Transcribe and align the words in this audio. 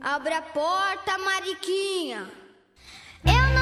Abre 0.00 0.34
a 0.34 0.42
porta, 0.42 1.16
Mariquinha. 1.18 2.28
Eu 3.24 3.53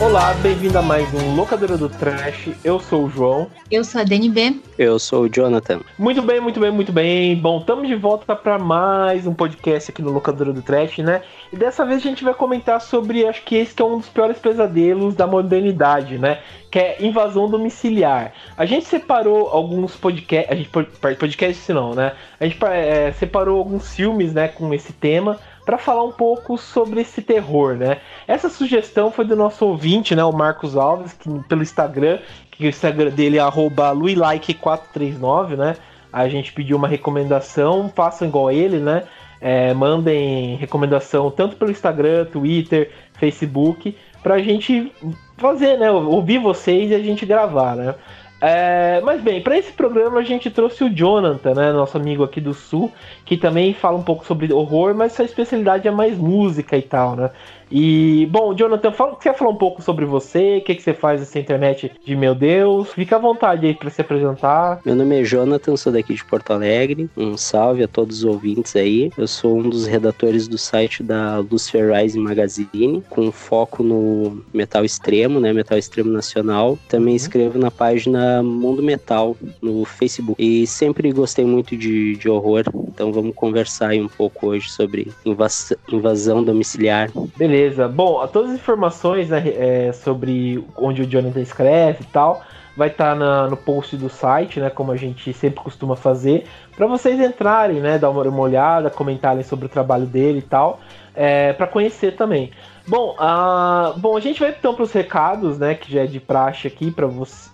Olá, 0.00 0.32
bem-vindo 0.34 0.78
a 0.78 0.82
mais 0.82 1.12
um 1.12 1.34
Locadora 1.34 1.76
do 1.76 1.88
Trash. 1.88 2.50
Eu 2.62 2.78
sou 2.78 3.06
o 3.06 3.10
João. 3.10 3.50
Eu 3.68 3.82
sou 3.82 4.00
a 4.00 4.04
DNB. 4.04 4.60
Eu 4.78 4.96
sou 4.96 5.24
o 5.24 5.28
Jonathan. 5.28 5.80
Muito 5.98 6.22
bem, 6.22 6.40
muito 6.40 6.60
bem, 6.60 6.70
muito 6.70 6.92
bem. 6.92 7.34
Bom, 7.34 7.58
estamos 7.58 7.88
de 7.88 7.96
volta 7.96 8.36
para 8.36 8.60
mais 8.60 9.26
um 9.26 9.34
podcast 9.34 9.90
aqui 9.90 10.00
no 10.00 10.12
Locadora 10.12 10.52
do 10.52 10.62
Trash, 10.62 10.98
né? 10.98 11.22
E 11.52 11.56
dessa 11.56 11.84
vez 11.84 11.98
a 11.98 12.08
gente 12.08 12.22
vai 12.22 12.32
comentar 12.32 12.80
sobre, 12.80 13.26
acho 13.26 13.42
que 13.42 13.56
esse 13.56 13.74
que 13.74 13.82
é 13.82 13.84
um 13.84 13.98
dos 13.98 14.08
piores 14.08 14.38
pesadelos 14.38 15.16
da 15.16 15.26
modernidade, 15.26 16.16
né? 16.16 16.38
Que 16.70 16.78
é 16.78 16.96
invasão 17.00 17.50
domiciliar. 17.50 18.32
A 18.56 18.64
gente 18.64 18.86
separou 18.86 19.48
alguns 19.48 19.96
podcasts, 19.96 20.52
a 20.52 20.54
gente 20.54 20.70
podcast 20.70 21.72
não, 21.72 21.92
né? 21.92 22.12
A 22.38 22.44
gente 22.44 22.56
é, 22.66 23.10
separou 23.18 23.58
alguns 23.58 23.96
filmes, 23.96 24.32
né, 24.32 24.46
com 24.46 24.72
esse 24.72 24.92
tema 24.92 25.40
para 25.68 25.76
falar 25.76 26.02
um 26.02 26.12
pouco 26.12 26.56
sobre 26.56 27.02
esse 27.02 27.20
terror, 27.20 27.74
né? 27.74 27.98
Essa 28.26 28.48
sugestão 28.48 29.10
foi 29.10 29.26
do 29.26 29.36
nosso 29.36 29.66
ouvinte, 29.66 30.16
né, 30.16 30.24
o 30.24 30.32
Marcos 30.32 30.74
Alves, 30.74 31.12
que, 31.12 31.28
pelo 31.46 31.60
Instagram, 31.60 32.20
que 32.50 32.64
o 32.64 32.68
Instagram 32.70 33.10
dele 33.10 33.36
é 33.36 33.42
luilike439, 33.42 35.58
né? 35.58 35.76
A 36.10 36.26
gente 36.26 36.54
pediu 36.54 36.78
uma 36.78 36.88
recomendação, 36.88 37.92
façam 37.94 38.26
igual 38.26 38.48
a 38.48 38.54
ele, 38.54 38.78
né? 38.78 39.02
É, 39.42 39.74
mandem 39.74 40.56
recomendação 40.56 41.30
tanto 41.30 41.56
pelo 41.56 41.70
Instagram, 41.70 42.24
Twitter, 42.24 42.90
Facebook, 43.18 43.94
pra 44.22 44.38
gente 44.38 44.90
fazer, 45.36 45.76
né? 45.76 45.90
Ouvir 45.90 46.38
vocês 46.38 46.90
e 46.90 46.94
a 46.94 47.00
gente 47.00 47.26
gravar, 47.26 47.76
né? 47.76 47.94
É, 48.40 49.00
mas 49.00 49.20
bem, 49.20 49.42
para 49.42 49.58
esse 49.58 49.72
programa 49.72 50.20
a 50.20 50.22
gente 50.22 50.48
trouxe 50.48 50.84
o 50.84 50.94
Jonathan, 50.94 51.54
né, 51.54 51.72
nosso 51.72 51.96
amigo 51.96 52.22
aqui 52.22 52.40
do 52.40 52.54
Sul, 52.54 52.92
que 53.24 53.36
também 53.36 53.74
fala 53.74 53.98
um 53.98 54.02
pouco 54.04 54.24
sobre 54.24 54.52
horror, 54.52 54.94
mas 54.94 55.12
sua 55.12 55.24
especialidade 55.24 55.88
é 55.88 55.90
mais 55.90 56.16
música 56.16 56.76
e 56.76 56.82
tal, 56.82 57.16
né? 57.16 57.30
E, 57.70 58.26
bom, 58.30 58.54
Jonathan, 58.54 58.92
fala, 58.92 59.16
quer 59.16 59.36
falar 59.36 59.50
um 59.50 59.56
pouco 59.56 59.82
sobre 59.82 60.04
você? 60.04 60.58
O 60.58 60.64
que, 60.64 60.74
que 60.74 60.82
você 60.82 60.94
faz 60.94 61.20
nessa 61.20 61.38
internet 61.38 61.92
de 62.04 62.16
meu 62.16 62.34
Deus? 62.34 62.92
Fica 62.92 63.16
à 63.16 63.18
vontade 63.18 63.66
aí 63.66 63.74
para 63.74 63.90
se 63.90 64.00
apresentar. 64.00 64.80
Meu 64.84 64.94
nome 64.94 65.20
é 65.20 65.24
Jonathan, 65.24 65.76
sou 65.76 65.92
daqui 65.92 66.14
de 66.14 66.24
Porto 66.24 66.52
Alegre. 66.52 67.08
Um 67.16 67.36
salve 67.36 67.82
a 67.82 67.88
todos 67.88 68.18
os 68.18 68.24
ouvintes 68.24 68.74
aí. 68.76 69.10
Eu 69.16 69.26
sou 69.26 69.58
um 69.58 69.68
dos 69.68 69.86
redatores 69.86 70.48
do 70.48 70.56
site 70.56 71.02
da 71.02 71.38
Lucifer 71.38 71.92
Rising 71.92 72.20
Magazine, 72.20 73.02
com 73.08 73.30
foco 73.30 73.82
no 73.82 74.42
metal 74.52 74.84
extremo, 74.84 75.40
né? 75.40 75.52
Metal 75.52 75.78
extremo 75.78 76.10
nacional. 76.10 76.78
Também 76.88 77.12
uhum. 77.12 77.16
escrevo 77.16 77.58
na 77.58 77.70
página 77.70 78.42
Mundo 78.42 78.82
Metal 78.82 79.36
no 79.60 79.84
Facebook. 79.84 80.42
E 80.42 80.66
sempre 80.66 81.12
gostei 81.12 81.44
muito 81.44 81.76
de, 81.76 82.16
de 82.16 82.28
horror, 82.28 82.64
então 82.88 83.12
vamos 83.12 83.34
conversar 83.34 83.88
aí 83.88 84.00
um 84.00 84.08
pouco 84.08 84.48
hoje 84.48 84.70
sobre 84.70 85.12
invas 85.24 85.72
invasão 85.90 86.42
domiciliar. 86.42 87.10
Beleza. 87.36 87.57
Beleza. 87.58 87.88
Bom, 87.88 88.24
todas 88.28 88.50
as 88.52 88.56
informações 88.56 89.30
né, 89.30 89.42
é, 89.48 89.92
sobre 89.92 90.64
onde 90.76 91.02
o 91.02 91.06
Jonathan 91.06 91.40
escreve 91.40 92.04
e 92.04 92.06
tal 92.06 92.40
vai 92.76 92.86
estar 92.86 93.18
tá 93.18 93.48
no 93.48 93.56
post 93.56 93.96
do 93.96 94.08
site, 94.08 94.60
né, 94.60 94.70
como 94.70 94.92
a 94.92 94.96
gente 94.96 95.32
sempre 95.32 95.60
costuma 95.60 95.96
fazer, 95.96 96.44
para 96.76 96.86
vocês 96.86 97.18
entrarem, 97.18 97.80
né, 97.80 97.98
dar 97.98 98.10
uma, 98.10 98.22
uma, 98.22 98.40
olhada, 98.40 98.88
comentarem 98.88 99.42
sobre 99.42 99.66
o 99.66 99.68
trabalho 99.68 100.06
dele 100.06 100.38
e 100.38 100.42
tal, 100.42 100.78
é, 101.16 101.52
para 101.52 101.66
conhecer 101.66 102.14
também. 102.14 102.52
Bom, 102.86 103.16
uh, 103.18 103.98
bom, 103.98 104.16
a 104.16 104.20
gente 104.20 104.38
vai 104.38 104.50
então 104.50 104.72
para 104.72 104.84
os 104.84 104.92
recados, 104.92 105.58
né, 105.58 105.74
que 105.74 105.92
já 105.92 106.04
é 106.04 106.06
de 106.06 106.20
praxe 106.20 106.68
aqui 106.68 106.92
para 106.92 107.08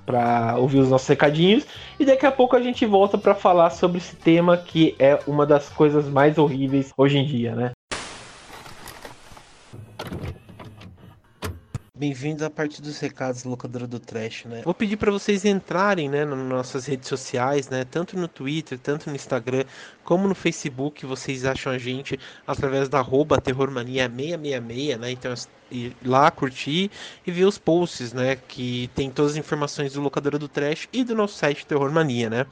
para 0.05 0.57
ouvir 0.59 0.81
os 0.81 0.91
nossos 0.91 1.09
recadinhos 1.09 1.67
e 1.99 2.05
daqui 2.05 2.27
a 2.27 2.31
pouco 2.31 2.55
a 2.55 2.61
gente 2.61 2.85
volta 2.85 3.17
para 3.17 3.35
falar 3.35 3.71
sobre 3.71 3.97
esse 3.97 4.15
tema 4.15 4.59
que 4.59 4.95
é 4.99 5.19
uma 5.27 5.47
das 5.47 5.71
coisas 5.71 6.07
mais 6.07 6.37
horríveis 6.37 6.93
hoje 6.99 7.17
em 7.17 7.25
dia, 7.25 7.55
né? 7.55 7.73
Bem-vindos 11.97 12.43
à 12.43 12.51
parte 12.51 12.83
dos 12.83 12.99
recados 12.99 13.45
locadora 13.45 13.87
do 13.87 14.01
Trash, 14.01 14.47
né? 14.47 14.63
Vou 14.65 14.75
pedir 14.75 14.97
para 14.97 15.13
vocês 15.13 15.45
entrarem, 15.45 16.09
né, 16.09 16.25
nas 16.25 16.37
nossas 16.37 16.87
redes 16.87 17.09
sociais, 17.09 17.69
né, 17.69 17.85
tanto 17.85 18.19
no 18.19 18.27
Twitter, 18.27 18.77
tanto 18.81 19.09
no 19.09 19.15
Instagram, 19.15 19.63
como 20.03 20.27
no 20.27 20.35
Facebook, 20.35 21.07
vocês 21.07 21.45
acham 21.45 21.73
a 21.73 21.79
gente 21.79 22.19
através 22.45 22.89
da 22.89 22.99
arroba 22.99 23.41
terrormania666, 23.41 24.99
né? 24.99 25.13
Então 25.13 25.33
ir 25.71 25.97
lá 26.05 26.33
curtir 26.33 26.91
e 27.25 27.31
ver 27.31 27.45
os 27.45 27.59
posts, 27.59 28.13
né, 28.13 28.35
que 28.35 28.91
tem 28.93 29.09
todas 29.09 29.31
as 29.33 29.37
informações 29.37 29.93
do 29.93 30.01
locadora 30.01 30.37
do 30.37 30.49
Trash 30.49 30.89
e 30.93 31.05
do 31.05 31.15
nosso 31.15 31.37
site 31.37 31.65
Terrormania, 31.65 32.29
né? 32.29 32.45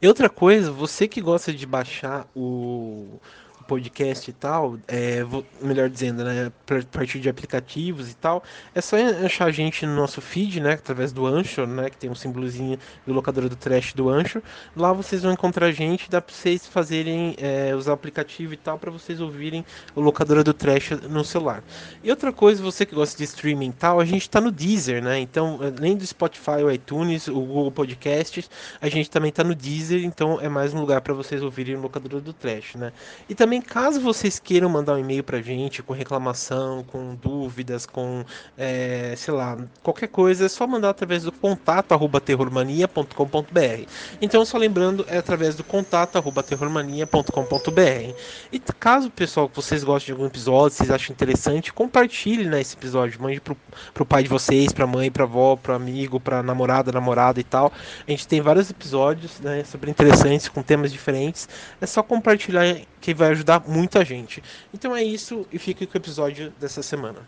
E 0.00 0.08
outra 0.08 0.30
coisa, 0.30 0.72
você 0.72 1.06
que 1.06 1.20
gosta 1.20 1.52
de 1.52 1.66
baixar 1.66 2.26
o 2.34 3.20
podcast 3.68 4.30
e 4.30 4.32
tal, 4.32 4.78
é, 4.88 5.22
vou, 5.22 5.44
melhor 5.60 5.90
dizendo, 5.90 6.24
né, 6.24 6.46
a 6.46 6.96
partir 6.96 7.20
de 7.20 7.28
aplicativos 7.28 8.10
e 8.10 8.14
tal, 8.16 8.42
é 8.74 8.80
só 8.80 8.96
achar 9.24 9.44
a 9.44 9.52
gente 9.52 9.84
no 9.84 9.94
nosso 9.94 10.22
feed, 10.22 10.58
né, 10.58 10.72
através 10.72 11.12
do 11.12 11.26
Ancho, 11.26 11.66
né, 11.66 11.90
que 11.90 11.98
tem 11.98 12.08
um 12.08 12.14
símbolozinho 12.14 12.78
do 13.06 13.12
locador 13.12 13.46
do 13.46 13.54
trash 13.54 13.92
do 13.92 14.08
Ancho. 14.08 14.42
Lá 14.74 14.90
vocês 14.90 15.22
vão 15.22 15.32
encontrar 15.32 15.66
a 15.66 15.72
gente, 15.72 16.10
dá 16.10 16.20
para 16.20 16.34
vocês 16.34 16.66
fazerem, 16.66 17.36
é, 17.36 17.72
o 17.76 17.92
aplicativo 17.92 18.54
e 18.54 18.56
tal, 18.56 18.78
para 18.78 18.90
vocês 18.90 19.20
ouvirem 19.20 19.64
o 19.94 20.00
locador 20.00 20.42
do 20.42 20.54
trash 20.54 20.92
no 21.08 21.22
celular. 21.22 21.62
E 22.02 22.10
outra 22.10 22.32
coisa, 22.32 22.62
você 22.62 22.86
que 22.86 22.94
gosta 22.94 23.18
de 23.18 23.24
streaming 23.24 23.68
e 23.68 23.72
tal, 23.72 24.00
a 24.00 24.04
gente 24.06 24.22
está 24.22 24.40
no 24.40 24.50
Deezer, 24.50 25.02
né, 25.02 25.20
então, 25.20 25.60
além 25.60 25.94
do 25.94 26.06
Spotify, 26.06 26.62
o 26.64 26.70
iTunes, 26.70 27.28
o 27.28 27.34
Google 27.34 27.70
Podcasts, 27.70 28.48
a 28.80 28.88
gente 28.88 29.10
também 29.10 29.28
está 29.28 29.44
no 29.44 29.54
Deezer, 29.54 30.02
então 30.04 30.40
é 30.40 30.48
mais 30.48 30.72
um 30.72 30.80
lugar 30.80 31.02
para 31.02 31.12
vocês 31.12 31.42
ouvirem 31.42 31.76
o 31.76 31.80
locador 31.80 32.22
do 32.22 32.32
trash, 32.32 32.74
né. 32.74 32.92
E 33.28 33.34
também 33.34 33.57
também, 33.58 33.62
caso 33.62 34.00
vocês 34.00 34.38
queiram 34.38 34.68
mandar 34.68 34.94
um 34.94 34.98
e-mail 34.98 35.22
pra 35.22 35.40
gente 35.40 35.82
com 35.82 35.92
reclamação, 35.92 36.84
com 36.84 37.14
dúvidas, 37.14 37.86
com, 37.86 38.24
é, 38.56 39.14
sei 39.16 39.34
lá, 39.34 39.56
qualquer 39.82 40.08
coisa, 40.08 40.46
é 40.46 40.48
só 40.48 40.66
mandar 40.66 40.90
através 40.90 41.24
do 41.24 41.32
contato 41.32 41.92
arroba 41.92 42.20
terrormania.com.br. 42.20 43.86
Então, 44.20 44.44
só 44.44 44.58
lembrando, 44.58 45.04
é 45.08 45.18
através 45.18 45.54
do 45.54 45.64
contato 45.64 46.16
arroba 46.16 46.42
terrormania.com.br. 46.42 48.14
E 48.52 48.58
caso, 48.78 49.10
pessoal, 49.10 49.50
vocês 49.52 49.84
gostem 49.84 50.06
de 50.06 50.12
algum 50.12 50.26
episódio, 50.26 50.76
vocês 50.76 50.90
acham 50.90 51.12
interessante, 51.12 51.72
compartilhe 51.72 52.44
né, 52.44 52.60
esse 52.60 52.76
episódio. 52.76 53.20
Mande 53.20 53.40
pro, 53.40 53.56
pro 53.92 54.06
pai 54.06 54.22
de 54.22 54.28
vocês, 54.28 54.72
pra 54.72 54.86
mãe, 54.86 55.10
pra 55.10 55.24
avó, 55.24 55.56
pro 55.56 55.74
amigo, 55.74 56.20
pra 56.20 56.42
namorada, 56.42 56.92
namorada 56.92 57.40
e 57.40 57.44
tal. 57.44 57.72
A 58.06 58.10
gente 58.10 58.26
tem 58.26 58.40
vários 58.40 58.70
episódios 58.70 59.40
né, 59.40 59.64
super 59.64 59.88
interessantes, 59.88 60.48
com 60.48 60.62
temas 60.62 60.92
diferentes. 60.92 61.48
É 61.80 61.86
só 61.86 62.02
compartilhar 62.02 62.78
que 63.00 63.14
vai 63.14 63.30
ajudar 63.30 63.47
muita 63.66 64.04
gente. 64.04 64.42
Então 64.74 64.94
é 64.94 65.02
isso 65.02 65.46
e 65.52 65.58
fique 65.58 65.86
com 65.86 65.94
o 65.94 66.00
episódio 66.00 66.52
dessa 66.60 66.82
semana. 66.82 67.20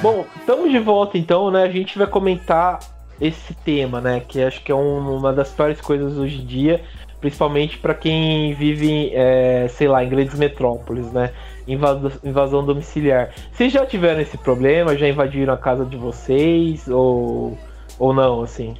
Bom, 0.00 0.24
estamos 0.36 0.70
de 0.70 0.78
volta 0.78 1.18
então, 1.18 1.50
né? 1.50 1.64
A 1.64 1.70
gente 1.70 1.98
vai 1.98 2.06
comentar 2.06 2.78
esse 3.20 3.54
tema, 3.54 4.00
né? 4.00 4.20
Que 4.20 4.42
acho 4.42 4.62
que 4.62 4.72
é 4.72 4.74
um, 4.74 5.16
uma 5.16 5.32
das 5.32 5.50
piores 5.50 5.80
coisas 5.80 6.16
hoje 6.16 6.40
em 6.40 6.46
dia, 6.46 6.82
principalmente 7.20 7.78
para 7.78 7.94
quem 7.94 8.54
vive, 8.54 9.10
é, 9.12 9.66
sei 9.68 9.88
lá, 9.88 10.04
em 10.04 10.08
grandes 10.08 10.38
metrópoles, 10.38 11.10
né? 11.12 11.32
Invasão, 11.66 12.12
invasão 12.24 12.64
domiciliar. 12.64 13.30
Vocês 13.52 13.72
já 13.72 13.84
tiveram 13.84 14.20
esse 14.20 14.38
problema? 14.38 14.96
Já 14.96 15.08
invadiram 15.08 15.52
a 15.52 15.58
casa 15.58 15.84
de 15.84 15.96
vocês 15.96 16.88
ou, 16.88 17.58
ou 17.98 18.14
não, 18.14 18.42
assim? 18.42 18.74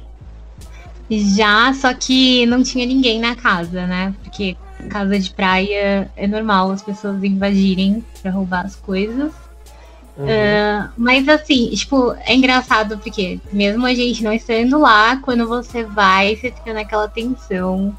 Já, 1.09 1.73
só 1.73 1.93
que 1.93 2.45
não 2.45 2.61
tinha 2.61 2.85
ninguém 2.85 3.19
na 3.19 3.35
casa, 3.35 3.87
né? 3.87 4.13
Porque 4.23 4.55
casa 4.89 5.19
de 5.19 5.31
praia 5.31 6.09
é 6.15 6.27
normal 6.27 6.71
as 6.71 6.81
pessoas 6.81 7.23
invadirem 7.23 8.03
para 8.21 8.31
roubar 8.31 8.65
as 8.65 8.75
coisas. 8.75 9.33
Uhum. 10.19 10.25
Uh, 10.25 10.89
mas 10.97 11.29
assim, 11.29 11.69
tipo, 11.69 12.13
é 12.25 12.35
engraçado 12.35 12.97
porque 12.97 13.39
mesmo 13.53 13.85
a 13.85 13.93
gente 13.93 14.21
não 14.21 14.33
estando 14.33 14.77
lá, 14.77 15.15
quando 15.17 15.47
você 15.47 15.85
vai, 15.85 16.35
você 16.35 16.51
fica 16.51 16.73
naquela 16.73 17.07
tensão 17.07 17.97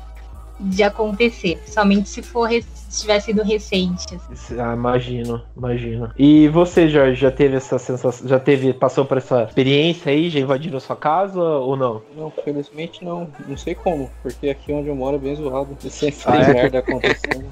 de 0.61 0.83
acontecer, 0.83 1.59
somente 1.67 2.11
se 2.11 2.23
for 2.23 2.51
se 2.51 3.01
tiver 3.01 3.21
sido 3.21 3.43
recente. 3.43 4.19
Assim. 4.31 4.61
Ah, 4.61 4.75
imagino, 4.75 5.41
imagino. 5.57 6.11
E 6.19 6.49
você, 6.49 6.89
Jorge, 6.89 7.19
já 7.19 7.31
teve 7.31 7.57
essa 7.57 7.79
sensação, 7.79 8.29
já 8.29 8.39
teve, 8.39 8.75
passou 8.75 9.07
por 9.07 9.17
essa 9.17 9.45
experiência 9.45 10.13
aí, 10.13 10.29
já 10.29 10.41
invadiram 10.41 10.77
a 10.77 10.81
sua 10.81 10.97
casa 10.97 11.41
ou 11.41 11.77
não? 11.77 12.03
Não, 12.15 12.31
felizmente 12.31 13.03
não. 13.03 13.29
Não 13.49 13.57
sei 13.57 13.75
como, 13.75 14.11
porque 14.23 14.51
aqui 14.51 14.73
onde 14.73 14.89
eu 14.89 14.95
moro 14.95 15.17
é 15.17 15.21
bem 15.21 15.35
zoado. 15.37 15.75
Sempre 15.89 16.21
Ah, 16.27 16.33
tem 16.33 16.43
é? 16.43 16.53
merda 16.53 16.79
acontecendo. 16.81 17.47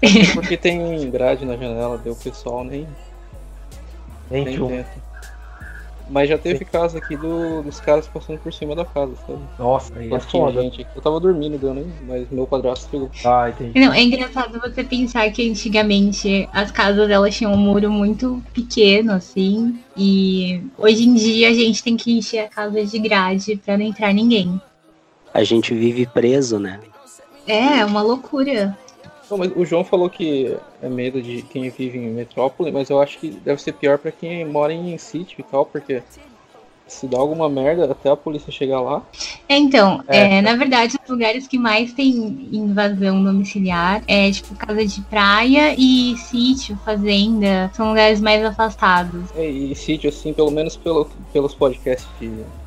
porque 0.32 0.56
tem 0.56 1.10
grade 1.10 1.44
na 1.44 1.56
janela, 1.56 1.98
deu 1.98 2.12
o 2.12 2.16
pessoal 2.16 2.64
nem, 2.64 2.86
Nem 4.30 4.44
nem 4.44 4.56
tchum. 4.56 4.68
tenta. 4.68 5.08
Mas 6.10 6.28
já 6.28 6.38
teve 6.38 6.64
caso 6.64 6.96
aqui 6.96 7.16
do- 7.16 7.62
dos 7.62 7.80
caras 7.80 8.08
passando 8.08 8.38
por 8.38 8.50
cima 8.52 8.74
da 8.74 8.84
casa, 8.84 9.12
sabe? 9.26 9.40
Nossa, 9.58 9.92
aí 9.98 10.10
é 10.12 10.18
foda. 10.18 10.62
gente. 10.62 10.86
Eu 10.96 11.02
tava 11.02 11.20
dormindo, 11.20 11.58
deu 11.58 11.74
nem, 11.74 11.86
mas 12.06 12.26
meu 12.30 12.46
padrasto 12.46 12.88
pegou. 12.90 13.10
Ah, 13.22 13.50
entendi. 13.50 13.78
Não, 13.78 13.92
é 13.92 14.02
engraçado 14.02 14.58
você 14.58 14.82
pensar 14.82 15.30
que 15.30 15.50
antigamente 15.50 16.48
as 16.50 16.70
casas 16.70 17.10
elas 17.10 17.36
tinham 17.36 17.52
um 17.52 17.58
muro 17.58 17.90
muito 17.90 18.42
pequeno, 18.54 19.12
assim, 19.12 19.78
e 19.94 20.62
hoje 20.78 21.04
em 21.06 21.12
dia 21.14 21.50
a 21.50 21.52
gente 21.52 21.82
tem 21.82 21.94
que 21.94 22.10
encher 22.16 22.38
a 22.38 22.48
casa 22.48 22.82
de 22.84 22.98
grade 22.98 23.56
pra 23.56 23.76
não 23.76 23.84
entrar 23.84 24.14
ninguém. 24.14 24.58
A 25.34 25.44
gente 25.44 25.74
vive 25.74 26.06
preso, 26.06 26.58
né? 26.58 26.80
É, 27.46 27.80
é 27.80 27.84
uma 27.84 28.00
loucura. 28.00 28.76
Não, 29.30 29.38
mas 29.38 29.52
o 29.54 29.64
João 29.64 29.84
falou 29.84 30.08
que 30.08 30.56
é 30.82 30.88
medo 30.88 31.20
de 31.20 31.42
quem 31.42 31.68
vive 31.70 31.98
em 31.98 32.10
metrópole, 32.10 32.72
mas 32.72 32.88
eu 32.88 33.00
acho 33.00 33.18
que 33.18 33.30
deve 33.30 33.60
ser 33.60 33.72
pior 33.72 33.98
pra 33.98 34.10
quem 34.10 34.44
mora 34.44 34.72
em 34.72 34.96
sítio 34.96 35.40
e 35.40 35.42
tal, 35.42 35.66
porque 35.66 36.02
se 36.86 37.06
dá 37.06 37.18
alguma 37.18 37.48
merda 37.48 37.84
até 37.84 38.10
a 38.10 38.16
polícia 38.16 38.50
chegar 38.50 38.80
lá. 38.80 39.02
É, 39.48 39.56
então, 39.56 40.02
É. 40.08 40.38
é, 40.38 40.42
na 40.42 40.56
verdade, 40.56 40.96
os 41.02 41.10
lugares 41.10 41.46
que 41.46 41.58
mais 41.58 41.92
tem 41.92 42.48
invasão 42.50 43.22
domiciliar 43.22 44.02
é 44.08 44.30
tipo 44.30 44.54
casa 44.54 44.84
de 44.86 45.00
praia 45.02 45.74
e 45.78 46.16
sítio, 46.16 46.78
fazenda, 46.84 47.70
são 47.74 47.88
lugares 47.90 48.20
mais 48.20 48.42
afastados. 48.44 49.24
É, 49.36 49.48
E, 49.48 49.74
sítio, 49.74 50.08
assim, 50.08 50.32
pelo 50.32 50.50
menos 50.50 50.76
pelo, 50.76 51.10
pelos 51.32 51.54
podcasts. 51.54 52.08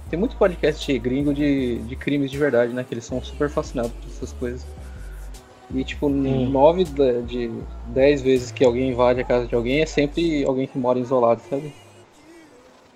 Tem 0.10 0.20
muito 0.20 0.36
podcast 0.36 1.00
gringo 1.00 1.34
de, 1.34 1.80
de 1.80 1.96
crimes 1.96 2.30
de 2.30 2.38
verdade, 2.38 2.74
né? 2.74 2.86
Que 2.88 2.94
eles 2.94 3.06
são 3.06 3.22
super 3.24 3.50
fascinados 3.50 3.92
por 3.92 4.10
essas 4.10 4.34
coisas. 4.34 4.66
E 5.74 5.84
tipo, 5.84 6.10
Sim. 6.10 6.50
nove 6.50 6.84
de, 6.84 7.22
de 7.24 7.52
dez 7.88 8.22
vezes 8.22 8.52
que 8.52 8.64
alguém 8.66 8.90
invade 8.90 9.22
a 9.22 9.24
casa 9.24 9.48
de 9.48 9.56
alguém 9.56 9.82
é 9.82 9.86
sempre 9.86 10.44
alguém 10.46 10.68
que 10.68 10.78
mora 10.78 11.00
isolado, 11.00 11.42
sabe? 11.50 11.74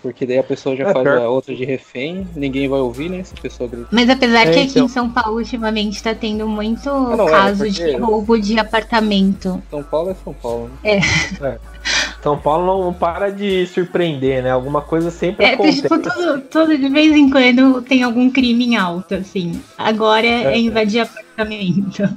Porque 0.02 0.24
daí 0.26 0.38
a 0.38 0.44
pessoa 0.44 0.76
já 0.76 0.90
É, 0.90 0.94
faz 0.94 1.04
pior- 1.04 1.18
a 1.22 1.30
outra 1.30 1.56
de 1.56 1.66
refém, 1.66 2.28
ninguém 2.36 2.68
vai 2.68 2.80
ouvir, 2.80 3.10
né? 3.10 3.24
Se 3.24 3.34
a 3.36 3.42
pessoa 3.42 3.68
grita. 3.68 3.88
Mas 3.92 4.08
apesar 4.08 4.42
É, 4.48 4.52
que 4.52 4.60
aqui 4.60 4.70
então. 4.72 4.86
em 4.86 4.88
São 4.88 5.10
Paulo 5.10 5.38
ultimamente 5.40 6.04
tá 6.04 6.14
tendo 6.14 6.48
muito 6.48 6.88
não, 6.90 7.28
é, 7.28 7.32
caso 7.32 7.66
porque- 7.66 7.72
de 7.92 7.96
roubo 7.98 8.38
de 8.40 8.60
apartamento. 8.60 9.64
São 9.72 9.82
Paulo 9.82 10.12
é 10.12 10.16
São 10.24 10.34
Paulo, 10.34 10.70
né? 10.84 11.60
São 12.22 12.38
Paulo 12.40 12.84
não 12.86 12.94
para 12.94 13.32
de 13.32 13.66
surpreender, 13.68 14.44
né? 14.44 14.52
Alguma 14.52 14.82
coisa 14.82 15.10
sempre 15.12 15.46
É, 15.46 15.54
acontece. 15.54 15.82
tipo, 15.84 15.98
todo, 16.00 16.42
todo 16.42 16.78
de 16.78 16.90
vez 16.90 17.16
em 17.16 17.30
quando 17.30 17.82
tem 17.82 18.04
algum 18.04 18.30
crime 18.30 18.66
em 18.66 18.76
alta, 18.76 19.18
assim. 19.18 19.60
Agora 19.78 20.26
é, 20.28 20.54
É. 20.54 20.58
invadir 20.60 21.00
apartamento. 21.02 22.16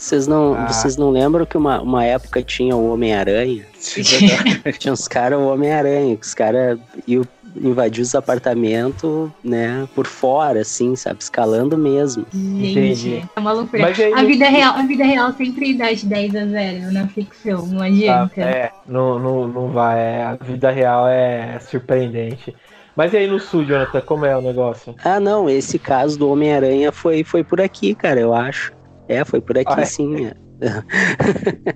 Vocês 0.00 0.26
não, 0.26 0.54
Ah. 0.54 0.66
vocês 0.66 0.96
não 0.96 1.10
lembram 1.10 1.44
que 1.44 1.58
uma, 1.58 1.80
uma 1.82 2.02
época 2.04 2.42
tinha 2.42 2.74
o 2.74 2.90
Homem-Aranha? 2.92 3.66
Tinha 4.78 4.92
uns 4.94 5.06
caras, 5.06 5.38
o 5.38 5.42
Homem-Aranha, 5.52 6.16
que 6.16 6.24
os 6.26 6.32
caras 6.32 6.78
iam 7.06 7.22
invadir 7.56 8.00
os 8.00 8.14
apartamentos, 8.14 9.28
né, 9.44 9.86
por 9.94 10.06
fora, 10.06 10.60
assim, 10.60 10.96
sabe? 10.96 11.20
Escalando 11.20 11.76
mesmo. 11.76 12.24
Entendi. 12.32 12.94
Gente, 12.94 13.28
é 13.36 13.40
uma 13.40 13.52
loucura. 13.52 13.86
Aí 13.88 14.12
A 14.14 14.22
vida, 14.24 14.48
real, 14.48 14.74
a 14.76 14.82
vida 14.82 15.04
real 15.04 15.32
sempre 15.32 15.74
dá 15.74 15.92
de 15.92 16.06
10 16.06 16.34
a 16.36 16.46
0 16.46 16.92
na 16.92 17.06
ficção, 17.08 17.66
não 17.66 17.82
Ah, 17.82 17.86
adianta. 17.86 18.40
é, 18.40 18.70
não, 18.86 19.18
não, 19.18 19.48
não 19.48 19.68
vai. 19.68 19.98
é, 20.00 20.22
a 20.24 20.34
vida 20.36 20.70
real 20.70 21.06
é 21.08 21.58
surpreendente. 21.60 22.54
Mas 22.96 23.12
e 23.12 23.18
aí 23.18 23.26
no 23.26 23.38
sul, 23.38 23.64
Jonathan, 23.64 24.00
como 24.00 24.24
é 24.24 24.36
o 24.36 24.40
negócio? 24.40 24.94
Ah, 25.04 25.20
não, 25.20 25.48
esse 25.50 25.78
caso 25.78 26.18
do 26.18 26.30
Homem-Aranha 26.30 26.90
foi, 26.92 27.22
foi 27.24 27.42
por 27.44 27.60
aqui, 27.60 27.94
cara, 27.94 28.18
eu 28.20 28.32
acho. 28.34 28.72
É, 29.10 29.24
foi 29.24 29.40
por 29.40 29.58
aqui 29.58 29.72
Ah, 29.76 29.80
é? 29.80 29.84
sim. 29.84 30.26
é. 30.26 30.34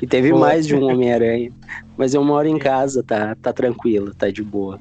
e 0.00 0.06
teve 0.06 0.30
Pô. 0.30 0.38
mais 0.38 0.64
de 0.64 0.76
um 0.76 0.84
Homem-Aranha. 0.84 1.50
Mas 1.98 2.14
eu 2.14 2.22
moro 2.24 2.46
em 2.46 2.56
casa, 2.56 3.02
tá, 3.02 3.34
tá 3.34 3.52
tranquilo, 3.52 4.14
tá 4.14 4.30
de 4.30 4.42
boa. 4.44 4.78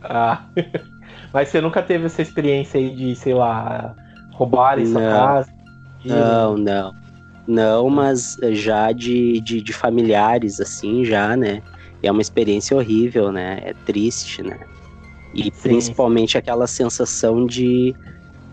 Ah, 0.00 0.44
mas 1.34 1.48
você 1.48 1.60
nunca 1.60 1.82
teve 1.82 2.06
essa 2.06 2.22
experiência 2.22 2.78
aí 2.78 2.94
de, 2.94 3.16
sei 3.16 3.34
lá, 3.34 3.96
roubarem 4.32 4.86
sua 4.86 5.00
casa? 5.00 5.50
Não, 6.04 6.56
não. 6.56 6.94
Não, 7.48 7.90
mas 7.90 8.36
já 8.52 8.92
de, 8.92 9.40
de, 9.40 9.60
de 9.60 9.72
familiares, 9.72 10.60
assim, 10.60 11.04
já, 11.04 11.36
né? 11.36 11.60
E 12.00 12.06
é 12.06 12.12
uma 12.12 12.22
experiência 12.22 12.76
horrível, 12.76 13.32
né? 13.32 13.60
É 13.64 13.74
triste, 13.84 14.40
né? 14.40 14.60
E 15.34 15.44
Sim. 15.44 15.50
principalmente 15.62 16.38
aquela 16.38 16.68
sensação 16.68 17.44
de 17.44 17.92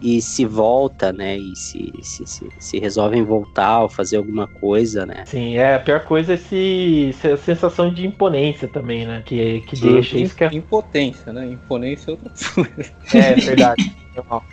e 0.01 0.22
se 0.22 0.46
volta, 0.46 1.12
né? 1.12 1.38
E 1.38 1.56
se, 1.56 1.92
se, 2.01 2.25
se, 2.25 2.50
se 2.57 2.80
resolvem 2.80 3.24
voltar 3.24 3.81
ou 3.81 3.90
fazer 3.90 4.18
alguma 4.18 4.48
coisa, 4.48 5.06
né? 5.06 5.24
Sim, 5.25 5.57
é, 5.57 5.75
a 5.75 5.80
pior 5.80 6.04
coisa 6.06 6.34
é 6.34 6.36
esse, 6.36 7.10
essa 7.10 7.38
sensação 7.38 7.94
de 7.94 8.06
imponência 8.06 8.68
também, 8.68 9.06
né? 9.06 9.22
Que, 9.25 9.62
que 9.62 9.75
Sim. 9.75 9.94
deixa 9.94 10.18
isso 10.18 10.36
que 10.36 10.44
é, 10.44 10.50
Impotência, 10.54 11.34
né? 11.34 11.46
Imponência 11.48 12.12
é 12.12 12.13
outra 12.13 12.31
coisa. 12.54 12.92
é 13.13 13.36
verdade. 13.36 13.96
Normal. 14.16 14.44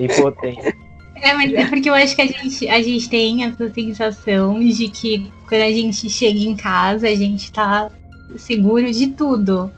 Impotência. 0.00 0.76
É, 1.20 1.34
mas 1.34 1.52
é 1.52 1.66
porque 1.66 1.90
eu 1.90 1.94
acho 1.94 2.14
que 2.14 2.22
a 2.22 2.26
gente, 2.26 2.68
a 2.68 2.82
gente 2.82 3.08
tem 3.08 3.44
essa 3.44 3.68
sensação 3.72 4.60
de 4.60 4.88
que 4.88 5.30
quando 5.48 5.62
a 5.62 5.70
gente 5.70 6.08
chega 6.08 6.38
em 6.38 6.56
casa, 6.56 7.08
a 7.08 7.14
gente 7.14 7.50
tá 7.50 7.90
seguro 8.36 8.90
de 8.90 9.08
tudo. 9.08 9.70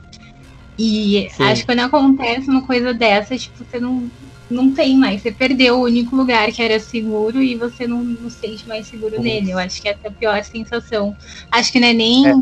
E 0.77 1.27
Sim. 1.31 1.43
acho 1.43 1.61
que 1.61 1.67
quando 1.67 1.79
acontece 1.79 2.49
uma 2.49 2.65
coisa 2.65 2.93
dessa, 2.93 3.37
tipo, 3.37 3.63
você 3.63 3.79
não, 3.79 4.09
não 4.51 4.71
tem 4.73 4.97
mais. 4.97 5.21
Você 5.21 5.31
perdeu 5.31 5.79
o 5.79 5.83
único 5.83 6.15
lugar 6.15 6.51
que 6.51 6.61
era 6.61 6.79
seguro 6.79 7.41
e 7.41 7.55
você 7.55 7.87
não, 7.87 8.03
não 8.03 8.29
se 8.29 8.37
sente 8.39 8.67
mais 8.67 8.87
seguro 8.87 9.15
Uhum. 9.17 9.23
nele. 9.23 9.51
Eu 9.51 9.57
acho 9.59 9.81
que 9.81 9.89
essa 9.89 9.99
é 10.03 10.07
a 10.07 10.11
pior 10.11 10.43
sensação. 10.43 11.15
Acho 11.51 11.71
que 11.71 11.79
não 11.79 11.87
é 11.87 11.93
nem 11.93 12.27
É. 12.27 12.33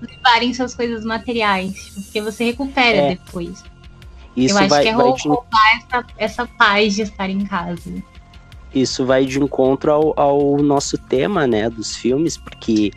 levarem 0.00 0.52
suas 0.52 0.74
coisas 0.74 1.04
materiais, 1.04 1.92
porque 1.94 2.20
você 2.20 2.44
recupera 2.44 2.98
É. 2.98 3.08
depois. 3.10 3.62
Isso 4.36 4.54
eu 4.54 4.58
acho 4.58 4.68
vai, 4.68 4.82
que 4.82 4.88
é 4.88 4.92
roubar 4.92 5.76
essa, 5.76 6.06
essa 6.16 6.46
paz 6.46 6.94
de 6.94 7.02
estar 7.02 7.28
em 7.28 7.44
casa. 7.44 8.02
isso 8.74 9.04
vai 9.04 9.26
de 9.26 9.38
encontro 9.38 9.92
ao, 9.92 10.18
ao 10.18 10.56
nosso 10.62 10.96
tema, 10.96 11.46
né? 11.46 11.68
Dos 11.68 11.94
filmes, 11.94 12.38
porque 12.38 12.90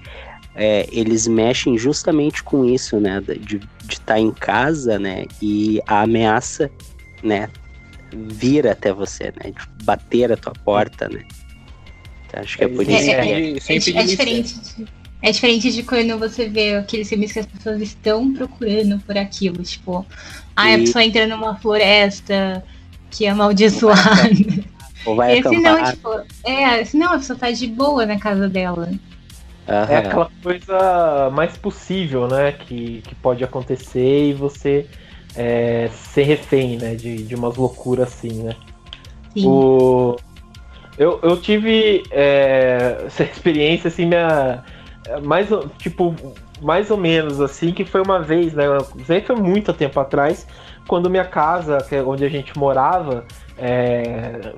é, 0.56 0.88
eles 0.90 1.28
mexem 1.28 1.78
justamente 1.78 2.42
com 2.42 2.64
isso, 2.64 2.98
né? 3.02 3.22
De 3.22 3.60
estar 3.90 4.18
em 4.18 4.32
casa, 4.32 4.98
né? 4.98 5.26
E 5.42 5.82
a 5.86 6.04
ameaça, 6.04 6.72
né? 7.22 7.50
Vir 8.16 8.68
até 8.68 8.94
você, 8.94 9.26
né? 9.26 9.52
De 9.52 9.84
bater 9.84 10.32
a 10.32 10.38
tua 10.38 10.54
porta, 10.64 11.10
né? 11.10 11.24
Então, 12.28 12.42
acho 12.42 12.58
que 12.58 12.64
é 12.64 12.68
por 12.68 12.86
sem 12.86 12.96
isso 12.96 13.06
que 13.06 13.12
é. 13.12 14.00
É, 14.00 14.04
é 14.04 14.06
diferente 14.06 14.60
de, 14.60 14.88
é 15.22 15.32
diferente 15.32 15.72
de 15.72 15.84
quando 15.84 16.18
você 16.18 16.48
vê 16.48 16.76
aqueles 16.76 17.10
filmes 17.10 17.32
que 17.32 17.40
as 17.40 17.46
pessoas 17.46 17.82
estão 17.82 18.34
procurando 18.34 19.00
por 19.00 19.18
aquilo. 19.18 19.64
Tipo, 19.64 20.06
ah, 20.56 20.74
a 20.74 20.78
pessoa 20.78 21.04
entra 21.04 21.28
numa 21.28 21.56
floresta 21.56 22.64
que 23.10 23.26
é 23.26 23.30
amaldiçoada. 23.30 24.02
Ou 25.06 25.16
vai 25.16 25.38
Esse 25.38 25.58
não, 25.58 25.84
tipo, 25.84 26.10
é, 26.44 26.82
esse 26.82 26.98
não, 26.98 27.14
a 27.14 27.18
pessoa 27.18 27.38
tá 27.38 27.52
de 27.52 27.68
boa 27.68 28.06
na 28.06 28.20
casa 28.20 28.50
dela. 28.50 28.90
aham. 29.68 29.92
É 29.92 29.98
aquela 29.98 30.32
coisa 30.42 31.30
mais 31.32 31.56
possível, 31.58 32.28
né? 32.28 32.52
Que, 32.54 33.02
que 33.02 33.16
pode 33.16 33.44
acontecer 33.44 34.30
e 34.30 34.34
você 34.34 34.88
é, 35.36 35.90
ser 35.92 36.24
refém, 36.24 36.78
né? 36.78 36.96
De, 36.96 37.24
de 37.24 37.36
umas 37.36 37.56
loucuras 37.56 38.08
assim, 38.08 38.44
né? 38.44 38.56
Sim. 39.34 39.48
O... 39.48 40.16
Eu, 40.98 41.20
eu 41.24 41.40
tive 41.42 42.04
é, 42.12 43.04
essa 43.06 43.24
experiência, 43.26 43.88
assim, 43.90 44.06
minha. 44.06 44.64
Mais, 45.24 45.52
ou- 45.52 45.68
tipo, 45.78 46.16
mais 46.62 46.90
ou 46.90 46.98
menos 46.98 47.40
assim, 47.40 47.72
que 47.72 47.86
foi 47.86 48.02
uma 48.02 48.20
vez, 48.20 48.54
né? 48.54 48.64
Aí 49.10 49.22
foi 49.22 49.36
muito 49.36 49.72
tempo 49.74 50.00
atrás, 50.00 50.48
quando 50.88 51.10
minha 51.10 51.26
casa, 51.26 51.78
é 51.92 52.02
onde 52.02 52.26
a 52.26 52.30
gente 52.30 52.58
morava, 52.58 53.26
é, 53.58 54.54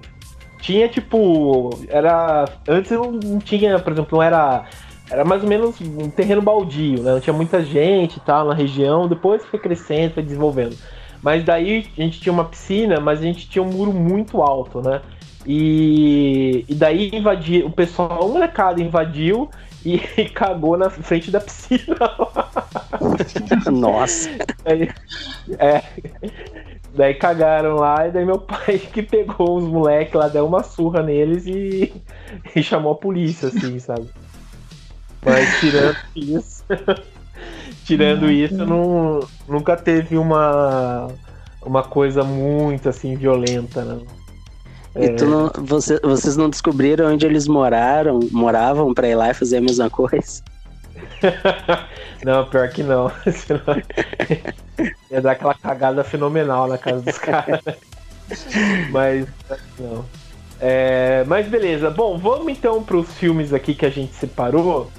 tinha 0.62 0.88
tipo. 0.88 1.70
Era. 1.90 2.46
Antes 2.68 2.92
não 2.92 3.40
tinha, 3.40 3.80
por 3.80 3.94
exemplo, 3.94 4.18
não 4.18 4.24
era. 4.24 4.66
Era 5.10 5.24
mais 5.24 5.42
ou 5.42 5.50
menos 5.50 5.80
um 5.82 6.10
terreno 6.10 6.42
baldio, 6.42 7.02
né? 7.02 7.14
Não 7.14 7.20
tinha 7.20 7.34
muita 7.34 7.64
gente 7.64 8.18
e 8.18 8.20
tal 8.20 8.46
na 8.46 8.54
região, 8.54 9.08
depois 9.08 9.46
foi 9.46 9.60
crescendo, 9.60 10.14
foi 10.16 10.24
desenvolvendo. 10.24 10.78
Mas 11.22 11.44
daí 11.44 11.88
a 11.98 12.02
gente 12.02 12.20
tinha 12.20 12.34
uma 12.34 12.46
piscina, 12.46 13.00
mas 13.00 13.20
a 13.20 13.24
gente 13.24 13.50
tinha 13.50 13.64
um 13.64 13.70
muro 13.70 13.94
muito 13.94 14.42
alto, 14.42 14.82
né? 14.82 15.02
E, 15.46 16.66
e 16.68 16.76
daí 16.76 17.10
invadiu, 17.14 17.68
o 17.68 17.72
pessoal, 17.72 18.26
um 18.26 18.34
molecada 18.34 18.82
invadiu 18.82 19.50
e, 19.86 19.98
cagou 20.36 20.78
na 20.78 20.90
frente 20.90 21.32
da 21.32 21.40
piscina. 21.40 21.96
Nossa. 23.72 24.30
Aí, 24.66 24.90
é. 25.58 25.82
Daí 26.94 27.14
cagaram 27.14 27.76
lá, 27.76 28.08
e 28.08 28.12
daí 28.12 28.26
meu 28.26 28.40
pai 28.40 28.80
que 28.92 29.04
pegou 29.04 29.58
os 29.58 29.66
moleques 29.66 30.16
lá, 30.16 30.28
deu 30.28 30.46
uma 30.46 30.64
surra 30.64 31.04
neles 31.04 31.46
e, 31.46 31.94
e 32.56 32.64
chamou 32.64 32.94
a 32.94 32.96
polícia, 32.96 33.50
assim, 33.50 33.78
sabe? 33.80 34.08
Mas 35.26 35.60
tirando 35.60 35.98
isso. 36.16 36.64
tirando 37.86 38.30
isso, 38.32 38.56
não, 38.66 39.20
nunca 39.48 39.76
teve 39.76 40.18
uma, 40.18 41.08
uma 41.62 41.84
coisa 41.84 42.24
muito 42.24 42.90
assim 42.90 43.16
violenta, 43.16 43.84
né? 43.84 44.00
E 45.00 45.10
tu 45.10 45.26
não, 45.26 45.52
você- 45.64 46.00
vocês 46.00 46.36
não 46.36 46.50
descobriram 46.50 47.14
onde 47.14 47.26
eles 47.26 47.48
moraram, 47.48 48.20
moravam 48.32 48.94
pra 48.94 49.08
ir 49.08 49.16
lá 49.16 49.30
e 49.30 49.34
fazer 49.34 49.58
a 49.58 49.62
mesma 49.62 49.90
coisa? 49.90 50.42
Não, 52.24 52.46
pior 52.46 52.68
que 52.70 52.82
não. 52.82 53.12
Senão 53.32 53.82
Ia 55.12 55.22
dar 55.22 55.32
aquela 55.32 55.54
cagada 55.54 56.04
fenomenal 56.04 56.68
na 56.68 56.78
casa 56.78 57.02
dos 57.02 57.18
caras. 57.18 57.62
Mas 58.92 59.28
não. 59.80 60.04
É, 60.60 61.24
mas 61.28 61.48
beleza. 61.48 61.90
Bom, 61.92 62.18
vamos 62.18 62.52
então 62.52 62.84
para 62.84 62.98
os 62.98 63.14
filmes 63.18 63.54
aqui 63.54 63.76
que 63.76 63.86
a 63.86 63.90
gente 63.90 64.14
separou. 64.14 64.90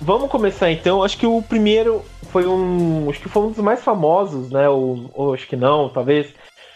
Vamos 0.00 0.28
começar 0.28 0.72
então. 0.72 1.04
Acho 1.04 1.16
que 1.16 1.26
o 1.26 1.40
primeiro 1.40 2.02
foi 2.32 2.44
um, 2.44 3.08
acho 3.08 3.20
que 3.20 3.28
foi 3.28 3.44
um 3.44 3.50
dos 3.50 3.58
mais 3.58 3.82
famosos, 3.84 4.50
né? 4.50 4.68
Ou, 4.68 5.08
ou 5.14 5.34
acho 5.34 5.46
que 5.46 5.54
não, 5.54 5.88
talvez. 5.88 6.34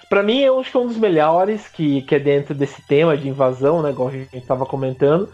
Pra 0.09 0.23
mim, 0.23 0.45
acho 0.45 0.71
que 0.71 0.77
é 0.77 0.81
um 0.81 0.87
dos 0.87 0.97
melhores 0.97 1.67
que, 1.67 2.03
que 2.03 2.15
é 2.15 2.19
dentro 2.21 2.55
desse 2.55 2.81
tema 2.87 3.17
de 3.17 3.29
invasão, 3.29 3.83
né? 3.83 3.91
Igual 3.91 4.09
a 4.09 4.13
gente 4.13 4.37
estava 4.37 4.65
comentando. 4.65 5.29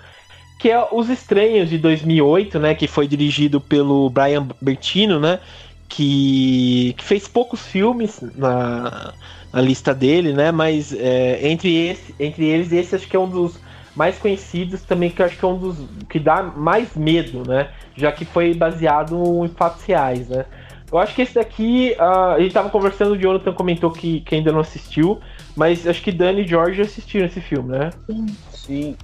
Que 0.60 0.70
é 0.70 0.86
Os 0.92 1.08
Estranhos 1.08 1.70
de 1.70 1.78
2008, 1.78 2.58
né? 2.58 2.74
Que 2.74 2.86
foi 2.86 3.08
dirigido 3.08 3.62
pelo 3.62 4.10
Brian 4.10 4.46
Bertino, 4.60 5.18
né? 5.18 5.40
Que, 5.88 6.94
que 6.98 7.02
fez 7.02 7.26
poucos 7.26 7.66
filmes 7.66 8.20
na, 8.36 9.14
na 9.50 9.60
lista 9.62 9.94
dele, 9.94 10.34
né? 10.34 10.52
Mas 10.52 10.92
é, 10.92 11.48
entre, 11.48 11.88
esse, 11.88 12.14
entre 12.20 12.44
eles, 12.44 12.72
esse 12.72 12.94
acho 12.94 13.08
que 13.08 13.16
é 13.16 13.18
um 13.18 13.28
dos 13.28 13.58
mais 13.96 14.18
conhecidos 14.18 14.82
também, 14.82 15.08
que 15.08 15.22
acho 15.22 15.38
que 15.38 15.44
é 15.44 15.48
um 15.48 15.56
dos 15.56 15.78
que 16.10 16.18
dá 16.18 16.42
mais 16.42 16.94
medo, 16.94 17.42
né? 17.48 17.70
Já 17.96 18.12
que 18.12 18.26
foi 18.26 18.52
baseado 18.52 19.16
em 19.42 19.48
fatos 19.48 19.82
reais, 19.84 20.28
né? 20.28 20.44
Eu 20.92 20.98
acho 20.98 21.14
que 21.14 21.22
esse 21.22 21.36
daqui, 21.36 21.96
a 21.98 22.38
gente 22.38 22.52
tava 22.52 22.68
conversando, 22.68 23.12
o 23.12 23.18
Jonathan 23.18 23.54
comentou 23.54 23.90
que, 23.90 24.20
que 24.20 24.34
ainda 24.34 24.52
não 24.52 24.60
assistiu, 24.60 25.20
mas 25.56 25.86
acho 25.86 26.02
que 26.02 26.12
Dani 26.12 26.42
e 26.42 26.46
George 26.46 26.82
assistiram 26.82 27.24
esse 27.24 27.40
filme, 27.40 27.70
né? 27.70 27.90
Sim. 28.06 28.26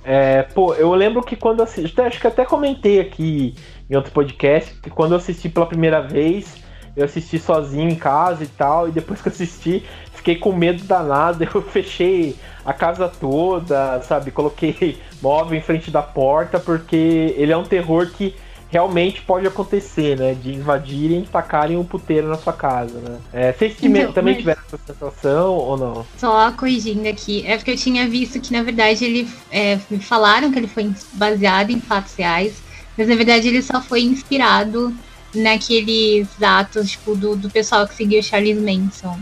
É, 0.04 0.42
pô, 0.42 0.74
eu 0.74 0.92
lembro 0.94 1.22
que 1.22 1.36
quando 1.36 1.62
assisti, 1.62 2.00
acho 2.00 2.20
que 2.20 2.26
até 2.26 2.44
comentei 2.44 3.00
aqui 3.00 3.54
em 3.88 3.96
outro 3.96 4.12
podcast, 4.12 4.74
que 4.80 4.90
quando 4.90 5.12
eu 5.12 5.18
assisti 5.18 5.48
pela 5.48 5.66
primeira 5.66 6.00
vez, 6.00 6.56
eu 6.96 7.04
assisti 7.04 7.38
sozinho 7.38 7.88
em 7.88 7.94
casa 7.94 8.44
e 8.44 8.46
tal, 8.46 8.88
e 8.88 8.92
depois 8.92 9.20
que 9.22 9.28
eu 9.28 9.32
assisti, 9.32 9.84
fiquei 10.12 10.36
com 10.36 10.52
medo 10.52 10.82
danado, 10.84 11.44
eu 11.54 11.62
fechei 11.62 12.36
a 12.64 12.72
casa 12.72 13.08
toda, 13.08 14.00
sabe? 14.02 14.30
Coloquei 14.30 14.98
móvel 15.22 15.58
em 15.58 15.62
frente 15.62 15.90
da 15.90 16.02
porta, 16.02 16.58
porque 16.58 17.34
ele 17.36 17.52
é 17.52 17.56
um 17.56 17.64
terror 17.64 18.10
que 18.10 18.34
realmente 18.68 19.22
pode 19.22 19.46
acontecer, 19.46 20.18
né? 20.18 20.34
De 20.34 20.52
invadirem 20.54 21.20
e 21.22 21.26
tacarem 21.26 21.76
um 21.76 21.84
puteiro 21.84 22.28
na 22.28 22.36
sua 22.36 22.52
casa, 22.52 22.98
né? 22.98 23.18
É, 23.32 23.52
vocês 23.52 23.76
Então, 23.82 24.12
também 24.12 24.34
mas- 24.34 24.42
tiveram 24.42 24.60
essa 24.66 24.78
sensação 24.86 25.54
ou 25.54 25.76
não? 25.76 26.06
Só 26.18 26.50
corrigindo 26.52 27.08
aqui, 27.08 27.44
é 27.46 27.56
porque 27.56 27.70
eu 27.72 27.76
tinha 27.76 28.08
visto 28.08 28.40
que, 28.40 28.52
na 28.52 28.62
verdade, 28.62 29.04
ele 29.04 29.28
é, 29.50 29.78
me 29.90 29.98
falaram 30.00 30.50
que 30.50 30.58
ele 30.58 30.66
foi 30.68 30.90
baseado 31.12 31.70
em 31.70 31.80
fatos 31.80 32.14
reais, 32.14 32.54
mas 32.98 33.08
na 33.08 33.14
verdade 33.14 33.46
ele 33.48 33.62
só 33.62 33.80
foi 33.80 34.02
inspirado 34.02 34.92
naqueles 35.34 36.28
atos, 36.42 36.90
tipo, 36.90 37.14
do, 37.14 37.36
do 37.36 37.50
pessoal 37.50 37.86
que 37.86 37.94
seguiu 37.94 38.22
Charles 38.22 38.58
Manson. 38.60 39.18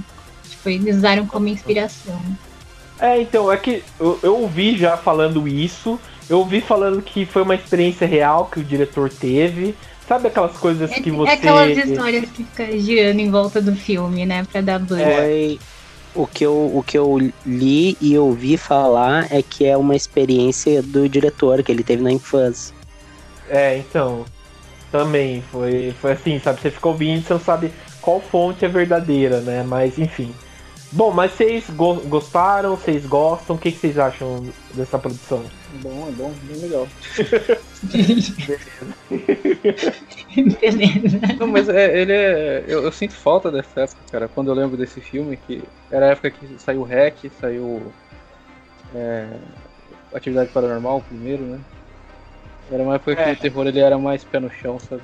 Tipo, 0.49 0.69
eles 0.71 0.97
usaram 0.97 1.27
como 1.27 1.49
inspiração. 1.49 2.21
É, 2.99 3.21
então, 3.21 3.51
é 3.51 3.57
que 3.57 3.83
eu, 3.99 4.19
eu 4.23 4.37
ouvi 4.41 4.79
já 4.79 4.97
falando 4.97 5.47
isso, 5.49 5.99
eu 6.29 6.39
ouvi 6.39 6.61
falando 6.61 7.03
que 7.03 7.27
foi 7.27 7.43
uma 7.43 7.55
experiência 7.55 8.07
real 8.07 8.47
que 8.47 8.61
o 8.61 8.65
diretor 8.65 9.11
teve. 9.11 9.75
Sabe 10.09 10.29
aquelas 10.29 10.57
coisas 10.57 10.91
É, 10.91 11.01
que 11.01 11.11
você. 11.11 11.31
é 11.31 11.35
aquelas 11.35 11.77
histórias 11.79 12.29
que 12.31 12.45
ficam 12.45 12.79
girando 12.79 13.21
em 13.21 13.31
volta 13.31 13.61
do 13.61 13.75
filme, 13.75 14.27
né? 14.27 14.45
Pra 14.51 14.61
dar. 14.61 14.81
É. 14.99 15.17
Foi 15.17 15.59
o 16.15 16.27
que, 16.27 16.45
eu, 16.45 16.53
o 16.53 16.83
que 16.87 16.97
eu 16.97 17.19
li 17.45 17.97
e 18.01 18.17
ouvi 18.19 18.57
falar 18.57 19.27
é 19.33 19.43
que 19.43 19.65
é 19.67 19.77
uma 19.77 19.97
experiência 19.97 20.83
do 20.83 21.09
diretor 21.09 21.63
que 21.63 21.73
ele 21.73 21.83
teve 21.83 22.03
na 22.03 22.13
infância. 22.13 22.75
É, 23.49 23.79
então. 23.79 24.25
Também 24.93 25.43
foi, 25.51 25.93
foi 26.01 26.13
assim, 26.13 26.39
sabe? 26.39 26.61
Você 26.61 26.71
fica 26.71 26.87
ouvindo, 26.89 27.27
você 27.27 27.33
não 27.33 27.41
sabe 27.41 27.73
qual 28.01 28.21
fonte 28.21 28.65
é 28.65 28.69
verdadeira, 28.69 29.41
né? 29.41 29.65
Mas 29.67 29.99
enfim. 29.99 30.33
Bom, 30.95 31.11
mas 31.11 31.33
vocês 31.33 31.69
go- 31.71 32.01
gostaram? 32.07 32.77
Vocês 32.77 33.05
gostam? 33.05 33.57
O 33.57 33.59
que, 33.59 33.73
que 33.73 33.79
vocês 33.79 33.99
acham 33.99 34.47
dessa 34.75 34.97
produção? 34.99 35.45
Bom, 35.83 36.07
é 36.09 36.13
bom, 36.13 36.33
bem 36.45 36.57
legal. 36.61 36.87
Beleza. 37.83 38.35
Não, 41.39 41.47
mas 41.47 41.69
é, 41.69 42.01
ele 42.01 42.13
é. 42.13 42.65
Eu, 42.69 42.83
eu 42.85 42.93
sinto 42.93 43.15
falta 43.15 43.51
dessa 43.51 43.83
época, 43.83 44.01
cara. 44.11 44.29
Quando 44.29 44.49
eu 44.49 44.55
lembro 44.55 44.77
desse 44.77 45.01
filme, 45.01 45.37
que 45.37 45.63
era 45.91 46.07
a 46.07 46.09
época 46.11 46.31
que 46.31 46.47
saiu 46.59 46.83
o 46.83 46.85
Hack, 46.85 47.17
saiu. 47.41 47.93
É, 48.95 49.27
Atividade 50.15 50.51
Paranormal, 50.51 51.01
primeiro, 51.09 51.43
né? 51.43 51.59
Era 52.71 52.83
uma 52.83 52.95
época 52.95 53.17
que 53.17 53.23
É. 53.23 53.33
o 53.33 53.37
terror 53.37 53.67
ele 53.67 53.81
era 53.81 53.99
mais 53.99 54.23
pé 54.23 54.39
no 54.39 54.49
chão, 54.51 54.79
sabe? 54.79 55.03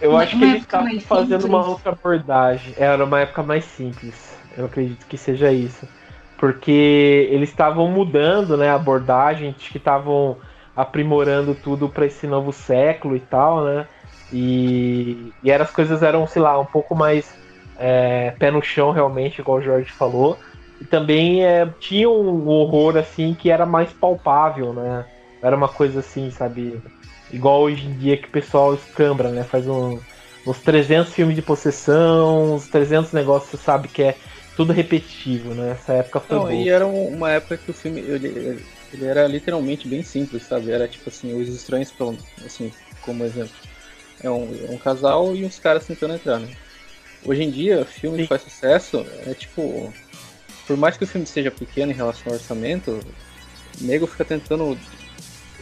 Eu 0.00 0.12
Uma- 0.12 0.22
acho 0.22 0.30
que 0.30 0.36
uma 0.36 0.46
eles 0.46 0.62
época 0.62 0.76
estavam 0.78 1.00
fazendo 1.00 1.44
uma 1.46 1.58
simples. 1.58 1.72
outra 1.74 1.92
abordagem. 1.92 2.74
Era 2.78 3.04
uma 3.04 3.20
época 3.20 3.42
mais 3.42 3.64
simples. 3.66 4.37
Eu 4.56 4.66
acredito 4.66 5.06
que 5.06 5.16
seja 5.16 5.52
isso. 5.52 5.86
Porque 6.36 7.28
eles 7.30 7.48
estavam 7.48 7.88
mudando 7.88 8.56
né, 8.56 8.68
a 8.70 8.74
abordagem, 8.74 9.52
que 9.52 9.76
estavam 9.76 10.36
aprimorando 10.74 11.54
tudo 11.54 11.88
para 11.88 12.06
esse 12.06 12.26
novo 12.26 12.52
século 12.52 13.16
e 13.16 13.20
tal, 13.20 13.64
né? 13.64 13.86
E, 14.32 15.32
e 15.42 15.50
era, 15.50 15.64
as 15.64 15.70
coisas 15.70 16.02
eram, 16.02 16.26
sei 16.26 16.40
lá, 16.40 16.58
um 16.58 16.64
pouco 16.64 16.94
mais 16.94 17.36
é, 17.78 18.32
pé 18.38 18.50
no 18.50 18.62
chão 18.62 18.92
realmente, 18.92 19.40
igual 19.40 19.58
o 19.58 19.62
Jorge 19.62 19.90
falou. 19.90 20.38
E 20.80 20.84
também 20.84 21.44
é, 21.44 21.66
tinha 21.80 22.08
um 22.08 22.46
horror 22.46 22.96
assim 22.96 23.34
que 23.34 23.50
era 23.50 23.66
mais 23.66 23.92
palpável, 23.92 24.72
né? 24.72 25.04
Era 25.42 25.56
uma 25.56 25.68
coisa 25.68 26.00
assim, 26.00 26.30
sabe? 26.30 26.80
Igual 27.32 27.62
hoje 27.62 27.86
em 27.86 27.94
dia 27.94 28.16
que 28.16 28.28
o 28.28 28.30
pessoal 28.30 28.74
escambra, 28.74 29.30
né? 29.30 29.42
Faz 29.42 29.66
um, 29.66 29.98
uns 30.46 30.60
300 30.60 31.12
filmes 31.12 31.34
de 31.34 31.42
possessão, 31.42 32.54
uns 32.54 32.68
300 32.68 33.12
negócios, 33.12 33.60
sabe 33.60 33.88
que 33.88 34.02
é 34.02 34.16
tudo 34.58 34.72
repetitivo, 34.72 35.54
né? 35.54 35.70
Essa 35.70 35.92
época 35.92 36.18
foi 36.18 36.36
Não, 36.36 36.42
boa. 36.42 36.52
e 36.52 36.68
era 36.68 36.84
um- 36.84 37.14
uma 37.14 37.30
época 37.30 37.56
que 37.56 37.70
o 37.70 37.74
filme 37.74 38.00
ele, 38.00 38.60
ele 38.92 39.04
era 39.06 39.24
literalmente 39.28 39.86
bem 39.86 40.02
simples, 40.02 40.42
sabe? 40.42 40.72
Era 40.72 40.88
tipo 40.88 41.08
assim, 41.08 41.40
os 41.40 41.48
estranhos, 41.48 41.92
pelo- 41.92 42.18
assim, 42.44 42.72
como 43.02 43.22
exemplo. 43.24 43.54
É 44.20 44.28
um, 44.28 44.52
é 44.68 44.72
um 44.72 44.76
casal 44.76 45.36
e 45.36 45.44
uns 45.44 45.60
caras 45.60 45.86
tentando 45.86 46.14
entrar, 46.14 46.40
né? 46.40 46.48
Hoje 47.24 47.44
em 47.44 47.50
dia, 47.52 47.84
filme 47.84 48.16
Sim. 48.16 48.22
que 48.24 48.28
faz 48.28 48.42
sucesso 48.42 49.06
é 49.26 49.32
tipo. 49.32 49.94
Por 50.66 50.76
mais 50.76 50.96
que 50.96 51.04
o 51.04 51.06
filme 51.06 51.24
seja 51.24 51.52
pequeno 51.52 51.92
em 51.92 51.94
relação 51.94 52.24
ao 52.26 52.34
orçamento, 52.34 52.98
o 53.80 53.84
nego 53.84 54.08
fica 54.08 54.24
tentando 54.24 54.76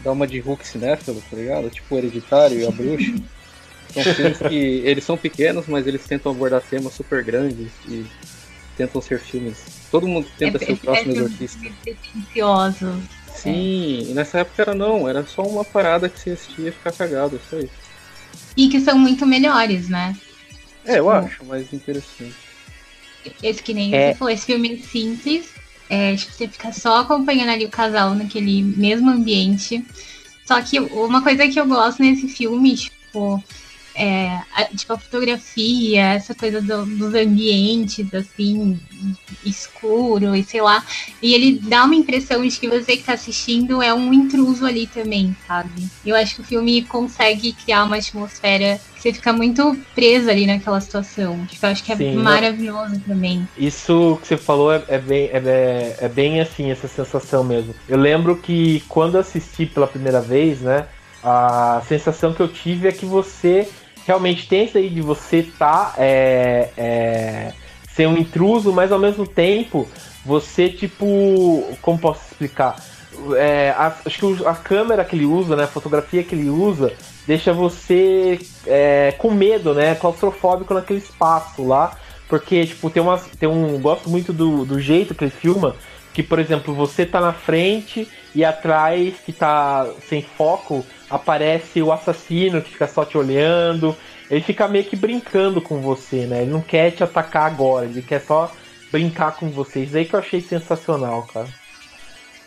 dar 0.02 0.12
uma 0.12 0.26
de 0.26 0.40
Hulk 0.40 0.66
cinéfilo, 0.66 1.22
tá 1.30 1.36
ligado? 1.36 1.68
Tipo 1.68 1.94
o 1.94 1.98
Hereditário 1.98 2.58
e 2.58 2.66
a 2.66 2.70
Bruxa. 2.70 3.12
São 3.92 4.02
filmes 4.14 4.38
que 4.38 4.54
eles 4.84 5.04
são 5.04 5.18
pequenos, 5.18 5.66
mas 5.66 5.86
eles 5.86 6.06
tentam 6.06 6.32
abordar 6.32 6.62
temas 6.62 6.94
super 6.94 7.22
grandes 7.22 7.68
e 7.86 8.06
tentam 8.76 9.00
ser 9.00 9.20
filmes. 9.20 9.56
Todo 9.90 10.06
mundo 10.06 10.26
tenta 10.38 10.58
ser 10.58 10.72
o 10.72 10.76
próximo 10.76 11.12
exorcista. 11.12 11.66
Pretencioso. 11.82 13.02
Sim, 13.34 14.10
e 14.10 14.14
nessa 14.14 14.38
época 14.38 14.62
era 14.62 14.74
não, 14.74 15.08
era 15.08 15.24
só 15.26 15.42
uma 15.42 15.64
parada 15.64 16.08
que 16.08 16.18
você 16.18 16.30
assistia 16.30 16.68
e 16.68 16.72
ficar 16.72 16.92
cagado, 16.92 17.36
isso 17.36 17.56
aí. 17.56 17.70
E 18.56 18.68
que 18.68 18.80
são 18.80 18.98
muito 18.98 19.26
melhores, 19.26 19.88
né? 19.88 20.16
É, 20.84 20.98
eu 20.98 21.04
Tipo, 21.04 21.10
acho 21.10 21.44
mais 21.44 21.72
interessante. 21.72 22.34
Esse 23.42 23.62
que 23.62 23.74
nem 23.74 23.94
É. 23.94 24.12
você 24.12 24.18
falou, 24.18 24.32
esse 24.32 24.46
filme 24.46 24.74
é 24.74 24.76
simples. 24.86 25.50
É, 25.90 26.16
tipo, 26.16 26.32
você 26.32 26.48
fica 26.48 26.72
só 26.72 27.00
acompanhando 27.00 27.50
ali 27.50 27.64
o 27.64 27.70
casal 27.70 28.14
naquele 28.14 28.62
mesmo 28.62 29.10
ambiente. 29.10 29.84
Só 30.46 30.60
que 30.62 30.78
uma 30.80 31.22
coisa 31.22 31.46
que 31.48 31.58
eu 31.60 31.66
gosto 31.66 32.02
nesse 32.02 32.28
filme, 32.28 32.74
tipo, 32.76 33.42
é, 33.96 34.40
tipo, 34.76 34.92
a 34.92 34.98
fotografia, 34.98 36.14
essa 36.14 36.34
coisa 36.34 36.60
do, 36.60 36.84
dos 36.84 37.14
ambientes, 37.14 38.12
assim, 38.12 38.78
escuro 39.44 40.36
e 40.36 40.44
sei 40.44 40.60
lá. 40.60 40.84
E 41.22 41.34
ele 41.34 41.58
dá 41.60 41.84
uma 41.84 41.94
impressão 41.94 42.46
de 42.46 42.58
que 42.58 42.68
você 42.68 42.96
que 42.96 43.04
tá 43.04 43.14
assistindo 43.14 43.82
é 43.82 43.94
um 43.94 44.12
intruso 44.12 44.66
ali 44.66 44.86
também, 44.86 45.34
sabe? 45.46 45.88
Eu 46.04 46.14
acho 46.14 46.36
que 46.36 46.40
o 46.42 46.44
filme 46.44 46.82
consegue 46.82 47.52
criar 47.52 47.84
uma 47.84 47.96
atmosfera 47.96 48.78
que 48.94 49.00
você 49.00 49.12
fica 49.12 49.32
muito 49.32 49.76
preso 49.94 50.30
ali 50.30 50.46
naquela 50.46 50.80
situação. 50.80 51.46
Tipo, 51.46 51.66
eu 51.66 51.70
acho 51.70 51.82
que 51.82 51.92
é 51.92 51.96
Sim, 51.96 52.16
maravilhoso 52.16 53.00
também. 53.00 53.48
Isso 53.56 54.18
que 54.20 54.28
você 54.28 54.36
falou 54.36 54.72
é, 54.72 54.82
é 54.88 54.98
bem, 54.98 55.30
é, 55.32 55.96
é 56.00 56.08
bem 56.08 56.40
assim, 56.40 56.70
essa 56.70 56.86
sensação 56.86 57.42
mesmo. 57.42 57.74
Eu 57.88 57.98
lembro 57.98 58.36
que 58.36 58.82
quando 58.88 59.16
assisti 59.16 59.64
pela 59.64 59.86
primeira 59.86 60.20
vez, 60.20 60.60
né? 60.60 60.86
A 61.22 61.82
sensação 61.88 62.32
que 62.32 62.40
eu 62.40 62.46
tive 62.46 62.86
é 62.86 62.92
que 62.92 63.04
você 63.04 63.68
realmente 64.06 64.48
tem 64.48 64.64
isso 64.64 64.78
aí 64.78 64.88
de 64.88 65.00
você 65.00 65.42
tá 65.42 65.94
é, 65.98 66.70
é, 66.76 67.52
ser 67.92 68.06
um 68.06 68.16
intruso, 68.16 68.72
mas 68.72 68.92
ao 68.92 68.98
mesmo 68.98 69.26
tempo 69.26 69.88
você 70.24 70.68
tipo, 70.68 71.76
como 71.82 71.98
posso 71.98 72.20
explicar? 72.30 72.76
É, 73.36 73.74
acho 74.04 74.18
que 74.18 74.46
a 74.46 74.54
câmera 74.54 75.04
que 75.04 75.16
ele 75.16 75.24
usa, 75.24 75.56
né, 75.56 75.64
a 75.64 75.68
fotografia 75.68 76.22
que 76.22 76.34
ele 76.34 76.50
usa, 76.50 76.92
deixa 77.26 77.52
você 77.52 78.38
é, 78.66 79.14
com 79.16 79.30
medo, 79.30 79.74
né, 79.74 79.94
claustrofóbico 79.94 80.74
naquele 80.74 80.98
espaço 80.98 81.66
lá, 81.66 81.96
porque 82.28 82.66
tipo 82.66 82.90
tem 82.90 83.02
tem 83.38 83.48
um, 83.48 83.80
gosto 83.80 84.10
muito 84.10 84.32
do, 84.32 84.64
do 84.64 84.80
jeito 84.80 85.14
que 85.14 85.24
ele 85.24 85.30
filma, 85.30 85.74
que 86.12 86.22
por 86.22 86.38
exemplo 86.38 86.74
você 86.74 87.06
tá 87.06 87.20
na 87.20 87.32
frente 87.32 88.08
e 88.34 88.44
atrás 88.44 89.14
que 89.24 89.32
tá 89.32 89.86
sem 90.08 90.22
foco 90.22 90.84
aparece 91.10 91.82
o 91.82 91.92
assassino 91.92 92.60
que 92.60 92.70
fica 92.70 92.86
só 92.86 93.04
te 93.04 93.16
olhando. 93.16 93.96
Ele 94.30 94.40
fica 94.40 94.66
meio 94.68 94.84
que 94.84 94.96
brincando 94.96 95.60
com 95.60 95.80
você, 95.80 96.26
né? 96.26 96.42
Ele 96.42 96.50
não 96.50 96.60
quer 96.60 96.90
te 96.90 97.02
atacar 97.02 97.46
agora, 97.46 97.86
ele 97.86 98.02
quer 98.02 98.20
só 98.20 98.52
brincar 98.90 99.36
com 99.36 99.48
vocês. 99.48 99.94
Aí 99.94 100.04
que 100.04 100.14
eu 100.14 100.20
achei 100.20 100.40
sensacional, 100.40 101.22
cara. 101.32 101.48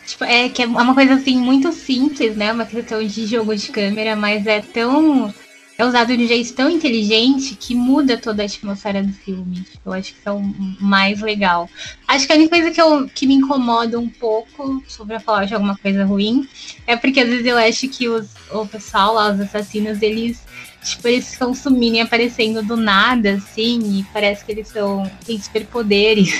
Tipo, 0.06 0.24
é 0.24 0.48
que 0.48 0.62
é 0.62 0.66
uma 0.66 0.94
coisa 0.94 1.14
assim 1.14 1.38
muito 1.38 1.72
simples, 1.72 2.36
né? 2.36 2.52
Uma 2.52 2.66
questão 2.66 3.04
de 3.04 3.26
jogo 3.26 3.54
de 3.54 3.68
câmera, 3.68 4.16
mas 4.16 4.46
é 4.46 4.60
tão. 4.60 5.32
É 5.80 5.84
usado 5.86 6.14
de 6.14 6.24
um 6.24 6.28
jeito 6.28 6.52
tão 6.52 6.68
inteligente 6.68 7.54
que 7.54 7.74
muda 7.74 8.18
toda 8.18 8.42
a 8.42 8.44
atmosfera 8.44 9.02
do 9.02 9.14
filme. 9.14 9.64
Eu 9.82 9.94
acho 9.94 10.12
que 10.12 10.20
é 10.26 10.30
o 10.30 10.38
mais 10.78 11.22
legal. 11.22 11.70
Acho 12.06 12.26
que 12.26 12.32
a 12.34 12.36
única 12.36 12.50
coisa 12.50 12.70
que, 12.70 12.78
eu, 12.78 13.08
que 13.08 13.26
me 13.26 13.32
incomoda 13.32 13.98
um 13.98 14.06
pouco 14.06 14.84
sobre 14.86 15.18
falar 15.20 15.46
de 15.46 15.54
alguma 15.54 15.74
coisa 15.78 16.04
ruim 16.04 16.46
é 16.86 16.96
porque 16.96 17.20
às 17.20 17.28
vezes 17.30 17.46
eu 17.46 17.56
acho 17.56 17.88
que 17.88 18.10
os, 18.10 18.28
o 18.50 18.66
pessoal 18.66 19.14
lá, 19.14 19.32
os 19.32 19.40
assassinos, 19.40 20.02
eles 20.02 20.44
tipo, 20.84 21.08
eles 21.08 21.30
ficam 21.30 21.54
sumindo 21.54 21.96
e 21.96 22.00
aparecendo 22.00 22.62
do 22.62 22.76
nada, 22.76 23.36
assim, 23.36 24.00
e 24.00 24.04
parece 24.12 24.44
que 24.44 24.52
eles 24.52 24.68
são, 24.68 25.10
têm 25.24 25.40
superpoderes. 25.40 26.38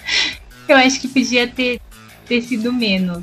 eu 0.66 0.76
acho 0.78 0.98
que 1.02 1.08
podia 1.08 1.46
ter, 1.46 1.82
ter 2.24 2.40
sido 2.40 2.72
menos. 2.72 3.22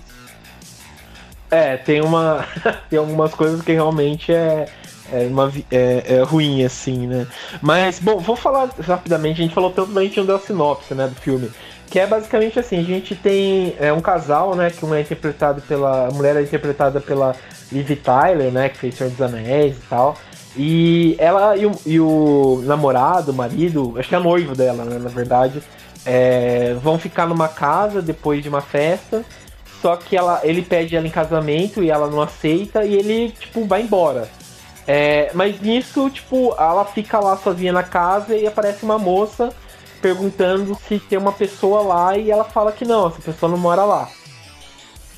É, 1.49 1.77
tem 1.77 2.01
uma. 2.01 2.45
tem 2.91 2.99
algumas 2.99 3.33
coisas 3.33 3.61
que 3.63 3.71
realmente 3.71 4.31
é. 4.31 4.67
É, 5.11 5.25
uma, 5.27 5.51
é, 5.71 6.15
é 6.15 6.21
ruim, 6.23 6.63
assim, 6.63 7.07
né? 7.07 7.27
Mas, 7.61 7.99
bom, 7.99 8.19
vou 8.19 8.35
falar 8.35 8.69
rapidamente. 8.79 9.41
A 9.41 9.43
gente 9.43 9.53
falou 9.53 9.71
tanto, 9.71 9.89
mas 9.89 10.03
a 10.03 10.05
gente 10.05 10.17
não 10.17 10.25
deu 10.25 10.35
a 10.35 10.39
sinopse, 10.39 10.93
né, 10.93 11.07
do 11.07 11.15
filme. 11.15 11.49
Que 11.89 11.99
é 11.99 12.07
basicamente 12.07 12.59
assim: 12.59 12.79
a 12.79 12.83
gente 12.83 13.15
tem 13.15 13.75
é, 13.79 13.93
um 13.93 14.01
casal, 14.01 14.55
né? 14.55 14.69
Que 14.69 14.83
uma 14.83 14.97
é 14.97 15.01
interpretado 15.01 15.61
pela. 15.61 16.07
A 16.07 16.11
mulher 16.11 16.35
é 16.35 16.41
interpretada 16.41 16.99
pela 16.99 17.35
Liv 17.71 17.89
Tyler, 17.95 18.51
né? 18.51 18.69
Que 18.69 18.77
fez 18.77 18.95
Senhor 18.95 19.09
dos 19.09 19.21
Anéis 19.21 19.77
e 19.77 19.81
tal. 19.89 20.17
E 20.57 21.15
ela 21.19 21.55
e 21.55 21.65
o, 21.65 21.71
e 21.85 21.99
o 21.99 22.61
namorado, 22.65 23.31
o 23.31 23.35
marido, 23.35 23.93
acho 23.97 24.09
que 24.09 24.15
é 24.15 24.19
noivo 24.19 24.55
dela, 24.55 24.83
né, 24.83 24.97
na 24.97 25.09
verdade, 25.09 25.61
é, 26.03 26.75
vão 26.81 26.97
ficar 26.97 27.27
numa 27.27 27.47
casa 27.47 28.01
depois 28.01 28.41
de 28.41 28.49
uma 28.49 28.61
festa. 28.61 29.23
Só 29.81 29.95
que 29.95 30.17
ela, 30.17 30.41
ele 30.43 30.63
pede 30.63 30.95
ela 30.95 31.05
em 31.05 31.11
casamento 31.11 31.83
e 31.83 31.91
ela 31.91 32.09
não 32.09 32.19
aceita 32.19 32.83
e 32.83 32.95
ele, 32.95 33.31
tipo, 33.39 33.65
vai 33.65 33.83
embora. 33.83 34.27
É, 34.87 35.29
mas 35.33 35.59
nisso, 35.59 36.09
tipo, 36.09 36.55
ela 36.57 36.85
fica 36.85 37.19
lá 37.19 37.35
sozinha 37.35 37.73
na 37.73 37.83
casa 37.83 38.35
e 38.35 38.47
aparece 38.47 38.85
uma 38.85 38.97
moça 38.97 39.53
perguntando 40.01 40.77
se 40.87 40.97
tem 40.97 41.17
uma 41.17 41.33
pessoa 41.33 41.81
lá 41.81 42.17
e 42.17 42.31
ela 42.31 42.45
fala 42.45 42.71
que 42.71 42.85
não, 42.85 43.07
essa 43.07 43.21
pessoa 43.21 43.51
não 43.51 43.57
mora 43.57 43.83
lá. 43.83 44.09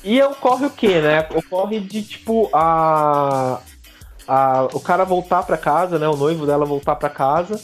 E 0.02 0.20
ocorre 0.22 0.66
o 0.66 0.70
que, 0.70 1.00
né? 1.00 1.26
Ocorre 1.34 1.78
de, 1.78 2.02
tipo, 2.02 2.48
a, 2.52 3.60
a, 4.26 4.68
o 4.72 4.80
cara 4.80 5.04
voltar 5.04 5.42
para 5.42 5.58
casa, 5.58 5.98
né? 5.98 6.08
O 6.08 6.16
noivo 6.16 6.46
dela 6.46 6.64
voltar 6.64 6.96
para 6.96 7.10
casa. 7.10 7.60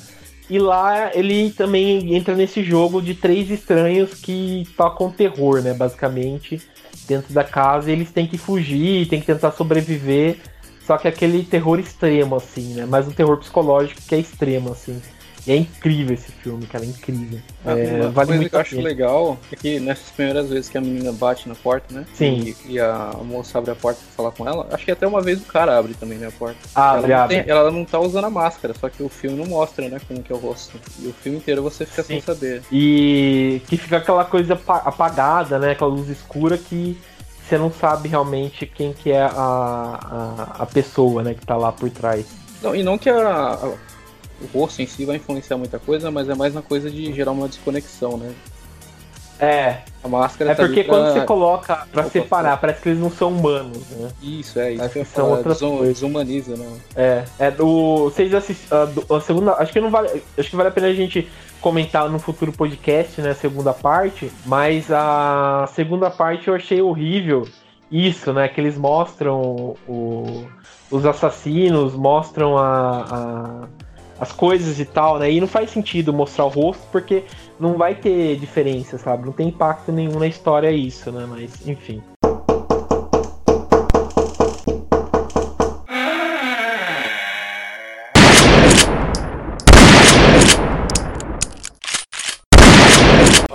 E 0.48 0.58
lá 0.58 1.10
ele 1.14 1.50
também 1.50 2.14
entra 2.14 2.36
nesse 2.36 2.62
jogo 2.62 3.02
de 3.02 3.14
três 3.14 3.50
estranhos 3.50 4.14
que 4.14 4.64
tocam 4.76 5.10
terror, 5.10 5.62
né? 5.62 5.72
Basicamente, 5.72 6.60
dentro 7.08 7.32
da 7.32 7.42
casa. 7.42 7.90
E 7.90 7.94
eles 7.94 8.12
têm 8.12 8.26
que 8.26 8.38
fugir, 8.38 9.08
têm 9.08 9.20
que 9.20 9.26
tentar 9.26 9.52
sobreviver. 9.52 10.38
Só 10.87 10.96
que 10.96 11.09
aquele 11.09 11.42
terror 11.44 11.79
extremo, 11.81 12.37
assim, 12.37 12.75
né? 12.75 12.87
Mas 12.88 13.09
um 13.09 13.11
terror 13.11 13.37
psicológico 13.38 14.01
que 14.03 14.14
é 14.14 14.18
extremo, 14.18 14.70
assim. 14.72 15.01
E 15.46 15.53
é 15.53 15.57
incrível 15.57 16.12
esse 16.12 16.33
filme, 16.33 16.66
cara, 16.66 16.85
é 16.85 16.88
incrível. 16.88 17.38
Ah, 17.64 17.79
é, 17.79 18.01
uma 18.03 18.11
vale 18.11 18.27
coisa 18.27 18.35
muito 18.35 18.51
que 18.51 18.57
eu 18.57 18.59
a 18.59 18.62
acho 18.62 18.81
legal 18.81 19.38
é 19.53 19.55
que 19.55 19.79
nessas 19.79 20.11
primeiras 20.11 20.49
vezes 20.51 20.68
que 20.68 20.77
a 20.77 20.81
menina 20.81 21.12
bate 21.12 21.49
na 21.49 21.55
porta, 21.55 21.94
né? 21.94 22.05
Sim. 22.14 22.53
E, 22.66 22.72
e 22.72 22.81
a 22.81 23.12
moça 23.22 23.57
abre 23.57 23.70
a 23.70 23.77
porta 23.77 24.01
pra 24.01 24.12
falar 24.16 24.33
com 24.33 24.49
ela, 24.49 24.66
acho 24.72 24.85
que 24.85 24.90
até 24.90 25.07
uma 25.07 25.22
vez 25.22 25.40
o 25.40 25.44
cara 25.44 25.79
abre 25.79 25.94
também 25.94 26.18
né, 26.18 26.27
a 26.27 26.33
porta. 26.33 26.57
Abre, 26.75 27.12
ela, 27.12 27.20
não 27.22 27.29
tem- 27.29 27.44
ela 27.46 27.70
não 27.70 27.85
tá 27.85 28.01
usando 28.01 28.25
a 28.25 28.31
máscara, 28.31 28.75
só 28.75 28.88
que 28.88 29.05
o 29.05 29.09
filme 29.09 29.37
não 29.38 29.46
mostra, 29.46 29.88
né, 29.88 30.01
como 30.09 30.20
que 30.20 30.33
é 30.33 30.35
o 30.35 30.38
rosto. 30.38 30.81
E 30.99 31.07
o 31.07 31.12
filme 31.12 31.38
inteiro 31.38 31.62
você 31.62 31.87
fica 31.87 32.03
sem 32.03 32.18
Sim. 32.18 32.27
saber. 32.27 32.62
E 32.72 33.62
que 33.68 33.77
fica 33.77 33.99
aquela 33.99 34.25
coisa 34.25 34.55
apa- 34.55 34.83
apagada, 34.85 35.61
né? 35.61 35.70
Aquela 35.72 35.90
luz 35.90 36.09
escura 36.09 36.59
que 36.59 36.99
você 37.48 37.56
não 37.59 37.70
sabe 37.72 38.09
realmente 38.09 38.66
quem 38.66 38.92
que 38.92 39.11
é 39.12 39.22
a, 39.22 39.30
a, 39.30 40.42
a 40.62 40.66
pessoa, 40.66 41.22
né? 41.22 41.35
Que 41.35 41.44
tá 41.46 41.56
lá 41.56 41.70
por 41.72 41.88
trás. 41.90 42.26
Não, 42.62 42.74
e 42.74 42.82
não 42.82 42.98
que 42.98 43.09
a- 43.09 43.18
a- 43.54 43.66
o 44.40 44.46
rosto 44.52 44.82
em 44.82 44.87
si 44.87 45.04
vai 45.04 45.16
influenciar 45.16 45.56
muita 45.56 45.78
coisa, 45.78 46.11
mas 46.11 46.28
é 46.28 46.35
mais 46.35 46.52
na 46.54 46.62
coisa 46.62 46.90
de 46.90 47.12
gerar 47.12 47.30
uma 47.32 47.48
desconexão, 47.48 48.16
né? 48.16 48.32
É, 49.38 49.79
A 50.03 50.09
máscara 50.09 50.53
é 50.53 50.55
tá 50.55 50.64
porque 50.64 50.85
quando 50.85 51.05
pra- 51.05 51.12
você 51.12 51.20
coloca 51.27 51.87
pra 51.92 52.05
separar, 52.05 52.57
parece 52.59 52.81
que 52.81 52.88
eles 52.88 53.01
não 53.01 53.11
são 53.11 53.29
humanos, 53.29 53.83
né? 53.90 54.09
Isso, 54.22 54.59
é, 54.59 54.72
isso 54.72 54.83
Acho 54.83 54.92
que 54.94 55.05
são 55.05 55.31
outras 55.31 55.55
desum- 55.61 55.77
coisas. 55.79 55.94
desumaniza, 55.94 56.57
né? 56.57 56.66
É, 56.96 57.25
é 57.38 57.51
do. 57.51 58.05
Vocês 58.05 58.33
assistiram. 58.33 58.88
A, 59.11 59.16
a 59.16 59.20
segunda. 59.20 59.53
Acho 59.55 59.72
que 59.72 59.81
não 59.81 59.90
vale. 59.90 60.22
Acho 60.38 60.49
que 60.49 60.57
vale 60.57 60.68
a 60.70 60.72
pena 60.72 60.87
a 60.87 60.94
gente 60.94 61.29
comentar 61.61 62.09
no 62.09 62.18
futuro 62.18 62.51
podcast, 62.53 63.20
né? 63.20 63.31
A 63.31 63.35
segunda 63.35 63.75
parte. 63.75 64.33
Mas 64.46 64.90
a 64.90 65.68
segunda 65.75 66.09
parte 66.11 66.49
eu 66.49 66.55
achei 66.55 66.81
horrível. 66.81 67.46
Isso, 67.92 68.33
né? 68.33 68.49
Que 68.49 68.61
eles 68.61 68.79
mostram 68.79 69.77
o, 69.87 70.44
os 70.90 71.05
assassinos, 71.05 71.94
mostram 71.94 72.57
a, 72.57 73.05
a- 73.11 73.68
as 74.18 74.33
coisas 74.33 74.81
e 74.81 74.85
tal, 74.87 75.18
né? 75.18 75.31
E 75.31 75.40
não 75.40 75.46
faz 75.46 75.70
sentido 75.70 76.11
mostrar 76.12 76.46
o 76.46 76.49
rosto 76.49 76.83
porque 76.90 77.25
não 77.59 77.77
vai 77.77 77.95
ter 77.95 78.37
diferença, 78.37 78.99
sabe? 78.99 79.25
Não 79.25 79.33
tem 79.33 79.49
impacto 79.49 79.90
nenhum 79.90 80.19
na 80.19 80.27
história 80.27 80.71
isso, 80.71 81.11
né? 81.11 81.27
Mas, 81.29 81.66
enfim. 81.66 82.03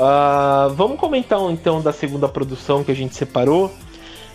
Ah, 0.04 0.70
vamos 0.76 1.00
comentar 1.00 1.40
então 1.52 1.80
da 1.80 1.94
segunda 1.94 2.28
produção 2.28 2.84
que 2.84 2.92
a 2.92 2.96
gente 2.96 3.16
separou. 3.16 3.72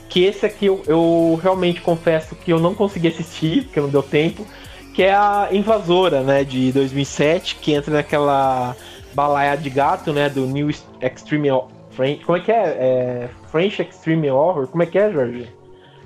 Que 0.09 0.23
esse 0.25 0.47
aqui 0.47 0.67
eu, 0.67 0.81
eu 0.87 1.41
realmente 1.43 1.81
confesso 1.81 2.37
que 2.37 2.53
eu 2.53 2.61
não 2.61 2.75
consegui 2.75 3.09
assistir, 3.09 3.65
porque 3.65 3.81
não 3.81 3.89
deu 3.89 4.03
tempo. 4.03 4.47
Que 4.95 5.03
é 5.03 5.13
a 5.13 5.49
Invasora, 5.51 6.23
né, 6.23 6.45
de 6.45 6.73
2007, 6.73 7.57
que 7.57 7.75
entra 7.75 7.93
naquela 7.93 8.75
balaia 9.17 9.57
de 9.57 9.71
gato, 9.71 10.13
né, 10.13 10.29
do 10.29 10.43
New 10.47 10.69
Extreme 10.69 11.49
French. 11.91 12.23
Como 12.25 12.37
é 12.37 12.41
que 12.43 12.53
é? 12.53 12.65
é 12.79 13.29
French 13.51 13.81
Extreme 13.81 14.31
Horror? 14.31 14.69
Como 14.69 14.83
é 14.83 14.87
que 14.87 14.99
é, 14.99 15.11
Jorge? 15.11 15.49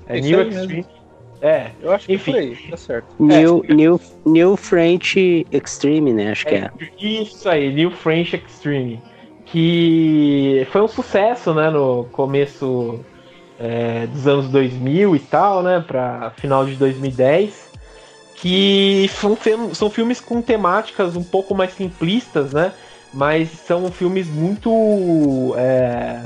É 0.07 0.17
É 0.17 0.21
New 0.21 0.39
aí 0.39 0.45
mesmo. 0.45 0.61
Extreme. 0.61 0.85
É, 1.41 1.71
Eu 1.81 1.91
acho 1.91 2.05
que 2.05 2.13
Enfim. 2.13 2.31
foi, 2.31 2.57
tá 2.69 2.77
certo. 2.77 3.07
New, 3.19 3.65
New, 3.67 3.99
New 4.25 4.55
French 4.55 5.45
Extreme, 5.51 6.13
né? 6.13 6.31
Acho 6.31 6.45
que 6.45 6.53
é. 6.55 6.69
Isso 6.99 7.49
aí, 7.49 7.73
New 7.73 7.91
French 7.91 8.35
Extreme. 8.35 9.01
Que 9.45 10.65
foi 10.71 10.81
um 10.81 10.87
sucesso, 10.87 11.53
né, 11.53 11.69
no 11.69 12.05
começo 12.11 13.03
é, 13.59 14.05
dos 14.07 14.25
anos 14.27 14.47
2000 14.49 15.15
e 15.15 15.19
tal, 15.19 15.61
né, 15.61 15.83
pra 15.85 16.31
final 16.37 16.63
de 16.63 16.75
2010. 16.75 17.71
Que 18.35 19.09
são, 19.09 19.37
são 19.73 19.89
filmes 19.89 20.21
com 20.21 20.41
temáticas 20.41 21.15
um 21.15 21.23
pouco 21.23 21.53
mais 21.53 21.73
simplistas, 21.73 22.53
né, 22.53 22.71
mas 23.13 23.49
são 23.49 23.91
filmes 23.91 24.27
muito, 24.27 25.53
é, 25.57 26.21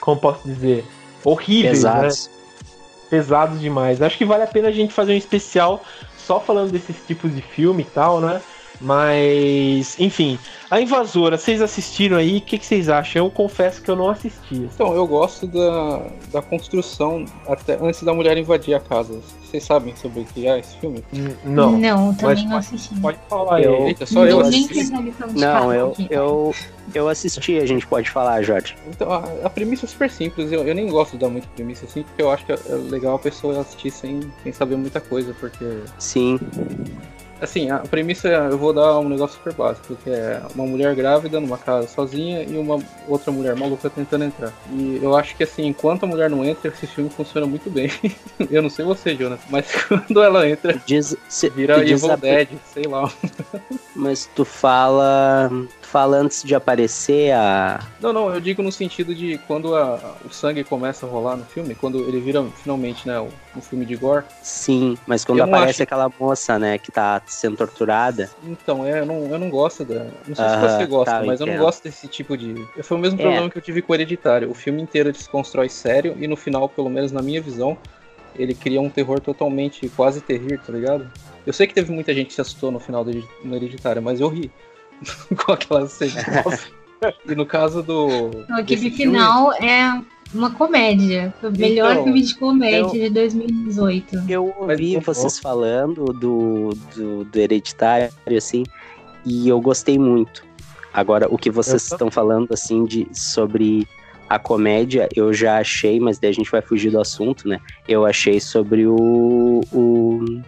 como 0.00 0.20
posso 0.20 0.46
dizer, 0.46 0.84
horríveis, 1.24 1.82
né? 1.82 1.90
Pesados. 1.92 2.30
pesados 3.10 3.60
demais. 3.60 4.00
Acho 4.00 4.16
que 4.16 4.24
vale 4.24 4.44
a 4.44 4.46
pena 4.46 4.68
a 4.68 4.72
gente 4.72 4.92
fazer 4.92 5.12
um 5.12 5.16
especial 5.16 5.82
só 6.16 6.38
falando 6.38 6.70
desses 6.70 6.96
tipos 7.06 7.34
de 7.34 7.42
filme 7.42 7.82
e 7.82 7.86
tal, 7.86 8.20
né? 8.20 8.40
Mas, 8.80 9.98
enfim, 9.98 10.38
a 10.70 10.80
Invasora, 10.80 11.36
vocês 11.36 11.60
assistiram 11.60 12.16
aí? 12.16 12.38
O 12.38 12.40
que, 12.40 12.58
que, 12.58 12.66
vocês 12.66 12.88
acham? 12.88 13.24
Eu 13.24 13.30
confesso 13.30 13.82
que 13.82 13.90
eu 13.90 13.96
não 13.96 14.10
assisti. 14.10 14.54
Então, 14.54 14.94
eu 14.94 15.06
gosto 15.06 15.46
da, 15.46 16.06
da 16.30 16.42
construção 16.42 17.24
até 17.46 17.78
antes 17.80 18.02
da 18.02 18.14
mulher 18.14 18.36
invadir 18.36 18.74
a 18.74 18.80
casa. 18.80 19.18
Vocês 19.42 19.64
sabem 19.64 19.96
sobre 19.96 20.20
o 20.20 20.24
que 20.26 20.46
é 20.46 20.58
esse 20.58 20.76
filme? 20.76 21.02
Não. 21.44 21.78
Não, 21.78 22.14
também 22.14 22.46
não 22.46 22.58
assisti. 22.58 22.94
Pode 23.00 23.18
falar 23.28 23.62
eu, 23.62 23.88
Eita, 23.88 24.04
só 24.04 24.26
eu 24.26 24.40
assisti. 24.40 24.92
Não, 25.34 25.72
eu, 25.72 25.94
eu, 26.10 26.54
eu 26.94 27.08
assisti, 27.08 27.58
a 27.58 27.66
gente 27.66 27.86
pode 27.86 28.10
falar, 28.10 28.42
Jorge. 28.42 28.76
Então, 28.86 29.10
a, 29.10 29.24
a 29.44 29.50
premissa 29.50 29.86
é 29.86 29.88
super 29.88 30.10
simples. 30.10 30.52
Eu, 30.52 30.64
eu 30.64 30.74
nem 30.74 30.86
gosto 30.88 31.12
de 31.12 31.18
dar 31.18 31.30
muita 31.30 31.48
premissa 31.56 31.86
assim, 31.86 32.02
porque 32.02 32.22
eu 32.22 32.30
acho 32.30 32.44
que 32.44 32.52
é 32.52 32.58
legal 32.90 33.16
a 33.16 33.18
pessoa 33.18 33.58
assistir 33.58 33.90
sem, 33.90 34.20
sem 34.42 34.52
saber 34.52 34.76
muita 34.76 35.00
coisa, 35.00 35.34
porque. 35.40 35.64
Sim. 35.98 36.38
Assim, 37.40 37.70
a 37.70 37.78
premissa 37.78 38.28
eu 38.28 38.58
vou 38.58 38.72
dar 38.72 38.98
um 38.98 39.08
negócio 39.08 39.36
super 39.36 39.52
básico, 39.52 39.96
que 39.96 40.10
é 40.10 40.42
uma 40.54 40.66
mulher 40.66 40.94
grávida 40.94 41.38
numa 41.40 41.56
casa 41.56 41.86
sozinha 41.86 42.42
e 42.42 42.56
uma 42.56 42.82
outra 43.06 43.30
mulher 43.30 43.54
maluca 43.54 43.88
tentando 43.88 44.24
entrar. 44.24 44.52
E 44.72 44.98
eu 45.02 45.16
acho 45.16 45.36
que 45.36 45.44
assim, 45.44 45.66
enquanto 45.66 46.04
a 46.04 46.06
mulher 46.06 46.28
não 46.28 46.44
entra, 46.44 46.68
esse 46.68 46.86
filme 46.86 47.10
funciona 47.10 47.46
muito 47.46 47.70
bem. 47.70 47.90
eu 48.50 48.62
não 48.62 48.70
sei 48.70 48.84
você, 48.84 49.14
Jonas, 49.14 49.40
mas 49.50 49.66
quando 49.86 50.22
ela 50.22 50.48
entra, 50.48 50.80
diz, 50.84 51.16
se, 51.28 51.48
vira 51.50 51.78
Evil 51.88 52.16
Dead, 52.16 52.48
sei 52.72 52.84
lá. 52.84 53.10
mas 53.94 54.28
tu 54.34 54.44
fala 54.44 55.50
fala 55.90 56.18
antes 56.18 56.42
de 56.42 56.54
aparecer 56.54 57.32
a. 57.32 57.80
Não, 58.00 58.12
não, 58.12 58.32
eu 58.32 58.40
digo 58.40 58.62
no 58.62 58.70
sentido 58.70 59.14
de 59.14 59.38
quando 59.46 59.74
a, 59.74 60.16
o 60.24 60.30
sangue 60.30 60.62
começa 60.62 61.06
a 61.06 61.08
rolar 61.08 61.36
no 61.36 61.44
filme, 61.44 61.74
quando 61.74 61.98
ele 62.00 62.20
vira 62.20 62.44
finalmente, 62.62 63.08
né, 63.08 63.18
o, 63.18 63.28
um 63.56 63.60
filme 63.60 63.86
de 63.86 63.96
gore. 63.96 64.24
Sim, 64.42 64.98
mas 65.06 65.24
quando 65.24 65.42
aparece 65.42 65.70
acho... 65.70 65.82
aquela 65.84 66.10
moça, 66.20 66.58
né, 66.58 66.78
que 66.78 66.92
tá 66.92 67.22
sendo 67.26 67.56
torturada. 67.56 68.30
Então, 68.44 68.84
é, 68.84 69.00
eu 69.00 69.06
não, 69.06 69.26
eu 69.26 69.38
não 69.38 69.48
gosto 69.48 69.84
da. 69.84 70.04
Não 70.26 70.34
sei 70.34 70.48
se 70.48 70.56
você 70.56 70.86
gosta, 70.86 71.18
tá, 71.18 71.22
mas 71.24 71.40
eu 71.40 71.46
não 71.46 71.56
gosto 71.56 71.82
desse 71.84 72.06
tipo 72.06 72.36
de. 72.36 72.54
Foi 72.82 72.96
o 72.96 73.00
mesmo 73.00 73.18
é. 73.18 73.22
problema 73.22 73.50
que 73.50 73.56
eu 73.56 73.62
tive 73.62 73.80
com 73.80 73.92
o 73.92 73.96
Hereditário. 73.96 74.50
O 74.50 74.54
filme 74.54 74.82
inteiro 74.82 75.10
desconstrói 75.10 75.68
sério 75.68 76.16
e 76.18 76.26
no 76.28 76.36
final, 76.36 76.68
pelo 76.68 76.90
menos 76.90 77.12
na 77.12 77.22
minha 77.22 77.40
visão, 77.40 77.78
ele 78.36 78.54
cria 78.54 78.80
um 78.80 78.90
terror 78.90 79.20
totalmente 79.20 79.88
quase 79.90 80.20
terrir, 80.20 80.60
tá 80.60 80.72
ligado? 80.72 81.10
Eu 81.46 81.52
sei 81.52 81.66
que 81.66 81.72
teve 81.72 81.90
muita 81.90 82.12
gente 82.12 82.28
que 82.28 82.34
se 82.34 82.40
assustou 82.40 82.70
no 82.70 82.78
final 82.78 83.02
do 83.02 83.10
Hereditário, 83.54 84.02
mas 84.02 84.20
eu 84.20 84.28
ri. 84.28 84.50
com 85.44 85.52
aquela 85.52 85.86
cena. 85.86 86.44
e 87.26 87.34
no 87.34 87.46
caso 87.46 87.82
do. 87.82 88.30
Aquele 88.50 88.90
final 88.90 89.52
filme... 89.52 89.68
é 89.68 90.02
uma 90.34 90.50
comédia. 90.50 91.32
Foi 91.40 91.50
o 91.50 91.52
melhor 91.52 91.92
então, 91.92 92.04
filme 92.04 92.22
de 92.22 92.34
comédia 92.34 92.78
eu, 92.78 92.90
de 92.90 93.10
2018. 93.10 94.24
Eu 94.28 94.54
ouvi 94.58 94.96
Mas, 94.96 95.04
vocês 95.04 95.38
falando 95.38 96.06
do, 96.06 96.70
do, 96.94 97.24
do 97.24 97.38
Hereditário, 97.38 98.10
assim, 98.36 98.64
e 99.24 99.48
eu 99.48 99.60
gostei 99.60 99.98
muito. 99.98 100.44
Agora, 100.92 101.26
o 101.30 101.38
que 101.38 101.50
vocês 101.50 101.90
eu... 101.90 101.94
estão 101.94 102.10
falando, 102.10 102.52
assim, 102.52 102.84
de, 102.84 103.06
sobre 103.12 103.86
a 104.28 104.38
comédia, 104.38 105.08
eu 105.16 105.32
já 105.32 105.58
achei, 105.58 105.98
mas 105.98 106.18
daí 106.18 106.30
a 106.30 106.34
gente 106.34 106.50
vai 106.50 106.60
fugir 106.60 106.90
do 106.90 107.00
assunto, 107.00 107.48
né? 107.48 107.58
Eu 107.86 108.04
achei 108.04 108.38
sobre 108.40 108.86
o, 108.86 109.62
o, 109.72 110.40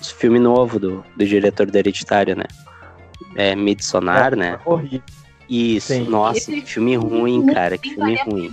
o 0.00 0.04
filme 0.04 0.38
novo 0.38 0.78
do, 0.78 1.04
do 1.14 1.26
diretor 1.26 1.70
do 1.70 1.76
Hereditário, 1.76 2.34
né? 2.34 2.44
É, 3.38 3.54
Midsonar, 3.54 4.32
é, 4.32 4.36
né? 4.36 4.60
Horrível. 4.64 5.02
Isso, 5.48 5.94
Sim. 5.94 6.04
nossa, 6.08 6.38
Esse 6.38 6.60
que 6.60 6.72
filme 6.72 6.96
ruim, 6.96 7.46
cara, 7.46 7.78
que 7.78 7.94
filme 7.94 8.16
vale 8.16 8.30
ruim. 8.30 8.50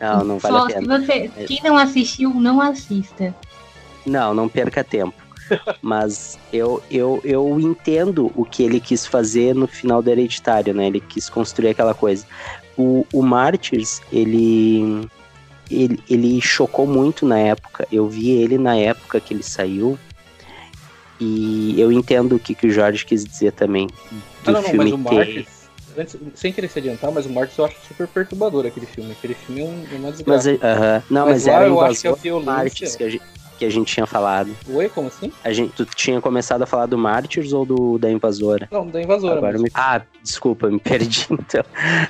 Não, 0.00 0.24
não 0.24 0.38
vale 0.38 0.56
Só 0.56 0.64
a 0.64 0.66
pena. 0.68 0.98
Você, 0.98 1.30
quem 1.46 1.60
não 1.62 1.76
assistiu, 1.76 2.32
não 2.32 2.60
assista. 2.60 3.34
Não, 4.06 4.32
não 4.32 4.48
perca 4.48 4.82
tempo. 4.82 5.14
Mas 5.82 6.38
eu, 6.52 6.82
eu, 6.90 7.20
eu 7.24 7.60
entendo 7.60 8.32
o 8.34 8.44
que 8.44 8.62
ele 8.62 8.80
quis 8.80 9.04
fazer 9.04 9.54
no 9.54 9.66
final 9.66 10.00
do 10.00 10.08
Hereditário, 10.08 10.72
né? 10.72 10.86
Ele 10.86 11.00
quis 11.00 11.28
construir 11.28 11.70
aquela 11.70 11.92
coisa. 11.92 12.24
O, 12.76 13.06
o 13.12 13.22
Martyrs, 13.22 14.00
ele, 14.10 15.06
ele, 15.70 16.02
ele 16.08 16.40
chocou 16.40 16.86
muito 16.86 17.26
na 17.26 17.38
época. 17.38 17.86
Eu 17.92 18.08
vi 18.08 18.30
ele 18.30 18.56
na 18.56 18.76
época 18.76 19.20
que 19.20 19.34
ele 19.34 19.42
saiu. 19.42 19.98
E 21.20 21.80
eu 21.80 21.92
entendo 21.92 22.36
o 22.36 22.38
que, 22.38 22.54
que 22.54 22.66
o 22.66 22.70
Jorge 22.70 23.04
quis 23.04 23.24
dizer 23.24 23.52
também 23.52 23.86
do 23.86 23.94
ah, 24.46 24.52
não, 24.52 24.62
filme 24.62 24.90
não, 24.90 24.98
mas 24.98 25.12
o 25.12 25.14
Martins, 25.14 25.46
antes, 25.96 26.16
sem 26.34 26.52
querer 26.52 26.68
se 26.68 26.78
adiantar, 26.78 27.12
mas 27.12 27.24
o 27.26 27.30
Martins 27.30 27.58
eu 27.58 27.64
acho 27.64 27.76
super 27.86 28.08
perturbador 28.08 28.66
aquele 28.66 28.86
filme. 28.86 29.12
Aquele 29.12 29.34
filme 29.34 29.60
é, 29.60 29.64
um, 29.64 29.86
é 29.92 29.96
uma 29.96 30.10
desgraça. 30.10 30.50
Mas, 30.50 30.60
uh 30.60 30.82
-huh. 30.82 31.02
Não, 31.08 31.26
mas, 31.26 31.32
mas 31.34 31.46
era 31.46 31.66
eu 31.66 31.80
acho 31.80 32.00
que 32.00 32.08
a 32.08 32.12
violência... 32.12 32.52
Martins 32.52 32.96
que 32.96 33.04
a 33.04 33.10
gente 33.10 33.24
que 33.58 33.64
a 33.64 33.70
gente 33.70 33.92
tinha 33.92 34.06
falado. 34.06 34.54
Oi, 34.68 34.88
como 34.88 35.08
assim? 35.08 35.32
A 35.42 35.52
gente, 35.52 35.72
tu 35.72 35.84
tinha 35.84 36.20
começado 36.20 36.62
a 36.62 36.66
falar 36.66 36.86
do 36.86 36.98
Martyrs 36.98 37.52
ou 37.52 37.64
do 37.64 37.98
da 37.98 38.10
Invasora? 38.10 38.68
Não, 38.70 38.86
da 38.86 39.00
Invasora. 39.00 39.38
Agora 39.38 39.58
me... 39.58 39.70
Ah, 39.74 40.02
desculpa, 40.22 40.68
me 40.68 40.78
perdi 40.80 41.26
então. 41.30 41.64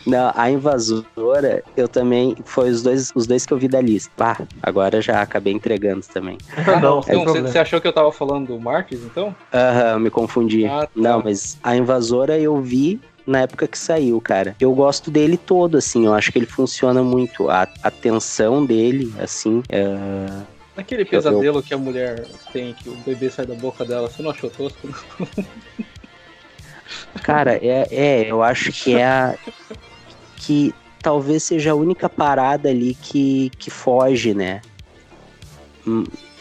Não, 0.06 0.32
a 0.34 0.50
Invasora, 0.50 1.62
eu 1.76 1.88
também, 1.88 2.36
foi 2.44 2.70
os 2.70 2.82
dois, 2.82 3.12
os 3.14 3.26
dois 3.26 3.46
que 3.46 3.52
eu 3.52 3.58
vi 3.58 3.68
da 3.68 3.80
lista. 3.80 4.10
Pá, 4.16 4.38
agora 4.62 5.00
já 5.00 5.20
acabei 5.20 5.52
entregando 5.52 6.04
também. 6.12 6.38
Ah, 6.56 6.78
não, 6.80 6.98
é 7.06 7.14
então, 7.14 7.24
você, 7.24 7.40
você, 7.42 7.58
achou 7.58 7.80
que 7.80 7.88
eu 7.88 7.92
tava 7.92 8.12
falando 8.12 8.48
do 8.48 8.60
Martyrs, 8.60 9.02
então? 9.02 9.34
Aham, 9.52 9.98
me 10.00 10.10
confundi. 10.10 10.66
Ah, 10.66 10.86
tá. 10.86 10.90
Não, 10.94 11.22
mas 11.22 11.58
a 11.62 11.76
Invasora 11.76 12.38
eu 12.38 12.60
vi 12.60 13.00
na 13.26 13.40
época 13.40 13.66
que 13.66 13.78
saiu, 13.78 14.20
cara. 14.20 14.54
Eu 14.60 14.72
gosto 14.74 15.10
dele 15.10 15.36
todo, 15.36 15.78
assim, 15.78 16.06
eu 16.06 16.14
acho 16.14 16.30
que 16.30 16.38
ele 16.38 16.46
funciona 16.46 17.02
muito. 17.02 17.48
A, 17.48 17.66
a 17.82 17.90
tensão 17.90 18.64
dele, 18.64 19.12
assim, 19.18 19.62
é, 19.68 19.86
Aquele 20.76 21.04
pesadelo 21.04 21.62
que 21.62 21.72
a 21.72 21.78
mulher 21.78 22.26
tem, 22.52 22.74
que 22.74 22.88
o 22.88 22.96
bebê 22.96 23.30
sai 23.30 23.46
da 23.46 23.54
boca 23.54 23.84
dela, 23.84 24.08
você 24.08 24.22
não 24.22 24.30
achou 24.30 24.50
tosco? 24.50 24.86
Cara, 27.22 27.54
é, 27.54 27.86
é, 27.90 28.30
eu 28.30 28.42
acho 28.42 28.72
que 28.72 28.94
é 28.94 29.04
a. 29.04 29.38
que 30.38 30.74
talvez 31.00 31.44
seja 31.44 31.72
a 31.72 31.74
única 31.74 32.08
parada 32.08 32.68
ali 32.68 32.94
que, 32.94 33.50
que 33.58 33.70
foge, 33.70 34.34
né? 34.34 34.60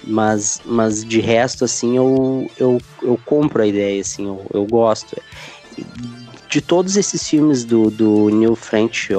Mas, 0.04 0.62
mas 0.66 1.06
de 1.06 1.22
resto, 1.22 1.64
assim, 1.64 1.96
eu, 1.96 2.50
eu, 2.58 2.82
eu 3.02 3.20
compro 3.26 3.62
a 3.62 3.68
ideia, 3.68 4.02
assim, 4.02 4.28
eu, 4.28 4.46
eu 4.54 4.66
gosto. 4.66 5.16
De 6.50 6.62
todos 6.62 6.98
esses 6.98 7.28
filmes 7.28 7.64
do, 7.64 7.90
do 7.90 8.30
New 8.30 8.56
French 8.56 9.14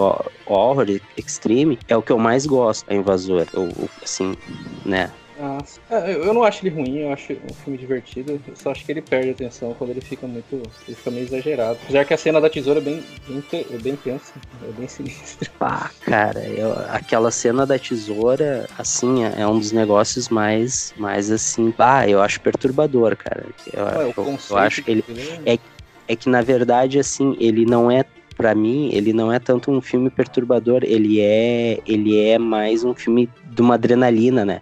Horror 0.46 0.86
Extreme, 1.16 1.78
é 1.88 1.96
o 1.96 2.02
que 2.02 2.12
eu 2.12 2.18
mais 2.18 2.46
gosto, 2.46 2.90
a 2.90 2.94
Invasor. 2.94 3.46
Eu, 3.52 3.88
assim, 4.02 4.34
né? 4.84 5.10
Ah, 5.38 5.58
eu 6.08 6.32
não 6.32 6.44
acho 6.44 6.64
ele 6.64 6.74
ruim, 6.74 7.00
eu 7.00 7.12
acho 7.12 7.32
um 7.32 7.54
filme 7.54 7.76
divertido. 7.76 8.40
Eu 8.46 8.56
só 8.56 8.70
acho 8.70 8.84
que 8.84 8.92
ele 8.92 9.02
perde 9.02 9.30
a 9.30 9.32
atenção 9.32 9.74
quando 9.74 9.90
ele 9.90 10.00
fica 10.00 10.26
muito. 10.26 10.62
Ele 10.86 10.96
fica 10.96 11.10
meio 11.10 11.24
exagerado. 11.24 11.78
Já 11.90 12.04
que 12.04 12.14
a 12.14 12.16
cena 12.16 12.40
da 12.40 12.48
tesoura 12.48 12.78
é 12.78 12.82
bem, 12.82 13.04
bem, 13.26 13.44
é 13.52 13.78
bem 13.78 13.96
tensa, 13.96 14.32
é 14.62 14.72
bem 14.72 14.88
sinistra. 14.88 15.50
Ah, 15.60 15.90
cara, 16.02 16.46
eu, 16.50 16.72
aquela 16.88 17.30
cena 17.30 17.66
da 17.66 17.78
tesoura, 17.78 18.68
assim, 18.76 19.24
é, 19.24 19.40
é 19.40 19.46
um 19.46 19.58
dos 19.58 19.72
negócios 19.72 20.28
mais, 20.28 20.92
mais 20.98 21.30
assim. 21.30 21.72
Ah, 21.78 22.06
eu 22.08 22.20
acho 22.20 22.40
perturbador, 22.40 23.16
cara. 23.16 23.46
Eu, 23.72 23.86
ah, 23.86 24.02
eu, 24.02 24.38
eu 24.50 24.56
acho 24.58 24.82
que 24.84 24.90
ele. 24.90 25.04
É, 25.46 25.58
é 26.06 26.16
que 26.16 26.28
na 26.28 26.42
verdade, 26.42 26.98
assim, 26.98 27.34
ele 27.40 27.64
não 27.64 27.90
é 27.90 28.04
para 28.36 28.54
mim, 28.54 28.90
ele 28.92 29.12
não 29.12 29.32
é 29.32 29.38
tanto 29.38 29.70
um 29.70 29.80
filme 29.80 30.10
perturbador, 30.10 30.80
ele 30.82 31.20
é 31.20 31.78
ele 31.86 32.20
é 32.20 32.38
mais 32.38 32.84
um 32.84 32.94
filme 32.94 33.28
de 33.50 33.62
uma 33.62 33.74
adrenalina, 33.74 34.44
né? 34.44 34.60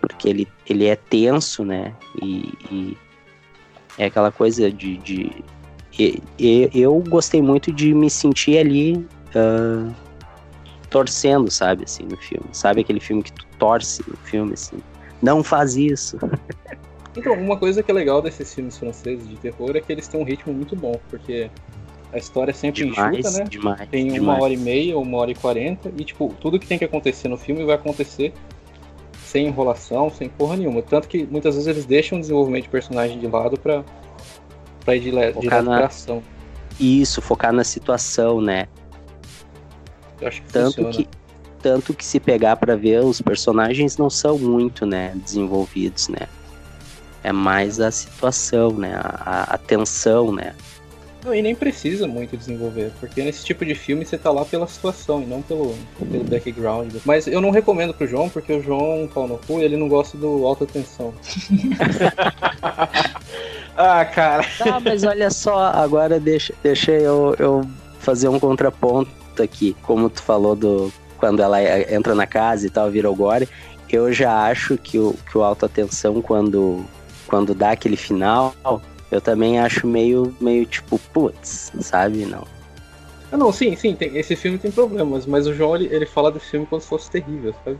Porque 0.00 0.28
ele, 0.28 0.48
ele 0.66 0.86
é 0.86 0.96
tenso, 0.96 1.64
né? 1.64 1.94
E, 2.22 2.52
e 2.70 2.96
é 3.98 4.06
aquela 4.06 4.32
coisa 4.32 4.70
de. 4.70 4.96
de 4.98 5.44
e, 5.98 6.22
e, 6.38 6.70
eu 6.74 6.98
gostei 7.08 7.42
muito 7.42 7.70
de 7.70 7.92
me 7.92 8.08
sentir 8.08 8.56
ali 8.58 8.96
uh, 8.96 9.94
torcendo, 10.88 11.50
sabe, 11.50 11.84
assim, 11.84 12.04
no 12.04 12.16
filme. 12.16 12.46
Sabe 12.52 12.80
aquele 12.80 13.00
filme 13.00 13.22
que 13.22 13.32
tu 13.32 13.46
torce 13.58 14.02
no 14.08 14.16
filme, 14.16 14.54
assim? 14.54 14.78
Não 15.22 15.42
faz 15.42 15.76
isso. 15.76 16.18
Então, 17.16 17.34
uma 17.34 17.56
coisa 17.56 17.82
que 17.82 17.90
é 17.90 17.94
legal 17.94 18.22
desses 18.22 18.54
filmes 18.54 18.78
franceses 18.78 19.28
de 19.28 19.36
terror 19.36 19.74
é 19.74 19.80
que 19.80 19.90
eles 19.90 20.06
têm 20.06 20.20
um 20.20 20.24
ritmo 20.24 20.52
muito 20.52 20.76
bom, 20.76 20.94
porque 21.10 21.50
a 22.12 22.18
história 22.18 22.50
é 22.50 22.54
sempre 22.54 22.84
demais, 22.84 23.18
enxuta, 23.18 23.38
né? 23.38 23.44
Demais, 23.48 23.88
tem 23.90 24.04
demais. 24.06 24.22
uma 24.22 24.42
hora 24.42 24.52
e 24.52 24.56
meia, 24.56 24.98
uma 24.98 25.18
hora 25.18 25.30
e 25.30 25.34
quarenta, 25.34 25.92
e 25.96 26.04
tipo, 26.04 26.34
tudo 26.40 26.58
que 26.58 26.66
tem 26.66 26.78
que 26.78 26.84
acontecer 26.84 27.28
no 27.28 27.36
filme 27.36 27.64
vai 27.64 27.76
acontecer 27.76 28.32
sem 29.22 29.46
enrolação, 29.46 30.10
sem 30.10 30.28
porra 30.28 30.56
nenhuma. 30.56 30.82
Tanto 30.82 31.06
que 31.06 31.24
muitas 31.24 31.54
vezes 31.54 31.68
eles 31.68 31.86
deixam 31.86 32.18
o 32.18 32.20
desenvolvimento 32.20 32.64
de 32.64 32.70
personagem 32.70 33.18
de 33.18 33.26
lado 33.26 33.58
pra, 33.58 33.84
pra 34.84 34.96
ir 34.96 35.00
direto, 35.00 35.40
direto 35.40 35.64
na... 35.64 35.76
pra 35.76 35.86
ação. 35.86 36.22
Isso, 36.78 37.22
focar 37.22 37.52
na 37.52 37.62
situação, 37.62 38.40
né? 38.40 38.66
Eu 40.20 40.28
acho 40.28 40.42
que 40.42 40.52
tanto 40.52 40.82
funciona. 40.82 40.92
que 40.92 41.20
Tanto 41.62 41.92
que 41.92 42.04
se 42.04 42.18
pegar 42.18 42.56
para 42.56 42.74
ver, 42.74 43.04
os 43.04 43.20
personagens 43.20 43.98
não 43.98 44.08
são 44.08 44.38
muito, 44.38 44.86
né, 44.86 45.12
desenvolvidos, 45.16 46.08
né? 46.08 46.26
É 47.22 47.32
mais 47.32 47.78
a 47.80 47.90
situação, 47.90 48.70
né? 48.72 48.98
A, 48.98 49.54
a 49.54 49.58
tensão, 49.58 50.32
né? 50.32 50.54
Não, 51.24 51.34
e 51.34 51.42
nem 51.42 51.54
precisa 51.54 52.06
muito 52.06 52.36
desenvolver, 52.36 52.92
porque 52.98 53.22
nesse 53.22 53.44
tipo 53.44 53.64
de 53.64 53.74
filme 53.74 54.04
você 54.04 54.16
tá 54.16 54.30
lá 54.30 54.44
pela 54.44 54.66
situação 54.66 55.22
e 55.22 55.26
não 55.26 55.42
pelo, 55.42 55.74
pelo 56.10 56.24
background. 56.24 56.94
Mas 57.04 57.26
eu 57.26 57.40
não 57.40 57.50
recomendo 57.50 57.92
pro 57.92 58.06
João, 58.06 58.28
porque 58.28 58.52
o 58.52 58.62
João, 58.62 59.08
pau 59.12 59.28
no 59.28 59.38
cu, 59.38 59.60
ele 59.60 59.76
não 59.76 59.88
gosta 59.88 60.16
do 60.16 60.46
alta 60.46 60.66
tensão. 60.66 61.12
Ah, 63.82 64.04
cara. 64.04 64.44
Tá, 64.58 64.78
mas 64.78 65.04
olha 65.04 65.30
só, 65.30 65.56
agora 65.68 66.20
deixa, 66.20 66.52
deixa 66.62 66.92
eu, 66.92 67.34
eu 67.38 67.66
fazer 67.98 68.28
um 68.28 68.38
contraponto 68.38 69.10
aqui. 69.42 69.74
Como 69.80 70.10
tu 70.10 70.22
falou 70.22 70.54
do 70.54 70.92
quando 71.16 71.40
ela 71.40 71.62
entra 71.90 72.14
na 72.14 72.26
casa 72.26 72.66
e 72.66 72.70
tal, 72.70 72.90
vira 72.90 73.10
o 73.10 73.14
gore. 73.14 73.48
Eu 73.88 74.12
já 74.12 74.44
acho 74.44 74.76
que 74.76 74.98
o, 74.98 75.14
que 75.30 75.36
o 75.36 75.42
Alta 75.42 75.66
Tensão, 75.66 76.20
quando, 76.20 76.84
quando 77.26 77.54
dá 77.54 77.70
aquele 77.70 77.96
final, 77.96 78.54
eu 79.10 79.20
também 79.20 79.58
acho 79.58 79.86
meio, 79.86 80.34
meio 80.40 80.64
tipo, 80.64 80.98
putz, 81.12 81.72
sabe? 81.80 82.24
Não. 82.26 82.46
Ah, 83.32 83.36
não, 83.36 83.52
sim, 83.52 83.76
sim, 83.76 83.94
tem, 83.94 84.16
esse 84.16 84.34
filme 84.34 84.58
tem 84.58 84.70
problemas, 84.70 85.24
mas 85.24 85.46
o 85.46 85.54
João 85.54 85.76
ele, 85.76 85.86
ele 85.94 86.06
fala 86.06 86.32
desse 86.32 86.46
filme 86.46 86.66
como 86.66 86.80
se 86.80 86.88
fosse 86.88 87.10
terrível, 87.10 87.54
sabe? 87.64 87.78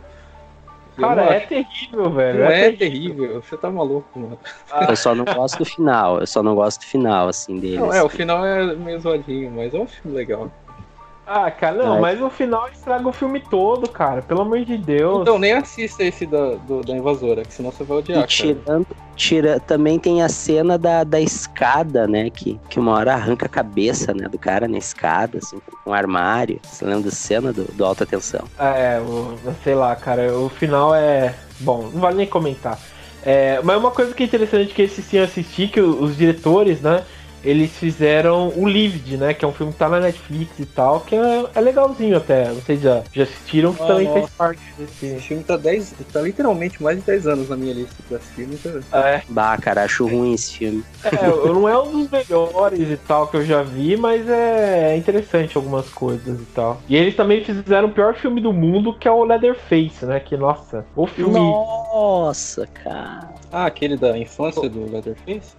Eu 0.97 1.07
Cara, 1.07 1.21
é 1.23 1.37
acho. 1.37 1.47
terrível, 1.47 2.09
velho. 2.11 2.39
Não 2.39 2.45
é 2.47 2.71
terrível. 2.71 2.77
terrível, 2.77 3.41
você 3.41 3.57
tá 3.57 3.71
maluco, 3.71 4.19
mano. 4.19 4.37
Eu 4.89 4.95
só 4.95 5.15
não 5.15 5.25
gosto 5.25 5.57
do 5.57 5.65
final, 5.65 6.19
eu 6.19 6.27
só 6.27 6.43
não 6.43 6.53
gosto 6.53 6.81
do 6.81 6.85
final, 6.85 7.27
assim, 7.29 7.59
dele. 7.59 7.77
Não, 7.77 7.93
é, 7.93 7.97
assim. 7.97 8.05
o 8.05 8.09
final 8.09 8.45
é 8.45 8.75
meio 8.75 8.99
zoadinho, 8.99 9.51
mas 9.51 9.73
é 9.73 9.79
um 9.79 9.87
filme 9.87 10.17
legal. 10.17 10.51
Ah, 11.33 11.49
cara, 11.49 11.77
não, 11.77 12.01
mas 12.01 12.21
o 12.21 12.29
final 12.29 12.67
estraga 12.67 13.07
o 13.07 13.13
filme 13.13 13.39
todo, 13.39 13.87
cara. 13.89 14.21
Pelo 14.21 14.41
amor 14.41 14.59
de 14.65 14.77
Deus. 14.77 15.21
Então, 15.21 15.39
nem 15.39 15.53
assista 15.53 16.03
esse 16.03 16.25
da, 16.25 16.55
do- 16.55 16.81
da 16.81 16.93
invasora, 16.93 17.43
que 17.43 17.53
senão 17.53 17.71
você 17.71 17.83
vai 17.85 17.97
E 17.99 17.99
odiar, 17.99 18.21
cara. 18.23 18.27
tirando, 18.27 18.87
tira, 19.15 19.59
também 19.59 19.97
tem 19.97 20.21
a 20.21 20.27
cena 20.27 20.77
da, 20.77 21.03
da 21.05 21.21
escada, 21.21 22.05
né? 22.07 22.29
Que, 22.29 22.59
que 22.69 22.79
uma 22.79 22.91
hora 22.93 23.13
arranca 23.13 23.45
a 23.45 23.49
cabeça, 23.49 24.13
né? 24.13 24.27
Do 24.27 24.37
cara 24.37 24.67
na 24.67 24.77
escada, 24.77 25.37
assim, 25.37 25.57
com 25.83 25.91
um 25.91 25.93
armário. 25.93 26.59
Você 26.63 26.83
lembra 26.83 27.03
da 27.03 27.11
cena 27.11 27.53
do, 27.53 27.63
do 27.63 27.85
Alta 27.85 28.05
Tensão? 28.05 28.49
É, 28.59 28.99
o, 28.99 29.37
sei 29.63 29.75
lá, 29.75 29.95
cara, 29.95 30.37
o 30.37 30.49
final 30.49 30.93
é. 30.93 31.33
Bom, 31.59 31.83
não 31.91 32.01
vale 32.01 32.17
nem 32.17 32.27
comentar. 32.27 32.79
É, 33.23 33.61
mas 33.63 33.77
uma 33.77 33.91
coisa 33.91 34.13
que 34.13 34.23
é 34.23 34.25
interessante 34.25 34.73
que 34.73 34.81
esse 34.81 35.01
sim 35.01 35.17
eu 35.17 35.23
assisti, 35.23 35.67
que 35.67 35.79
os 35.79 36.17
diretores, 36.17 36.81
né? 36.81 37.05
Eles 37.43 37.71
fizeram 37.71 38.49
o 38.55 38.67
Livid, 38.67 39.17
né? 39.17 39.33
Que 39.33 39.43
é 39.43 39.47
um 39.47 39.51
filme 39.51 39.71
que 39.73 39.79
tá 39.79 39.89
na 39.89 39.99
Netflix 39.99 40.59
e 40.59 40.65
tal, 40.65 40.99
que 41.01 41.15
é, 41.15 41.45
é 41.55 41.61
legalzinho 41.61 42.15
até. 42.17 42.45
Vocês 42.51 42.81
já, 42.81 43.01
já 43.11 43.23
assistiram, 43.23 43.73
que 43.73 43.81
Ah, 43.83 43.87
também 43.87 44.07
nossa. 44.07 44.19
fez 44.19 44.29
parte 44.31 44.61
Esse 44.79 45.05
desse. 45.05 45.21
filme 45.27 45.43
tá 45.43 45.57
10. 45.57 45.93
tá 46.13 46.21
literalmente 46.21 46.81
mais 46.81 46.97
de 46.99 47.03
10 47.05 47.27
anos 47.27 47.49
na 47.49 47.55
minha 47.57 47.73
lista 47.73 47.95
pra 48.07 48.17
assistir, 48.17 48.47
então- 48.51 48.81
É, 49.01 49.21
Bah, 49.29 49.57
cara, 49.57 49.83
acho 49.83 50.05
ruim 50.07 50.33
esse 50.33 50.53
filme. 50.57 50.83
é, 51.03 51.27
não 51.47 51.67
é 51.67 51.79
um 51.81 52.03
dos 52.03 52.09
melhores 52.11 52.79
e 52.91 52.97
tal 52.97 53.27
que 53.27 53.37
eu 53.37 53.45
já 53.45 53.63
vi, 53.63 53.97
mas 53.97 54.27
é 54.29 54.95
interessante 54.95 55.57
algumas 55.57 55.89
coisas 55.89 56.39
e 56.39 56.45
tal. 56.53 56.81
E 56.87 56.95
eles 56.95 57.15
também 57.15 57.43
fizeram 57.43 57.87
o 57.87 57.91
pior 57.91 58.13
filme 58.15 58.39
do 58.41 58.53
mundo, 58.53 58.93
que 58.93 59.07
é 59.07 59.11
o 59.11 59.23
Leatherface, 59.23 60.05
né? 60.05 60.19
Que, 60.19 60.37
nossa, 60.37 60.85
o 60.95 61.07
filme. 61.07 61.39
Nossa, 61.39 62.67
cara. 62.67 63.29
Ah, 63.51 63.65
aquele 63.65 63.97
da 63.97 64.17
infância 64.17 64.69
do 64.69 64.89
Leatherface? 64.91 65.53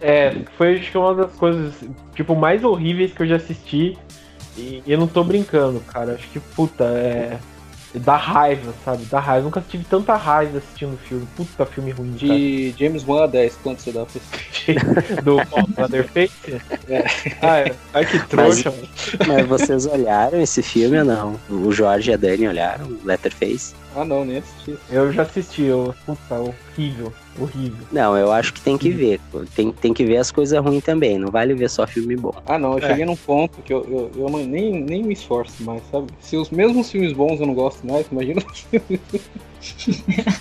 É, 0.00 0.36
foi 0.56 0.76
acho 0.78 0.90
que 0.90 0.98
uma 0.98 1.14
das 1.14 1.32
coisas, 1.32 1.74
tipo, 2.14 2.34
mais 2.36 2.64
horríveis 2.64 3.12
que 3.12 3.22
eu 3.22 3.26
já 3.26 3.36
assisti. 3.36 3.96
E 4.56 4.82
eu 4.86 4.98
não 4.98 5.06
tô 5.06 5.22
brincando, 5.22 5.80
cara. 5.80 6.14
Acho 6.14 6.28
que, 6.28 6.40
puta, 6.40 6.84
é. 6.84 7.38
Dá 7.94 8.16
raiva, 8.16 8.74
sabe? 8.84 9.04
Dá 9.06 9.18
raiva. 9.18 9.44
Nunca 9.44 9.64
tive 9.66 9.82
tanta 9.84 10.14
raiva 10.14 10.58
assistindo 10.58 10.92
o 10.94 10.96
filme. 10.98 11.26
Puta 11.34 11.64
filme 11.64 11.90
ruim, 11.90 12.12
De 12.12 12.74
James 12.78 13.06
Wan 13.06 13.24
a 13.24 13.26
10, 13.26 13.56
quanto 13.62 13.80
você 13.80 13.92
dá 13.92 14.04
pra 14.04 14.20
assistir? 14.20 14.74
cara. 14.74 15.22
Do 15.22 15.36
Leatherface? 15.76 16.32
É. 16.88 17.04
Ah, 17.40 17.58
é. 17.60 17.74
Ai, 17.94 18.04
que 18.04 18.18
trouxa, 18.26 18.70
mano. 18.70 18.88
Mas 19.26 19.46
vocês 19.46 19.86
olharam 19.86 20.40
esse 20.40 20.62
filme 20.62 20.98
ou 20.98 21.04
não? 21.04 21.40
O 21.48 21.72
Jorge 21.72 22.10
e 22.10 22.14
a 22.14 22.16
Dani 22.16 22.48
olharam 22.48 22.98
Letterface? 23.04 23.74
Ah, 23.96 24.04
não, 24.04 24.24
nem 24.24 24.38
assisti. 24.38 24.76
Eu 24.90 25.10
já 25.12 25.22
assisti, 25.22 25.62
eu. 25.62 25.94
Puta, 26.04 26.34
horrível. 26.34 27.12
Horrível. 27.40 27.86
Não, 27.92 28.16
eu 28.16 28.32
acho 28.32 28.52
que 28.52 28.60
tem 28.60 28.76
que 28.76 28.90
ver. 28.90 29.20
pô. 29.30 29.44
Tem, 29.54 29.70
tem 29.72 29.94
que 29.94 30.04
ver 30.04 30.16
as 30.16 30.30
coisas 30.32 30.58
ruins 30.62 30.82
também. 30.82 31.18
Não 31.18 31.30
vale 31.30 31.54
ver 31.54 31.70
só 31.70 31.86
filme 31.86 32.16
bom. 32.16 32.34
Ah, 32.46 32.58
não, 32.58 32.72
eu 32.72 32.78
É. 32.78 32.88
cheguei 32.88 33.04
num 33.04 33.16
ponto 33.16 33.62
que 33.62 33.72
eu, 33.72 33.84
eu, 33.88 34.10
eu 34.24 34.28
não- 34.28 34.44
nem, 34.44 34.82
nem 34.82 35.02
me 35.04 35.12
esforço 35.12 35.62
mais, 35.62 35.82
sabe? 35.90 36.06
Se 36.20 36.36
os 36.36 36.50
mesmos 36.50 36.90
filmes 36.90 37.12
bons 37.12 37.40
eu 37.40 37.46
não 37.46 37.54
gosto 37.54 37.86
mais, 37.86 38.06
imagina 38.10 38.42
os 38.50 38.58
filmes. 38.60 39.00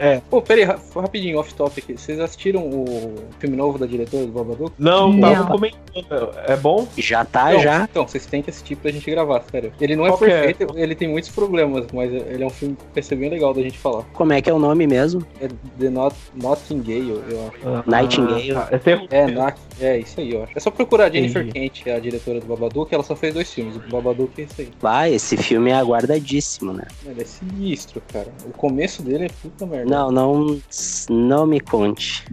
É. 0.00 0.20
Pô, 0.30 0.40
pera 0.40 0.60
aí, 0.60 0.64
ra- 0.64 0.78
rapidinho, 0.96 1.38
off-top 1.38 1.78
aqui. 1.78 1.92
Vocês 1.96 2.18
assistiram 2.18 2.62
o 2.62 3.14
filme 3.38 3.54
novo 3.54 3.78
da 3.78 3.84
diretora 3.86 4.24
do 4.24 4.32
Babadook? 4.32 4.72
Não, 4.78 5.12
Não. 5.12 5.30
tava 5.34 5.46
comentando. 5.52 6.30
É 6.48 6.56
bom? 6.56 6.88
Já 6.96 7.22
tá, 7.24 7.52
Não, 7.52 7.60
já. 7.60 7.84
Então, 7.90 8.08
vocês 8.08 8.24
têm 8.24 8.42
que 8.42 8.48
assistir 8.48 8.76
pra 8.76 8.90
gente 8.90 9.08
gravar, 9.10 9.44
sério. 9.52 9.72
Ele 9.78 9.94
não 9.94 10.06
é 10.06 10.08
Qual 10.08 10.24
é? 10.24 10.42
perfeito, 10.52 10.78
ele 10.78 10.94
tem 10.94 11.06
muitos 11.06 11.28
problemas, 11.30 11.86
mas 11.92 12.10
ele 12.12 12.42
é 12.42 12.46
um 12.46 12.50
filme 12.50 12.74
que 12.76 12.82
vai 12.94 13.02
ser 13.02 13.14
bem 13.16 13.28
legal 13.28 13.52
da 13.52 13.60
gente 13.60 13.78
falar. 13.78 14.04
Como 14.14 14.32
é 14.32 14.40
que 14.40 14.48
é 14.48 14.54
o 14.54 14.58
nome 14.58 14.86
mesmo? 14.86 15.24
É 15.40 15.48
The 15.78 15.90
Not, 15.90 16.16
Nightingale, 16.34 17.22
eu 17.30 17.46
acho. 17.48 17.68
Ah, 17.68 17.84
Nightingale. 17.86 18.54
tá. 18.54 18.68
É 18.70 18.78
terror. 18.78 19.06
É, 19.10 19.26
Nat, 19.30 19.56
é 19.80 19.98
isso 19.98 20.18
aí, 20.18 20.32
eu 20.32 20.44
acho. 20.44 20.52
É 20.56 20.60
só 20.60 20.70
procurar 20.70 21.04
a 21.06 21.10
Jennifer 21.10 21.46
Entendi. 21.46 21.70
Kent, 21.82 21.88
a 21.94 21.98
diretora 22.00 22.40
do 22.40 22.46
Babadook, 22.46 22.92
ela 22.92 23.04
só 23.04 23.14
fez 23.14 23.34
dois 23.34 23.52
filmes. 23.52 23.76
O 23.76 23.80
Babadook 23.90 24.40
é 24.40 24.44
isso 24.44 24.54
aí. 24.60 24.68
Ah, 24.82 25.08
esse 25.10 25.36
filme 25.36 25.70
é 25.70 25.74
aguardadíssimo, 25.74 26.72
né? 26.72 26.84
Ele 27.04 27.20
é 27.20 27.24
sinistro, 27.24 28.02
cara. 28.12 28.28
O 28.46 28.50
começo 28.52 29.02
dele 29.02 29.24
é 29.26 29.28
puta 29.42 29.66
merda. 29.66 29.90
Não, 29.90 30.10
não, 30.10 30.60
não 31.08 31.46
me 31.46 31.60
conte. 31.60 32.24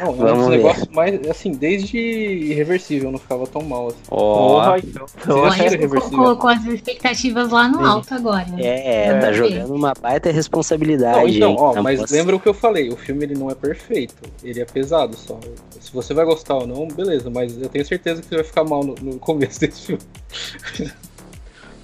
Não, 0.00 0.06
é 0.06 0.10
um 0.10 0.14
Vamos 0.16 0.48
ver. 0.48 0.56
negócios 0.56 0.88
mais, 0.88 1.28
assim, 1.28 1.52
desde 1.52 1.96
Irreversível 1.98 3.12
não 3.12 3.18
ficava 3.18 3.46
tão 3.46 3.62
mal 3.62 3.88
assim. 3.88 3.98
Ó, 4.10 4.48
Porra, 4.64 4.78
então. 4.78 5.06
então 5.22 5.36
Você 5.42 5.62
é- 5.66 5.88
colocou 6.10 6.50
as 6.50 6.64
expectativas 6.64 7.50
lá 7.50 7.68
no 7.68 7.78
Sim. 7.78 7.84
alto 7.84 8.14
agora. 8.14 8.46
é, 8.58 9.06
É. 9.08 9.18
tá 9.20 9.32
jogando 9.32 9.72
uma 9.72 9.92
baita 9.94 10.32
responsabilidade. 10.32 11.18
Não, 11.20 11.28
então, 11.28 11.50
hein, 11.50 11.56
ó, 11.78 11.82
mas 11.82 12.00
moça. 12.00 12.14
lembra 12.16 12.34
o 12.34 12.40
que 12.40 12.48
eu 12.48 12.54
falei, 12.54 12.88
o 12.88 12.96
filme 12.96 13.24
ele 13.24 13.34
não 13.34 13.50
é 13.50 13.54
perfeito, 13.54 14.14
ele 14.42 14.60
é 14.60 14.64
pesado 14.64 15.16
só. 15.16 15.38
Se 15.78 15.92
você 15.92 16.12
vai 16.12 16.24
gostar 16.24 16.56
ou 16.56 16.66
não, 16.66 16.88
beleza, 16.88 17.30
mas 17.30 17.56
eu 17.60 17.68
tenho 17.68 17.84
certeza 17.86 18.20
que 18.20 18.28
você 18.28 18.36
vai 18.36 18.44
ficar 18.44 18.64
mal 18.64 18.82
no, 18.82 18.94
no 19.00 19.18
começo 19.20 19.60
desse 19.60 19.86
filme. 19.86 20.02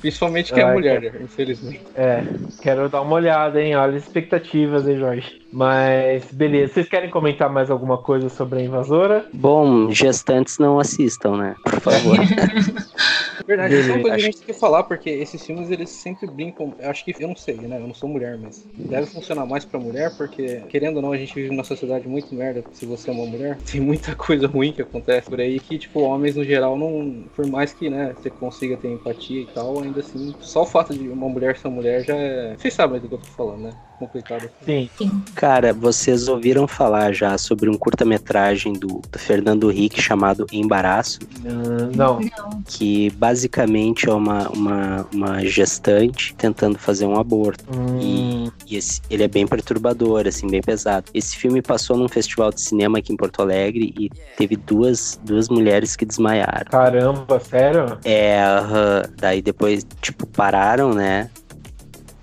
Principalmente 0.01 0.53
que 0.53 0.61
é 0.61 0.65
Ai, 0.65 0.75
mulher, 0.75 1.01
né, 1.01 1.13
infelizmente. 1.23 1.81
É, 1.95 2.25
quero 2.63 2.89
dar 2.89 3.03
uma 3.03 3.15
olhada, 3.15 3.61
hein? 3.63 3.77
Olha 3.77 3.97
as 3.97 4.05
expectativas, 4.05 4.89
hein, 4.89 4.99
Jorge? 4.99 5.41
Mas, 5.53 6.25
beleza. 6.33 6.75
Vocês 6.75 6.89
querem 6.89 7.11
comentar 7.11 7.51
mais 7.51 7.71
alguma 7.71 7.99
coisa 7.99 8.29
sobre 8.29 8.61
a 8.61 8.63
invasora? 8.63 9.27
Bom, 9.33 9.91
gestantes 9.91 10.59
não 10.59 10.79
assistam, 10.79 11.37
né? 11.37 11.57
Por 11.65 11.81
favor. 11.81 12.17
Verdade, 13.47 13.75
isso 13.75 13.91
é 13.91 13.95
uma 13.95 14.03
coisa 14.03 14.17
que 14.17 14.23
a 14.23 14.25
gente 14.25 14.37
tem 14.39 14.47
que 14.55 14.61
falar, 14.61 14.85
porque 14.85 15.11
esses 15.11 15.45
filmes 15.45 15.71
eles 15.71 15.91
sempre 15.91 16.27
brincam. 16.29 16.73
Eu 16.79 16.89
acho 16.89 17.05
que, 17.05 17.15
eu 17.19 17.27
não 17.27 17.35
sei, 17.35 17.57
né? 17.57 17.79
Eu 17.79 17.87
não 17.87 17.95
sou 17.95 18.09
mulher, 18.09 18.39
mas 18.41 18.65
deve 18.77 19.07
funcionar 19.07 19.45
mais 19.45 19.65
pra 19.65 19.81
mulher, 19.81 20.17
porque, 20.17 20.63
querendo 20.69 20.97
ou 20.97 21.03
não, 21.03 21.13
a 21.13 21.17
gente 21.17 21.35
vive 21.35 21.51
numa 21.51 21.65
sociedade 21.65 22.07
muito 22.07 22.33
merda. 22.33 22.63
Se 22.73 22.87
você 22.87 23.11
é 23.11 23.13
uma 23.13 23.27
mulher, 23.27 23.59
tem 23.71 23.81
muita 23.81 24.15
coisa 24.15 24.47
ruim 24.47 24.73
que 24.73 24.83
acontece 24.83 25.29
por 25.29 25.41
aí 25.41 25.59
que, 25.59 25.79
tipo, 25.79 26.01
homens 26.01 26.37
no 26.37 26.45
geral 26.45 26.79
não. 26.79 27.25
Por 27.35 27.47
mais 27.47 27.73
que, 27.73 27.91
né, 27.91 28.15
você 28.17 28.31
consiga 28.31 28.77
ter 28.77 28.89
empatia 28.89 29.43
e 29.43 29.47
tal, 29.47 29.85
ainda 29.91 30.01
assim, 30.01 30.35
só 30.41 30.63
o 30.63 30.67
fato 30.67 30.95
de 30.95 31.09
uma 31.09 31.29
mulher 31.29 31.57
ser 31.57 31.69
mulher 31.69 32.05
já 32.05 32.17
é. 32.17 32.57
Vocês 32.57 32.75
sabem 32.75 33.01
do 33.01 33.09
que 33.09 33.15
eu 33.15 33.19
tô 33.19 33.27
falando, 33.27 33.63
né? 33.63 33.71
Complicado. 34.01 34.49
Sim. 34.65 34.89
Cara, 35.35 35.75
vocês 35.75 36.27
ouviram 36.27 36.67
falar 36.67 37.13
já 37.13 37.37
sobre 37.37 37.69
um 37.69 37.75
curta-metragem 37.77 38.73
do, 38.73 39.03
do 39.13 39.19
Fernando 39.19 39.71
Henrique 39.71 40.01
chamado 40.01 40.47
Embaraço? 40.51 41.19
Ah, 41.45 41.91
não. 41.95 42.19
que 42.67 43.11
basicamente 43.11 44.09
é 44.09 44.13
uma, 44.13 44.49
uma, 44.49 45.07
uma 45.13 45.45
gestante 45.45 46.35
tentando 46.35 46.79
fazer 46.79 47.05
um 47.05 47.21
aborto. 47.21 47.63
Hum, 47.77 48.51
E 48.67 48.77
esse, 48.77 49.03
ele 49.11 49.23
é 49.23 49.29
bem 49.29 49.47
perturbador, 49.47 50.27
assim, 50.27 50.49
bem 50.49 50.63
pesado. 50.63 51.05
Esse 51.13 51.37
filme 51.37 51.61
passou 51.61 51.95
num 51.95 52.09
festival 52.09 52.51
de 52.51 52.63
cinema 52.63 52.99
aqui 52.99 53.13
em 53.13 53.17
Porto 53.19 53.43
Alegre 53.43 53.93
e 53.99 54.09
teve 54.39 54.57
duas, 54.57 55.21
duas 55.23 55.51
mulheres 55.51 55.95
que 55.95 56.07
desmaiaram. 56.07 56.71
caramba, 56.71 57.39
sério? 57.39 57.99
É, 58.03 58.43
aham, 58.43 59.03
daí 59.19 59.43
depois, 59.43 59.87
tipo, 60.01 60.27
pararam, 60.27 60.95
né? 60.95 61.29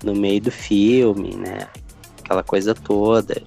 No 0.02 0.14
meio 0.14 0.40
do 0.40 0.50
filme, 0.50 1.34
né? 1.36 1.66
Aquela 2.24 2.42
coisa 2.42 2.74
toda. 2.74 3.40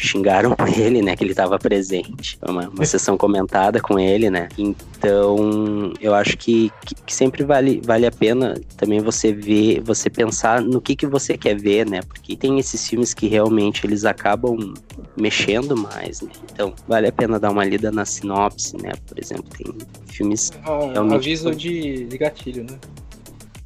Xingaram 0.00 0.54
ele, 0.78 1.02
né? 1.02 1.16
Que 1.16 1.24
ele 1.24 1.34
tava 1.34 1.58
presente. 1.58 2.38
Foi 2.38 2.50
uma, 2.52 2.68
uma 2.68 2.84
sessão 2.86 3.16
comentada 3.16 3.80
com 3.80 3.98
ele, 3.98 4.30
né? 4.30 4.48
Então, 4.56 5.92
eu 6.00 6.14
acho 6.14 6.36
que, 6.36 6.70
que, 6.86 6.94
que 6.94 7.12
sempre 7.14 7.42
vale, 7.44 7.80
vale 7.84 8.06
a 8.06 8.10
pena 8.12 8.54
também 8.76 9.00
você 9.00 9.32
ver, 9.32 9.80
você 9.82 10.08
pensar 10.08 10.60
no 10.62 10.80
que, 10.80 10.94
que 10.94 11.06
você 11.06 11.36
quer 11.36 11.60
ver, 11.60 11.84
né? 11.84 12.00
Porque 12.02 12.36
tem 12.36 12.58
esses 12.60 12.88
filmes 12.88 13.12
que 13.12 13.26
realmente 13.26 13.84
eles 13.84 14.04
acabam 14.04 14.72
mexendo 15.16 15.76
mais, 15.76 16.20
né? 16.22 16.30
Então, 16.52 16.72
vale 16.86 17.08
a 17.08 17.12
pena 17.12 17.38
dar 17.40 17.50
uma 17.50 17.64
lida 17.64 17.90
na 17.90 18.04
sinopse, 18.04 18.76
né? 18.80 18.92
Por 19.06 19.18
exemplo, 19.18 19.46
tem 19.50 19.66
filmes 20.06 20.52
Ah, 20.64 20.78
Realmente 20.92 21.14
aviso 21.16 21.52
de, 21.54 22.04
de 22.04 22.18
gatilho, 22.18 22.62
né? 22.62 22.78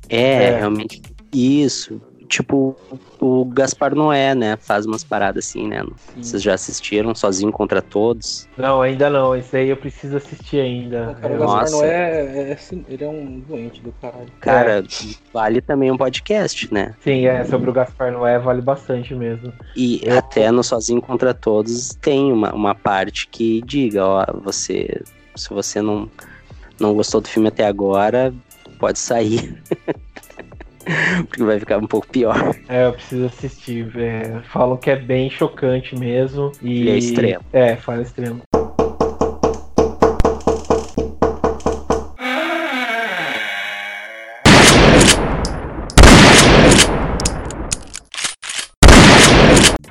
É, 0.09 0.45
É. 0.45 0.59
realmente. 0.59 1.03
Isso. 1.33 2.01
tipo, 2.29 2.75
o 3.21 3.45
Gaspar 3.45 3.95
Noé, 3.95 4.35
né? 4.35 4.57
Faz 4.57 4.87
umas 4.87 5.05
paradas 5.05 5.45
assim, 5.45 5.69
né? 5.69 5.85
Vocês 6.17 6.43
já 6.43 6.55
assistiram 6.55 7.15
Sozinho 7.15 7.53
contra 7.53 7.83
Todos? 7.83 8.49
Não, 8.57 8.81
ainda 8.81 9.11
não. 9.11 9.37
Esse 9.37 9.59
aí 9.59 9.69
eu 9.69 9.77
preciso 9.77 10.17
assistir 10.17 10.61
ainda. 10.61 11.11
O 11.11 11.15
cara, 11.21 11.35
o 11.35 11.39
Gaspar. 11.39 11.71
Noé 11.71 11.89
é, 11.91 12.49
é 12.49 12.53
assim, 12.55 12.87
ele 12.89 13.05
é 13.05 13.09
um 13.09 13.39
doente 13.41 13.83
do 13.83 13.93
caralho. 14.01 14.29
Cara, 14.41 14.83
vale 15.31 15.61
também 15.61 15.91
um 15.91 15.97
podcast, 15.99 16.73
né? 16.73 16.95
Sim, 17.05 17.27
é, 17.27 17.45
sobre 17.45 17.69
o 17.69 17.73
Gaspar 17.73 18.11
Noé 18.11 18.39
vale 18.39 18.63
bastante 18.63 19.15
mesmo. 19.15 19.53
E 19.77 20.01
Eu- 20.03 20.17
até 20.19 20.51
no 20.51 20.65
Sozinho 20.65 21.03
contra 21.03 21.35
Todos 21.35 21.91
tem 22.01 22.33
uma, 22.33 22.55
uma 22.55 22.75
parte 22.75 23.29
que 23.29 23.61
diga, 23.67 24.07
ó, 24.07 24.27
você. 24.43 25.03
Se 25.37 25.51
você 25.51 25.83
não, 25.83 26.09
não 26.81 26.95
gostou 26.95 27.21
do 27.21 27.29
filme 27.29 27.49
até 27.49 27.67
agora, 27.67 28.33
pode 28.79 28.99
sair. 28.99 29.63
Porque 31.29 31.43
vai 31.43 31.59
ficar 31.59 31.79
um 31.79 31.87
pouco 31.87 32.07
pior. 32.09 32.55
É, 32.69 32.87
eu 32.87 32.93
preciso 32.93 33.27
assistir. 33.27 33.91
é, 33.97 34.41
falam 34.51 34.77
que 34.77 34.91
é 34.91 34.97
bem 34.97 35.31
chocante 35.31 35.97
mesmo. 35.97 36.53
E... 36.61 36.81
Ele 36.81 36.91
é 36.91 36.99
extremo. 36.99 37.45
É, 37.53 37.77
fala 37.77 38.03
extremo. 38.03 38.43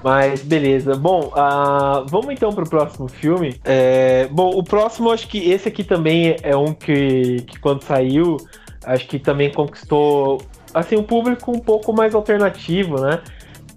Mas 0.03 0.41
beleza. 0.41 0.95
Bom, 0.95 1.31
ah, 1.35 2.03
vamos 2.07 2.29
então 2.31 2.51
pro 2.51 2.67
próximo 2.67 3.07
filme. 3.07 3.55
É, 3.63 4.27
bom, 4.31 4.49
o 4.49 4.63
próximo, 4.63 5.11
acho 5.11 5.27
que 5.27 5.51
esse 5.51 5.67
aqui 5.67 5.83
também 5.83 6.35
é 6.41 6.55
um 6.55 6.73
que, 6.73 7.41
que 7.47 7.59
quando 7.59 7.83
saiu, 7.83 8.37
acho 8.83 9.07
que 9.07 9.19
também 9.19 9.51
conquistou 9.51 10.41
assim 10.73 10.97
um 10.97 11.03
público 11.03 11.51
um 11.51 11.59
pouco 11.59 11.93
mais 11.93 12.15
alternativo, 12.15 12.99
né? 12.99 13.19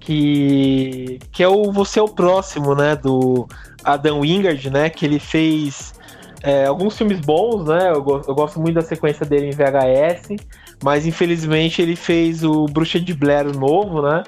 Que, 0.00 1.18
que 1.32 1.42
é 1.42 1.48
o 1.48 1.72
Você 1.72 1.98
é 1.98 2.02
o 2.02 2.08
Próximo, 2.08 2.74
né? 2.74 2.94
Do 2.94 3.46
Adam 3.82 4.20
Wingard, 4.20 4.70
né? 4.70 4.90
Que 4.90 5.06
ele 5.06 5.18
fez 5.18 5.94
é, 6.42 6.66
alguns 6.66 6.96
filmes 6.96 7.20
bons, 7.20 7.66
né? 7.66 7.88
Eu, 7.88 8.04
eu 8.28 8.34
gosto 8.34 8.60
muito 8.60 8.74
da 8.74 8.82
sequência 8.82 9.24
dele 9.24 9.46
em 9.46 9.50
VHS, 9.50 10.36
mas 10.82 11.06
infelizmente 11.06 11.80
ele 11.80 11.96
fez 11.96 12.44
o 12.44 12.66
Bruxa 12.66 13.00
de 13.00 13.14
Blair 13.14 13.46
novo, 13.56 14.02
né? 14.02 14.22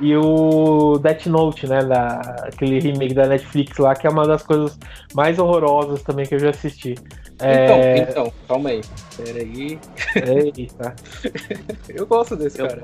E 0.00 0.16
o 0.16 0.98
Death 0.98 1.26
Note, 1.26 1.68
né? 1.68 1.84
Da, 1.84 2.20
aquele 2.46 2.80
remake 2.80 3.14
da 3.14 3.26
Netflix 3.26 3.76
lá, 3.78 3.94
que 3.94 4.06
é 4.06 4.10
uma 4.10 4.26
das 4.26 4.42
coisas 4.42 4.76
mais 5.14 5.38
horrorosas 5.38 6.02
também 6.02 6.26
que 6.26 6.34
eu 6.34 6.40
já 6.40 6.50
assisti. 6.50 6.94
É, 7.38 7.64
Então, 7.64 8.24
então, 8.24 8.32
calma 8.48 8.70
aí. 8.70 8.80
Pera 9.24 9.38
aí. 9.40 9.78
eita. 10.54 10.94
Eu 11.88 12.06
gosto 12.06 12.36
desse 12.36 12.60
Eu, 12.60 12.68
cara. 12.68 12.80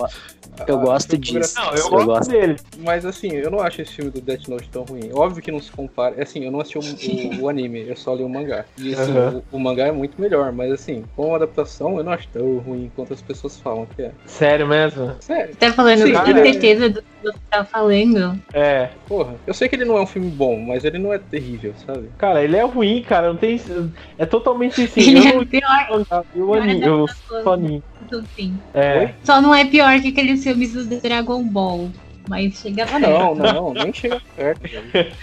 eu 0.66 0.76
Ah, 0.78 0.80
gosto 0.84 1.12
eu- 1.14 1.18
disso. 1.18 1.54
Não, 1.56 1.70
eu 1.72 1.76
Eu 1.76 1.90
gosto, 1.90 2.06
gosto. 2.06 2.30
dele. 2.30 2.56
Mas 2.78 3.04
assim, 3.04 3.28
eu 3.32 3.50
não 3.50 3.60
acho 3.60 3.82
esse 3.82 3.92
filme 3.92 4.10
do 4.10 4.20
Death 4.20 4.48
Note 4.48 4.68
tão 4.70 4.82
ruim. 4.84 5.10
Óbvio 5.12 5.42
que 5.42 5.50
não 5.52 5.60
se 5.60 5.70
compara. 5.70 6.20
Assim, 6.22 6.44
eu 6.44 6.50
não 6.50 6.60
assisti 6.60 6.78
o, 6.78 7.40
o- 7.40 7.42
o 7.44 7.48
anime, 7.48 7.86
eu 7.88 7.96
só 7.96 8.14
li 8.14 8.22
o 8.24 8.28
mangá. 8.28 8.64
E 8.78 8.94
assim, 8.94 9.12
o, 9.12 9.42
o 9.52 9.58
mangá 9.58 9.86
é 9.86 9.92
muito 9.92 10.20
melhor, 10.20 10.52
mas 10.52 10.72
assim, 10.72 11.04
como 11.14 11.34
adaptação, 11.34 11.96
eu 11.98 12.04
não 12.04 12.12
acho 12.12 12.26
tão 12.28 12.58
ruim 12.58 12.90
quanto 12.96 13.12
as 13.12 13.22
pessoas 13.22 13.58
falam 13.60 13.86
que 13.94 14.02
é. 14.02 14.10
Sério 14.26 14.66
mesmo? 14.66 15.14
Sério, 15.20 15.54
Tá 15.56 15.72
falando, 15.72 15.98
Sim, 16.02 16.12
com 16.12 16.24
cara. 16.24 16.42
certeza 16.42 16.88
do 16.90 17.02
que 17.02 17.08
você 17.22 17.38
tá 17.50 17.64
falando. 17.64 18.40
É. 18.52 18.88
porra. 19.06 19.34
Eu 19.46 19.54
sei 19.54 19.68
que 19.68 19.76
ele 19.76 19.84
não 19.84 19.96
é 19.98 20.02
um 20.02 20.06
filme 20.06 20.30
bom, 20.30 20.58
mas 20.58 20.84
ele 20.84 20.98
não 20.98 21.12
é 21.12 21.18
terrível, 21.18 21.74
sabe? 21.86 22.08
Cara, 22.18 22.42
ele 22.42 22.56
é 22.56 22.62
ruim, 22.64 23.02
cara. 23.02 23.28
Não 23.28 23.36
tem. 23.36 23.60
É 24.18 24.24
totalmente 24.26 24.82
assim. 24.82 25.00
Ele 25.00 25.18
eu 25.18 25.30
é 25.30 25.32
não 25.34 25.46
pior. 25.46 26.24
Mangá, 26.34 26.34
eu 26.34 26.54
anime, 26.54 26.86
eu. 26.86 27.06
Sim. 28.36 28.58
É. 28.74 29.14
Só 29.24 29.40
não 29.40 29.54
é 29.54 29.64
pior 29.64 30.00
que 30.00 30.08
aqueles 30.08 30.42
filmes 30.42 30.72
do 30.72 31.00
Dragon 31.00 31.42
Ball. 31.44 31.90
Mas 32.28 32.54
chega 32.60 32.82
Ah, 32.84 32.86
perto. 32.98 33.08
não, 33.08 33.34
não, 33.34 33.72
nem 33.74 33.92
chega 33.92 34.20
perto. 34.34 34.62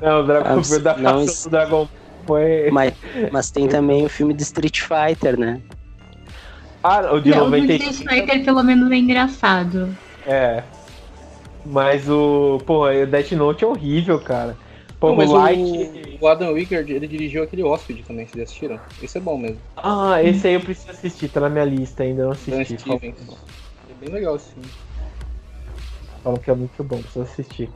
Não, 0.00 0.20
o 0.20 0.22
Dragon 0.22 0.48
Ah, 0.48 0.54
Ball 0.54 0.80
da 0.80 0.96
não, 0.96 1.24
do 1.24 1.50
Dragon 1.50 1.88
foi. 2.24 2.70
Mas, 2.70 2.94
mas 3.32 3.50
tem 3.50 3.66
também 3.68 4.04
o 4.06 4.08
filme 4.08 4.32
de 4.32 4.42
Street 4.44 4.80
Fighter, 4.80 5.38
né? 5.38 5.60
Ah, 6.82 7.12
o 7.12 7.20
de 7.20 7.30
Não, 7.30 7.38
o 7.46 7.50
95. 7.50 7.90
Street 7.90 8.20
Fighter 8.20 8.44
pelo 8.44 8.62
menos 8.62 8.88
é 8.92 8.94
engraçado. 8.96 9.96
É. 10.24 10.62
Mas 11.66 12.08
o. 12.08 12.60
Pô, 12.64 12.86
o 12.88 13.06
Death 13.06 13.32
Note 13.32 13.64
é 13.64 13.66
horrível, 13.66 14.20
cara. 14.20 14.56
Pô, 15.10 15.22
Não, 15.22 15.32
Light. 15.32 15.60
o, 16.20 16.24
o 16.24 16.28
Adam 16.28 16.54
Wingard, 16.54 16.92
ele 16.92 17.06
dirigiu 17.06 17.42
aquele 17.42 17.62
Hospid 17.62 18.02
também, 18.06 18.26
vocês 18.26 18.42
assistiram? 18.44 18.78
Esse 19.02 19.18
é 19.18 19.20
bom 19.20 19.36
mesmo. 19.36 19.58
Ah, 19.76 20.22
esse 20.22 20.46
aí 20.46 20.54
eu 20.54 20.60
preciso 20.60 20.90
assistir, 20.90 21.28
tá 21.28 21.40
na 21.40 21.48
minha 21.48 21.64
lista 21.64 22.02
ainda, 22.02 22.22
não 22.22 22.30
Dan 22.30 22.60
assisti. 22.60 22.76
Falam 22.84 22.98
Stevens. 22.98 23.16
É 23.90 24.04
bem 24.04 24.14
legal, 24.14 24.34
assim. 24.34 24.62
falam 26.22 26.38
que 26.38 26.50
é 26.50 26.54
muito 26.54 26.82
bom, 26.82 26.98
preciso 26.98 27.22
assistir. 27.22 27.70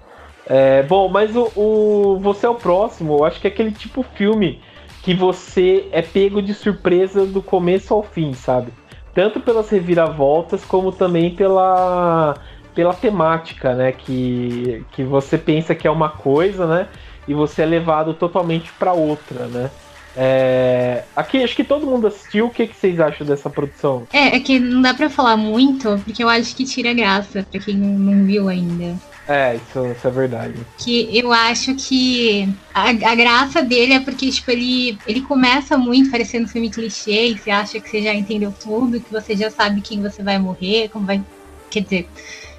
É, 0.46 0.82
bom, 0.82 1.08
mas 1.08 1.36
o, 1.36 1.52
o 1.54 2.18
Você 2.20 2.46
é 2.46 2.48
o 2.48 2.54
Próximo, 2.54 3.18
eu 3.18 3.24
acho 3.24 3.40
que 3.40 3.46
é 3.46 3.50
aquele 3.50 3.72
tipo 3.72 4.02
filme 4.02 4.62
que 5.02 5.14
você 5.14 5.88
é 5.92 6.02
pego 6.02 6.40
de 6.40 6.54
surpresa 6.54 7.26
do 7.26 7.42
começo 7.42 7.92
ao 7.92 8.02
fim, 8.02 8.32
sabe? 8.32 8.72
Tanto 9.14 9.40
pelas 9.40 9.68
reviravoltas, 9.68 10.64
como 10.64 10.92
também 10.92 11.34
pela, 11.34 12.36
pela 12.74 12.94
temática, 12.94 13.74
né? 13.74 13.92
Que, 13.92 14.84
que 14.92 15.02
você 15.02 15.36
pensa 15.36 15.74
que 15.74 15.86
é 15.86 15.90
uma 15.90 16.08
coisa, 16.08 16.66
né? 16.66 16.88
E 17.28 17.34
você 17.34 17.62
é 17.62 17.66
levado 17.66 18.14
totalmente 18.14 18.72
para 18.72 18.94
outra, 18.94 19.46
né? 19.46 19.70
É, 20.16 21.04
aqui, 21.14 21.44
acho 21.44 21.54
que 21.54 21.62
todo 21.62 21.86
mundo 21.86 22.08
assistiu. 22.08 22.46
O 22.46 22.50
que, 22.50 22.66
que 22.66 22.74
vocês 22.74 22.98
acham 22.98 23.24
dessa 23.24 23.48
produção? 23.48 24.08
É, 24.12 24.36
é 24.36 24.40
que 24.40 24.58
não 24.58 24.82
dá 24.82 24.92
pra 24.92 25.08
falar 25.08 25.36
muito, 25.36 26.00
porque 26.04 26.24
eu 26.24 26.28
acho 26.28 26.56
que 26.56 26.64
tira 26.64 26.92
graça 26.92 27.46
pra 27.48 27.60
quem 27.60 27.76
não, 27.76 28.24
viu 28.24 28.48
ainda. 28.48 28.96
É, 29.28 29.54
isso, 29.54 29.86
isso 29.86 30.08
é 30.08 30.10
verdade. 30.10 30.54
Que 30.78 31.16
eu 31.16 31.32
acho 31.32 31.74
que 31.76 32.48
a, 32.74 32.88
a 32.88 33.14
graça 33.14 33.62
dele 33.62 33.92
é 33.92 34.00
porque, 34.00 34.30
tipo, 34.30 34.50
ele, 34.50 34.98
ele 35.06 35.20
começa 35.20 35.78
muito 35.78 36.10
parecendo 36.10 36.48
filme 36.48 36.70
clichê 36.70 37.28
e 37.28 37.38
você 37.38 37.50
acha 37.50 37.78
que 37.78 37.88
você 37.88 38.02
já 38.02 38.14
entendeu 38.14 38.52
tudo, 38.60 39.00
que 39.00 39.12
você 39.12 39.36
já 39.36 39.50
sabe 39.50 39.82
quem 39.82 40.02
você 40.02 40.22
vai 40.22 40.38
morrer, 40.38 40.88
como 40.88 41.06
vai. 41.06 41.22
Quer 41.70 41.82
dizer, 41.82 42.08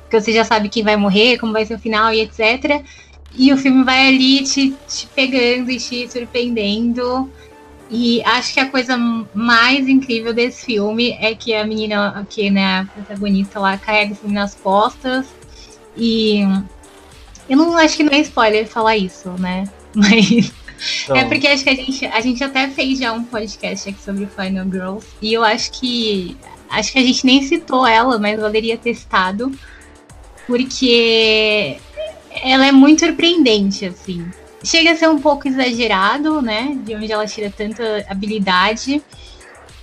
que 0.10 0.22
você 0.22 0.32
já 0.32 0.46
sabe 0.46 0.70
quem 0.70 0.84
vai 0.84 0.96
morrer, 0.96 1.38
como 1.38 1.52
vai 1.52 1.66
ser 1.66 1.76
o 1.76 1.80
final 1.80 2.14
e 2.14 2.22
etc. 2.22 2.84
E 3.36 3.54
o 3.54 3.58
filme 3.58 3.84
vai 3.84 4.08
ali 4.08 4.44
te, 4.44 4.76
te 4.88 5.08
pegando 5.08 5.70
e 5.72 5.78
te 5.78 6.10
surpreendendo. 6.10 7.30
E 7.90 8.22
acho 8.24 8.54
que 8.54 8.60
a 8.60 8.70
coisa 8.70 8.98
mais 9.34 9.88
incrível 9.88 10.34
desse 10.34 10.66
filme 10.66 11.18
é 11.20 11.34
que 11.34 11.54
a 11.56 11.66
menina, 11.66 12.26
que 12.30 12.50
né, 12.50 12.82
a 12.82 12.86
protagonista 12.86 13.60
lá, 13.60 13.78
carrega 13.78 14.14
o 14.14 14.16
filme 14.16 14.36
nas 14.36 14.54
costas. 14.56 15.26
E 15.98 16.42
eu 17.50 17.58
não 17.58 17.76
acho 17.78 17.98
que 17.98 18.04
não 18.04 18.14
é 18.14 18.20
spoiler 18.20 18.68
falar 18.68 18.96
isso, 18.96 19.30
né? 19.40 19.64
Mas 19.94 20.52
Não. 21.08 21.16
é 21.16 21.26
porque 21.26 21.48
acho 21.48 21.64
que 21.64 21.70
a 21.70 21.76
gente, 21.76 22.06
a 22.06 22.22
gente 22.22 22.44
até 22.44 22.70
fez 22.70 23.00
já 23.00 23.12
um 23.12 23.24
podcast 23.24 23.90
aqui 23.90 24.02
sobre 24.02 24.28
Final 24.28 24.66
Girls. 24.66 25.08
E 25.22 25.34
eu 25.34 25.44
acho 25.44 25.72
que. 25.72 26.38
Acho 26.70 26.94
que 26.94 27.00
a 27.00 27.04
gente 27.04 27.26
nem 27.26 27.42
citou 27.42 27.88
ela, 27.88 28.20
mas 28.20 28.40
valeria 28.40 28.78
ter 28.78 28.94
citado. 28.94 29.52
Porque 30.46 31.80
ela 32.44 32.68
é 32.68 32.72
muito 32.72 33.06
surpreendente, 33.06 33.86
assim. 33.86 34.26
Chega 34.64 34.92
a 34.92 34.96
ser 34.96 35.08
um 35.08 35.20
pouco 35.20 35.48
exagerado, 35.48 36.42
né? 36.42 36.78
De 36.84 36.96
onde 36.96 37.12
ela 37.12 37.26
tira 37.26 37.50
tanta 37.50 38.06
habilidade. 38.10 39.02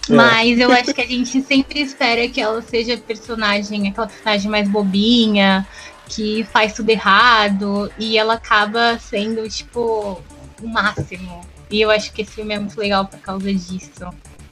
É. 0.09 0.13
Mas 0.13 0.59
eu 0.59 0.71
acho 0.71 0.93
que 0.95 1.01
a 1.01 1.07
gente 1.07 1.43
sempre 1.43 1.81
espera 1.81 2.29
que 2.29 2.41
ela 2.41 2.63
seja 2.63 2.97
personagem, 2.97 3.89
aquela 3.89 4.07
personagem 4.07 4.51
mais 4.51 4.69
bobinha, 4.69 5.67
que 6.09 6.45
faz 6.53 6.73
tudo 6.73 6.91
errado, 6.91 7.91
e 7.99 8.17
ela 8.17 8.35
acaba 8.35 8.99
sendo, 8.99 9.49
tipo, 9.49 10.23
o 10.63 10.69
máximo. 10.69 11.41
E 11.71 11.81
eu 11.81 11.91
acho 11.91 12.13
que 12.13 12.23
esse 12.23 12.33
filme 12.33 12.55
é 12.55 12.59
muito 12.59 12.79
legal 12.79 13.07
por 13.07 13.19
causa 13.19 13.53
disso. 13.53 14.07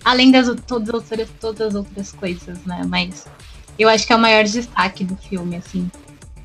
Além 0.04 0.30
das 0.30 0.48
todas 0.66 0.88
as 0.88 0.94
outras, 0.94 1.28
todas 1.40 1.68
as 1.68 1.74
outras 1.74 2.12
coisas, 2.12 2.58
né? 2.64 2.82
Mas 2.86 3.26
eu 3.78 3.88
acho 3.88 4.06
que 4.06 4.12
é 4.12 4.16
o 4.16 4.18
maior 4.18 4.44
destaque 4.44 5.04
do 5.04 5.16
filme, 5.16 5.56
assim. 5.56 5.90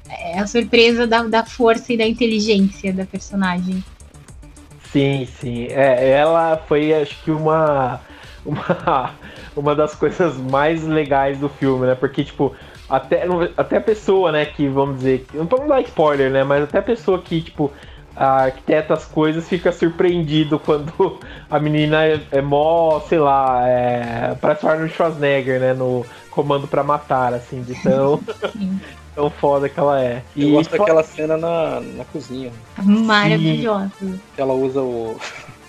É 0.10 0.40
a 0.40 0.48
surpresa 0.48 1.06
da, 1.06 1.24
da 1.24 1.46
força 1.46 1.94
e 1.94 1.98
da 1.98 2.06
inteligência 2.06 2.92
da 2.92 3.06
personagem. 3.06 3.84
Sim, 4.92 5.28
sim. 5.40 5.68
É, 5.70 6.10
ela 6.10 6.58
foi, 6.68 6.94
acho 6.94 7.22
que, 7.24 7.32
uma, 7.32 8.02
uma, 8.46 9.14
uma 9.56 9.76
das 9.76 9.94
coisas 9.94 10.36
mais 10.38 10.84
legais 10.84 11.38
do 11.38 11.48
filme, 11.48 11.86
né? 11.86 11.96
Porque, 11.96 12.24
tipo, 12.24 12.56
até, 12.90 13.24
até 13.56 13.78
a 13.78 13.82
pessoa, 13.82 14.32
né, 14.32 14.46
que, 14.46 14.68
vamos 14.68 14.98
dizer, 14.98 15.28
não 15.34 15.46
vamos 15.46 15.68
dar 15.68 15.82
spoiler, 15.82 16.32
né? 16.32 16.44
Mas 16.44 16.64
até 16.64 16.80
a 16.80 16.84
pessoa 16.84 17.22
que, 17.22 17.42
tipo, 17.42 17.72
arquiteta 18.16 18.96
as 18.96 19.06
coisas 19.06 19.48
fica 19.48 19.72
surpreendido 19.72 20.58
quando 20.60 21.20
a 21.50 21.60
menina 21.60 22.04
é, 22.06 22.20
é 22.32 22.42
mó, 22.42 23.00
sei 23.02 23.20
lá, 23.20 23.68
é, 23.68 24.36
parece 24.42 24.66
o 24.66 24.70
Arnold 24.70 24.94
Schwarzenegger, 24.94 25.60
né? 25.60 25.74
No 25.74 26.04
Comando 26.32 26.68
pra 26.68 26.84
Matar, 26.84 27.34
assim, 27.34 27.62
de 27.62 27.76
tão. 27.82 28.20
tão 29.20 29.30
foda 29.30 29.68
que 29.68 29.78
ela 29.78 30.02
é. 30.02 30.24
Eu 30.36 30.52
gosto 30.52 30.72
daquela 30.72 31.04
cena 31.04 31.36
na, 31.36 31.82
na 31.82 32.06
cozinha. 32.06 32.52
Maravilhosa. 32.82 33.92
Que 34.34 34.42
ela 34.42 34.54
usa 34.54 34.82
o. 34.82 35.18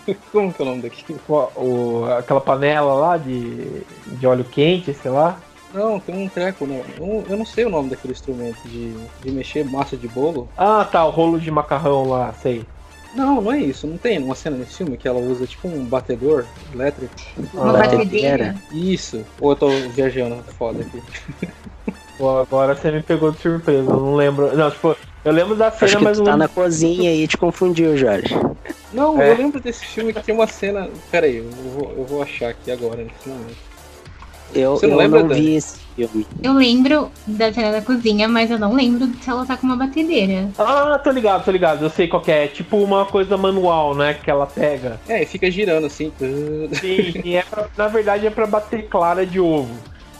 Como 0.32 0.52
que 0.52 0.62
é 0.62 0.64
o 0.64 0.68
nome 0.68 0.82
daquilo? 0.82 1.18
o- 1.28 1.48
o- 1.56 2.04
aquela 2.12 2.40
panela 2.40 2.94
lá 2.94 3.16
de, 3.16 3.82
de 4.06 4.26
óleo 4.26 4.44
quente, 4.44 4.94
sei 4.94 5.10
lá. 5.10 5.40
Não, 5.74 5.98
tem 6.00 6.16
um 6.16 6.28
treco, 6.28 6.66
não. 6.66 6.82
Eu, 6.98 7.24
eu 7.28 7.36
não 7.36 7.44
sei 7.44 7.64
o 7.64 7.70
nome 7.70 7.90
daquele 7.90 8.12
instrumento 8.12 8.60
de, 8.64 8.92
de 9.22 9.30
mexer 9.30 9.64
massa 9.64 9.96
de 9.96 10.08
bolo. 10.08 10.48
Ah, 10.56 10.84
tá, 10.84 11.04
o 11.04 11.10
rolo 11.10 11.38
de 11.38 11.50
macarrão 11.50 12.08
lá, 12.08 12.32
sei. 12.32 12.64
Não, 13.14 13.40
não 13.40 13.52
é 13.52 13.58
isso. 13.60 13.86
Não 13.86 13.98
tem 13.98 14.18
uma 14.18 14.34
cena 14.36 14.56
nesse 14.56 14.76
filme 14.78 14.96
que 14.96 15.06
ela 15.06 15.18
usa 15.18 15.46
tipo 15.46 15.68
um 15.68 15.84
batedor 15.84 16.44
elétrico? 16.72 17.12
Uma 17.54 17.70
Ah, 17.70 17.72
batedeira. 17.82 18.56
Isso. 18.72 19.24
Ou 19.40 19.50
eu 19.50 19.56
tô 19.56 19.68
viajando 19.90 20.42
foda 20.58 20.82
aqui. 20.82 21.02
Pô, 22.20 22.38
agora 22.38 22.74
você 22.74 22.90
me 22.90 23.02
pegou 23.02 23.32
de 23.32 23.38
surpresa, 23.38 23.90
eu 23.90 23.96
não 23.96 24.14
lembro. 24.14 24.54
Não, 24.54 24.70
tipo, 24.70 24.94
eu 25.24 25.32
lembro 25.32 25.56
da 25.56 25.70
cena, 25.70 25.86
Acho 25.86 25.96
que 25.96 26.04
mas 26.04 26.18
tu 26.18 26.20
não 26.20 26.24
tá 26.26 26.30
lembro. 26.32 26.48
na 26.48 26.48
cozinha 26.48 27.14
e 27.14 27.26
te 27.26 27.38
confundiu, 27.38 27.96
Jorge. 27.96 28.36
Não, 28.92 29.18
É. 29.18 29.30
eu 29.32 29.38
lembro 29.38 29.58
desse 29.58 29.86
filme 29.86 30.12
que 30.12 30.22
tem 30.22 30.34
uma 30.34 30.46
cena. 30.46 30.86
Pera 31.10 31.24
aí, 31.24 31.38
eu 31.38 31.48
vou, 31.50 31.94
eu 31.96 32.04
vou 32.04 32.22
achar 32.22 32.50
aqui 32.50 32.70
agora, 32.70 32.96
nesse 33.04 33.26
momento. 33.26 33.56
Eu, 34.54 34.76
Você 34.76 34.86
não 34.86 34.94
eu 34.94 34.98
lembra, 34.98 35.20
não 35.20 35.28
Dani? 35.28 35.40
vi 35.40 35.54
esse 35.54 35.78
filme. 35.96 36.26
Eu 36.42 36.52
lembro 36.52 37.10
da 37.26 37.50
cena 37.54 37.72
da 37.72 37.80
cozinha, 37.80 38.28
mas 38.28 38.50
eu 38.50 38.58
não 38.58 38.74
lembro 38.74 39.08
se 39.22 39.30
ela 39.30 39.46
tá 39.46 39.56
com 39.56 39.66
uma 39.66 39.76
batedeira. 39.76 40.50
Ah, 40.58 41.00
tô 41.02 41.10
ligado, 41.12 41.42
tô 41.44 41.50
ligado. 41.52 41.82
Eu 41.84 41.88
sei 41.90 42.06
qual 42.06 42.20
que 42.20 42.30
é. 42.32 42.44
É 42.44 42.48
tipo 42.48 42.76
uma 42.76 43.06
coisa 43.06 43.36
manual, 43.38 43.94
né? 43.94 44.12
Que 44.12 44.30
ela 44.30 44.46
pega. 44.46 45.00
É, 45.08 45.22
e 45.22 45.26
fica 45.26 45.50
girando 45.50 45.86
assim. 45.86 46.12
Sim, 46.18 47.22
e 47.24 47.36
é 47.36 47.42
pra- 47.48 47.66
na 47.78 47.86
verdade 47.88 48.26
é 48.26 48.30
pra 48.30 48.46
bater 48.46 48.88
clara 48.88 49.24
de 49.24 49.38
ovo. 49.40 49.70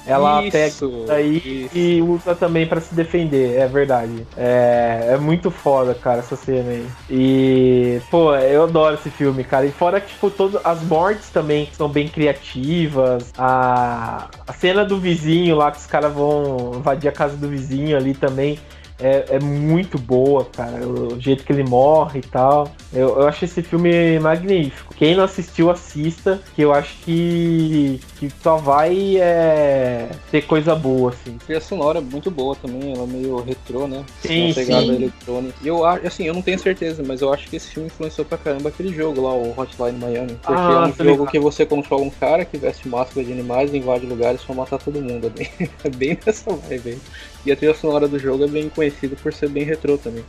Ela 0.07 0.43
pega 0.51 0.69
Isso, 0.69 1.05
aí 1.09 1.67
isso. 1.67 1.79
e 1.79 2.03
usa 2.03 2.35
também 2.35 2.67
pra 2.67 2.81
se 2.81 2.95
defender, 2.95 3.59
é 3.59 3.67
verdade. 3.67 4.27
É, 4.37 5.11
é 5.13 5.17
muito 5.19 5.51
foda, 5.51 5.95
cara, 5.95 6.21
essa 6.21 6.37
cena 6.37 6.71
aí. 6.71 6.87
E, 7.09 8.01
pô, 8.11 8.35
eu 8.35 8.65
adoro 8.65 8.95
esse 8.95 9.11
filme, 9.11 9.45
cara. 9.45 9.67
E 9.67 9.71
fora 9.71 10.01
que, 10.01 10.09
tipo, 10.09 10.31
todas 10.31 10.61
as 10.65 10.83
mortes 10.83 11.31
também 11.31 11.69
são 11.73 11.89
bem 11.89 12.09
criativas. 12.09 13.33
A, 13.37 14.29
a 14.47 14.53
cena 14.53 14.85
do 14.85 14.99
vizinho 14.99 15.57
lá, 15.57 15.71
que 15.71 15.79
os 15.79 15.87
caras 15.87 16.13
vão 16.13 16.73
invadir 16.77 17.09
a 17.09 17.13
casa 17.13 17.37
do 17.37 17.49
vizinho 17.49 17.97
ali 17.97 18.15
também. 18.15 18.59
É, 18.99 19.37
é 19.37 19.41
muito 19.41 19.99
boa, 19.99 20.45
cara. 20.45 20.87
O 20.87 21.19
jeito 21.19 21.45
que 21.45 21.53
ele 21.53 21.65
morre 21.65 22.21
e 22.21 22.23
tal. 22.23 22.71
Eu, 22.93 23.21
eu 23.21 23.27
acho 23.29 23.45
esse 23.45 23.63
filme 23.63 24.19
magnífico. 24.19 24.95
Quem 24.95 25.15
não 25.15 25.25
assistiu, 25.25 25.71
assista. 25.71 26.41
Que 26.55 26.63
eu 26.63 26.73
acho 26.73 26.97
que, 27.05 28.01
que 28.19 28.29
só 28.43 28.57
vai 28.57 29.17
é, 29.17 30.09
ter 30.31 30.43
coisa 30.43 30.75
boa, 30.75 31.11
assim. 31.11 31.37
A 31.37 31.45
trilha 31.45 31.61
sonora 31.61 31.99
é 31.99 32.03
muito 32.03 32.31
boa 32.31 32.57
também, 32.57 32.93
ela 32.93 33.05
é 33.05 33.07
meio 33.07 33.37
retrô, 33.41 33.87
né? 33.87 34.05
Sim, 34.21 34.47
Uma 34.47 34.55
pegada 34.55 34.87
sim. 34.87 34.95
eletrônica. 34.97 35.55
E 35.63 35.69
eu 35.69 35.85
acho, 35.85 36.07
assim, 36.07 36.27
eu 36.27 36.35
não 36.35 36.43
tenho 36.43 36.59
certeza, 36.59 37.03
mas 37.07 37.21
eu 37.21 37.33
acho 37.33 37.49
que 37.49 37.57
esse 37.57 37.69
filme 37.69 37.87
influenciou 37.87 38.25
pra 38.25 38.37
caramba 38.39 38.69
aquele 38.69 38.93
jogo 38.93 39.21
lá, 39.23 39.33
o 39.33 39.55
Hotline 39.59 39.99
Miami. 39.99 40.39
Porque 40.43 40.53
Ah, 40.53 40.73
é 40.73 40.79
um 40.79 40.93
jogo 40.93 41.27
que 41.27 41.39
você 41.39 41.65
controla 41.65 42.03
um 42.03 42.11
cara 42.11 42.45
que 42.45 42.59
veste 42.59 42.89
máscara 42.89 43.25
de 43.25 43.33
animais 43.33 43.73
e 43.73 43.79
invade 43.79 44.05
lugares 44.05 44.43
pra 44.43 44.55
matar 44.55 44.79
todo 44.79 45.01
mundo. 45.01 45.27
É 45.27 45.31
bem, 45.31 45.49
é 45.85 45.89
bem 45.89 46.19
nessa 46.27 46.51
vibe 46.51 46.91
aí. 46.91 46.99
E 47.47 47.53
a 47.53 47.57
trilha 47.57 47.75
sonora 47.75 48.09
do 48.09 48.19
jogo 48.19 48.45
é 48.45 48.49
bem 48.49 48.69
conhecida 48.69 49.17
por 49.23 49.33
ser 49.33 49.49
bem 49.49 49.65
retrô 49.65 49.97
também. 49.97 50.25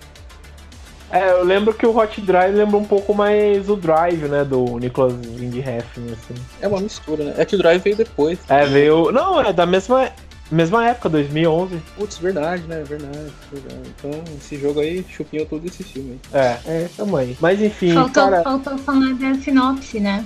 É, 1.12 1.32
eu 1.32 1.44
lembro 1.44 1.74
que 1.74 1.86
o 1.86 1.96
Hot 1.98 2.22
Drive 2.22 2.56
lembra 2.56 2.78
um 2.78 2.86
pouco 2.86 3.14
mais 3.14 3.70
o 3.70 3.76
Drive, 3.76 4.24
né? 4.30 4.44
Do 4.46 4.80
Nicholas 4.80 5.14
Windhefn, 5.14 6.06
assim. 6.14 6.42
É 6.62 6.68
uma 6.68 6.80
mistura, 6.80 7.24
né? 7.26 7.34
É 7.38 7.44
que 7.46 7.56
o 7.56 7.58
Drive 7.58 7.82
veio 7.82 7.96
depois. 7.98 8.40
É, 8.48 8.66
veio. 8.66 9.12
Não, 9.12 9.42
é 9.42 9.52
da 9.52 9.66
mesma, 9.66 10.10
mesma 10.50 10.88
época, 10.88 11.10
2011. 11.10 11.82
Putz, 11.98 12.18
verdade, 12.18 12.64
né? 12.64 12.82
Verdade, 12.88 13.30
verdade. 13.52 13.82
Então, 14.00 14.12
esse 14.38 14.58
jogo 14.58 14.80
aí 14.80 15.04
chupinhou 15.10 15.46
todo 15.46 15.66
esse 15.66 15.84
filme 15.84 16.18
É, 16.34 16.58
é, 16.66 16.90
tamanho. 16.96 17.36
Mas 17.42 17.62
enfim, 17.62 17.94
Faltou, 17.94 18.24
cara. 18.24 18.44
faltou 18.44 18.78
falar 18.78 19.14
da 19.16 19.34
sinopse, 19.36 20.00
né? 20.00 20.24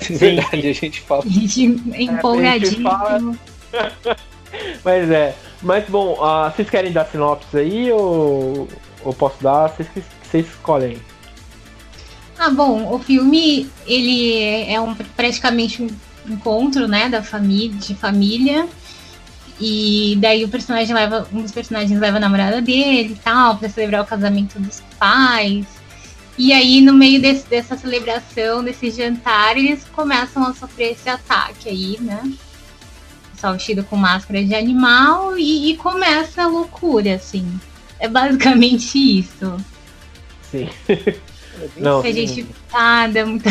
aí. 0.08 0.16
Verdade, 0.16 0.68
a 0.68 0.72
gente 0.72 1.00
fala. 1.02 1.22
A 1.24 1.28
gente 1.28 1.80
é 1.92 2.02
empolgadíssimo. 2.02 2.82
fala- 2.90 3.34
Mas 4.84 5.10
é. 5.10 5.34
Mas 5.62 5.84
bom, 5.88 6.22
ah, 6.22 6.50
vocês 6.54 6.68
querem 6.70 6.92
dar 6.92 7.04
sinopse 7.06 7.56
aí 7.58 7.90
ou, 7.90 8.68
ou 9.06 9.14
posso 9.14 9.42
dar? 9.42 9.68
Vocês, 9.68 10.46
escolhem. 10.46 10.98
Ah, 12.38 12.50
bom, 12.50 12.92
o 12.92 12.98
filme 12.98 13.70
ele 13.86 14.64
é 14.68 14.78
um 14.80 14.94
praticamente 14.94 15.82
um 15.82 15.88
encontro, 16.28 16.86
né, 16.86 17.08
da 17.08 17.22
família, 17.22 17.76
de 17.78 17.94
família. 17.94 18.68
E 19.58 20.18
daí 20.20 20.44
o 20.44 20.48
personagem 20.48 20.94
leva, 20.94 21.26
um 21.32 21.40
dos 21.40 21.52
personagens 21.52 21.98
leva 21.98 22.18
a 22.18 22.20
namorada 22.20 22.60
dele 22.60 23.14
e 23.14 23.22
tal, 23.22 23.56
pra 23.56 23.70
celebrar 23.70 24.02
o 24.02 24.06
casamento 24.06 24.58
dos 24.58 24.82
pais. 24.98 25.64
E 26.36 26.52
aí, 26.52 26.82
no 26.82 26.92
meio 26.92 27.22
desse- 27.22 27.46
dessa 27.48 27.78
celebração, 27.78 28.62
desse 28.62 28.90
jantar, 28.90 29.56
eles 29.56 29.84
começam 29.94 30.44
a 30.44 30.52
sofrer 30.52 30.92
esse 30.92 31.08
ataque 31.08 31.70
aí, 31.70 31.96
né? 32.02 32.20
Pessoal 33.34 33.54
vestido 33.54 33.82
com 33.84 33.96
máscara 33.96 34.44
de 34.44 34.54
animal 34.54 35.38
e, 35.38 35.70
e 35.70 35.76
começa 35.78 36.42
a 36.42 36.46
loucura, 36.46 37.14
assim. 37.14 37.58
É 37.98 38.08
basicamente 38.08 38.98
isso. 38.98 39.56
Sim. 40.50 40.68
É 40.88 41.14
Não, 41.76 42.02
Muita 42.02 42.12
gente 42.12 42.42
pitada, 42.44 43.24
muita, 43.24 43.50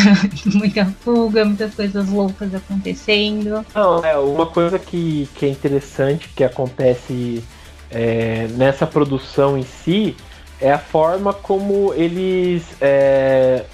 muita 0.54 0.86
fuga, 1.02 1.44
muitas 1.44 1.74
coisas 1.74 2.08
loucas 2.08 2.54
acontecendo. 2.54 3.66
Não, 3.74 4.06
é, 4.06 4.18
uma 4.18 4.46
coisa 4.46 4.78
que, 4.78 5.28
que 5.36 5.46
é 5.46 5.50
interessante 5.50 6.30
que 6.30 6.44
acontece 6.44 7.44
é, 7.90 8.48
nessa 8.52 8.86
produção 8.86 9.58
em 9.58 9.64
si 9.64 10.16
é 10.60 10.72
a 10.72 10.78
forma 10.78 11.34
como 11.34 11.94
eles 11.96 12.64
é, 12.80 13.66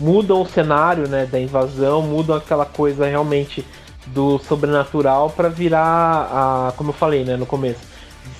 mudam 0.00 0.42
o 0.42 0.46
cenário 0.46 1.08
né, 1.08 1.26
da 1.26 1.38
invasão, 1.38 2.02
mudam 2.02 2.36
aquela 2.36 2.66
coisa 2.66 3.06
realmente 3.06 3.64
do 4.06 4.38
sobrenatural 4.38 5.30
para 5.30 5.48
virar, 5.48 6.28
a, 6.30 6.72
como 6.76 6.90
eu 6.90 6.94
falei 6.94 7.24
né, 7.24 7.36
no 7.36 7.46
começo, 7.46 7.80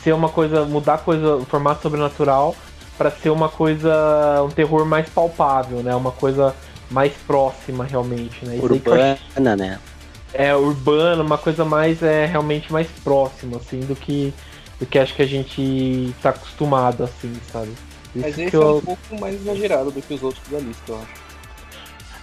ser 0.03 0.13
uma 0.13 0.29
coisa, 0.29 0.65
mudar 0.65 0.95
a 0.95 0.99
coisa, 0.99 1.37
o 1.37 1.45
formato 1.45 1.83
sobrenatural 1.83 2.55
para 2.97 3.11
ser 3.11 3.31
uma 3.31 3.49
coisa, 3.49 4.43
um 4.45 4.49
terror 4.51 4.85
mais 4.85 5.09
palpável, 5.09 5.79
né, 5.83 5.95
uma 5.95 6.13
coisa 6.13 6.55
mais 6.91 7.13
próxima 7.27 7.85
realmente, 7.85 8.45
né? 8.45 8.57
Isso 8.57 8.67
eu 8.67 8.75
acho- 8.77 9.19
Urbana, 9.35 9.57
né? 9.57 9.79
é 10.33 10.55
urbano, 10.55 11.23
uma 11.23 11.39
coisa 11.39 11.65
mais 11.65 12.03
é 12.03 12.27
realmente 12.27 12.73
mais 12.73 12.89
próxima 13.03 13.57
assim 13.59 13.81
do 13.81 13.95
que 13.97 14.35
do 14.81 14.87
que 14.87 14.99
acho 14.99 15.15
que 15.15 15.23
a 15.23 15.27
gente 15.27 16.13
tá 16.21 16.31
acostumado 16.31 17.05
assim, 17.05 17.33
sabe? 17.53 17.71
Isso 18.15 18.25
Mas 18.27 18.35
que 18.35 18.43
esse 18.43 18.57
é 18.57 18.59
um 18.59 18.81
pouco 18.81 19.21
mais 19.21 19.35
exagerado 19.37 19.91
do 19.93 20.03
que 20.03 20.15
os 20.15 20.23
outros 20.23 20.43
da 20.49 20.59
lista, 20.59 20.83
eu 20.89 20.97
acho. 20.97 21.25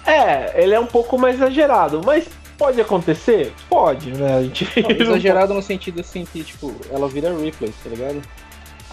É, 0.05 0.61
ele 0.63 0.73
é 0.73 0.79
um 0.79 0.85
pouco 0.85 1.17
mais 1.17 1.35
exagerado, 1.35 2.01
mas 2.05 2.27
pode 2.61 2.79
acontecer? 2.79 3.51
Pode, 3.67 4.11
né? 4.11 4.37
A 4.37 4.43
gente 4.43 4.67
Não, 4.81 4.91
exagerado 4.91 5.51
no 5.53 5.63
sentido 5.63 6.01
assim 6.01 6.25
que, 6.25 6.43
tipo, 6.43 6.71
ela 6.91 7.07
vira 7.07 7.35
Ripley, 7.35 7.73
tá 7.83 7.89
ligado? 7.89 8.21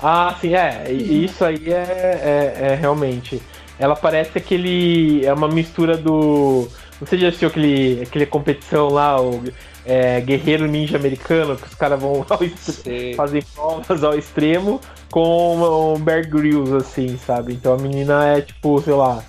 Ah, 0.02 0.34
sim, 0.40 0.54
é. 0.54 0.86
e 0.90 1.24
Isso 1.24 1.44
aí 1.44 1.64
é, 1.66 2.54
é, 2.62 2.66
é 2.70 2.74
realmente. 2.74 3.42
Ela 3.78 3.94
parece 3.94 4.38
aquele. 4.38 5.24
É 5.24 5.32
uma 5.32 5.48
mistura 5.48 5.96
do. 5.96 6.68
Se 7.06 7.16
já 7.18 7.28
assistiu 7.28 7.48
aquele, 7.48 8.02
aquele 8.02 8.26
competição 8.26 8.88
lá, 8.88 9.20
o 9.20 9.42
é, 9.84 10.20
Guerreiro 10.20 10.66
Ninja 10.66 10.96
Americano, 10.96 11.56
que 11.56 11.66
os 11.66 11.74
caras 11.74 12.00
vão 12.00 12.24
ao 12.28 12.42
extre- 12.42 12.72
Você... 12.72 13.12
fazem 13.16 13.42
provas 13.54 14.02
ao 14.02 14.16
extremo 14.18 14.80
com 15.10 15.94
um 15.94 15.98
Bear 16.00 16.28
Grylls, 16.28 16.74
assim, 16.74 17.18
sabe? 17.18 17.52
Então 17.52 17.74
a 17.74 17.78
menina 17.78 18.26
é 18.26 18.40
tipo, 18.40 18.80
sei 18.80 18.94
lá. 18.94 19.22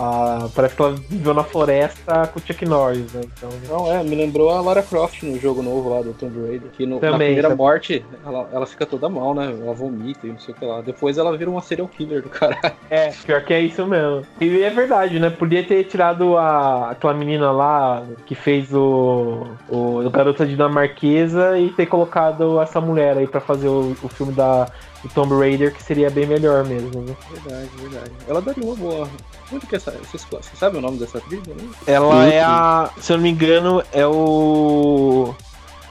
A- 0.00 0.48
parece 0.54 0.74
que 0.74 0.82
ela 0.82 0.92
viveu 1.08 1.34
na 1.34 1.44
floresta 1.44 2.26
com 2.28 2.38
o 2.38 2.42
Chuck 2.42 2.64
Norris, 2.66 3.12
né? 3.12 3.20
Então. 3.36 3.50
Não, 3.68 3.92
é, 3.92 4.02
me 4.02 4.14
lembrou 4.16 4.50
a 4.50 4.60
Lara 4.60 4.82
Croft 4.82 5.22
no 5.22 5.38
jogo 5.38 5.62
novo 5.62 5.90
lá 5.90 6.00
do 6.02 6.12
Tomb 6.14 6.40
Raider. 6.46 6.70
Que 6.72 6.86
no, 6.86 6.94
na 6.96 7.00
Também, 7.00 7.18
primeira 7.28 7.48
também. 7.48 7.56
morte, 7.64 8.04
ela, 8.26 8.48
ela 8.52 8.66
fica 8.66 8.86
toda 8.86 9.08
mal, 9.08 9.34
né? 9.34 9.54
Ela 9.60 9.74
vomita 9.74 10.26
e 10.26 10.30
não 10.30 10.38
sei 10.38 10.54
o 10.54 10.56
que 10.56 10.64
lá. 10.64 10.80
Depois 10.80 11.18
ela 11.18 11.36
vira 11.36 11.50
uma 11.50 11.60
serial 11.60 11.86
killer 11.88 12.22
do 12.22 12.28
caralho. 12.28 12.60
É, 12.90 13.10
pior 13.24 13.44
que 13.44 13.52
é 13.54 13.60
isso 13.60 13.86
mesmo. 13.86 14.22
E 14.40 14.62
é 14.62 14.70
verdade, 14.70 15.20
né? 15.20 15.30
Podia 15.30 15.62
ter 15.62 15.84
tirado 15.84 16.36
a, 16.36 16.90
aquela 16.90 17.14
menina 17.14 17.52
lá 17.52 18.02
que 18.26 18.34
fez 18.34 18.74
o, 18.74 19.46
o 19.68 20.10
Garota 20.10 20.44
Dinamarquesa 20.44 21.58
e 21.58 21.68
ter 21.70 21.86
colocado 21.86 22.60
essa 22.60 22.80
mulher 22.80 23.16
aí 23.16 23.26
pra 23.28 23.40
fazer 23.40 23.68
o, 23.68 23.96
o 24.02 24.08
filme 24.08 24.32
da 24.32 24.66
do 25.02 25.08
Tomb 25.10 25.34
Raider, 25.34 25.74
que 25.74 25.82
seria 25.82 26.10
bem 26.10 26.26
melhor 26.26 26.64
mesmo, 26.64 27.00
né? 27.02 27.16
Verdade, 27.30 27.68
verdade. 27.78 28.10
Ela 28.28 28.42
daria 28.42 28.64
uma 28.64 28.76
boa. 28.76 29.08
Onde 29.52 29.66
que 29.66 29.74
é 29.74 29.78
essa. 29.78 29.90
Você, 29.92 30.18
você 30.18 30.56
sabe 30.56 30.78
o 30.78 30.80
nome 30.80 30.98
dessa 30.98 31.18
atriz? 31.18 31.42
né? 31.46 31.54
Ela 31.86 32.26
Sim, 32.26 32.32
é 32.34 32.42
a. 32.42 32.90
Se 33.00 33.12
eu 33.12 33.16
não 33.16 33.22
me 33.24 33.30
engano, 33.30 33.82
é 33.92 34.06
o. 34.06 35.34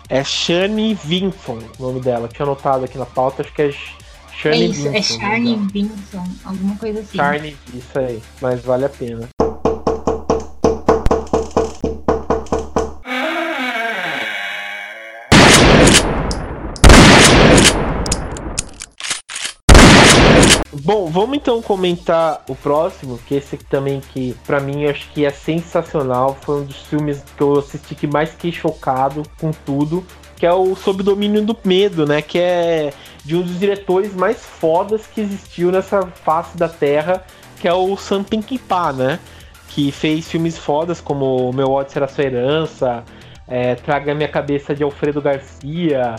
É 0.07 0.23
Shani 0.23 0.93
Vinson 0.95 1.59
o 1.77 1.83
nome 1.83 1.99
dela. 1.99 2.27
Tinha 2.27 2.45
anotado 2.45 2.85
aqui 2.85 2.97
na 2.97 3.05
pauta, 3.05 3.41
acho 3.43 3.53
que 3.53 3.61
é 3.61 3.69
É 3.69 3.73
Shani 4.33 4.69
isso, 4.71 4.87
é 4.87 4.91
Vinson. 4.91 5.19
Charlie 5.19 5.55
Vinson, 5.73 6.23
alguma 6.45 6.75
coisa 6.77 6.99
assim. 7.01 7.17
Charney, 7.17 7.57
isso 7.73 7.99
aí. 7.99 8.21
Mas 8.41 8.61
vale 8.63 8.85
a 8.85 8.89
pena. 8.89 9.27
Bom, 20.89 21.05
vamos 21.05 21.37
então 21.37 21.61
comentar 21.61 22.43
o 22.49 22.55
próximo, 22.55 23.19
que 23.27 23.35
esse 23.35 23.55
também 23.57 24.01
que 24.01 24.35
pra 24.47 24.59
mim 24.59 24.85
eu 24.85 24.89
acho 24.89 25.07
que 25.11 25.23
é 25.23 25.29
sensacional, 25.29 26.35
foi 26.41 26.61
um 26.61 26.65
dos 26.65 26.77
filmes 26.77 27.23
que 27.37 27.43
eu 27.43 27.59
assisti 27.59 27.93
que 27.93 28.07
mais 28.07 28.31
fiquei 28.31 28.51
chocado 28.51 29.21
com 29.39 29.51
tudo, 29.51 30.03
que 30.35 30.47
é 30.47 30.51
o 30.51 30.75
Sob 30.75 31.03
Domínio 31.03 31.45
do 31.45 31.55
Medo, 31.63 32.07
né? 32.07 32.23
Que 32.23 32.39
é 32.39 32.93
de 33.23 33.35
um 33.35 33.43
dos 33.43 33.59
diretores 33.59 34.15
mais 34.15 34.43
fodas 34.43 35.05
que 35.05 35.21
existiu 35.21 35.71
nessa 35.71 36.01
face 36.07 36.57
da 36.57 36.67
Terra, 36.67 37.23
que 37.61 37.67
é 37.67 37.73
o 37.73 37.95
Sam 37.95 38.23
Peckinpah, 38.23 38.91
né? 38.91 39.19
Que 39.67 39.91
fez 39.91 40.27
filmes 40.27 40.57
fodas 40.57 40.99
como 40.99 41.53
Meu 41.53 41.69
Ódio 41.69 41.93
Será 41.93 42.07
Sua 42.07 42.23
Herança, 42.23 43.03
é, 43.47 43.75
Traga 43.75 44.15
Minha 44.15 44.27
Cabeça 44.27 44.73
de 44.73 44.81
Alfredo 44.81 45.21
Garcia, 45.21 46.15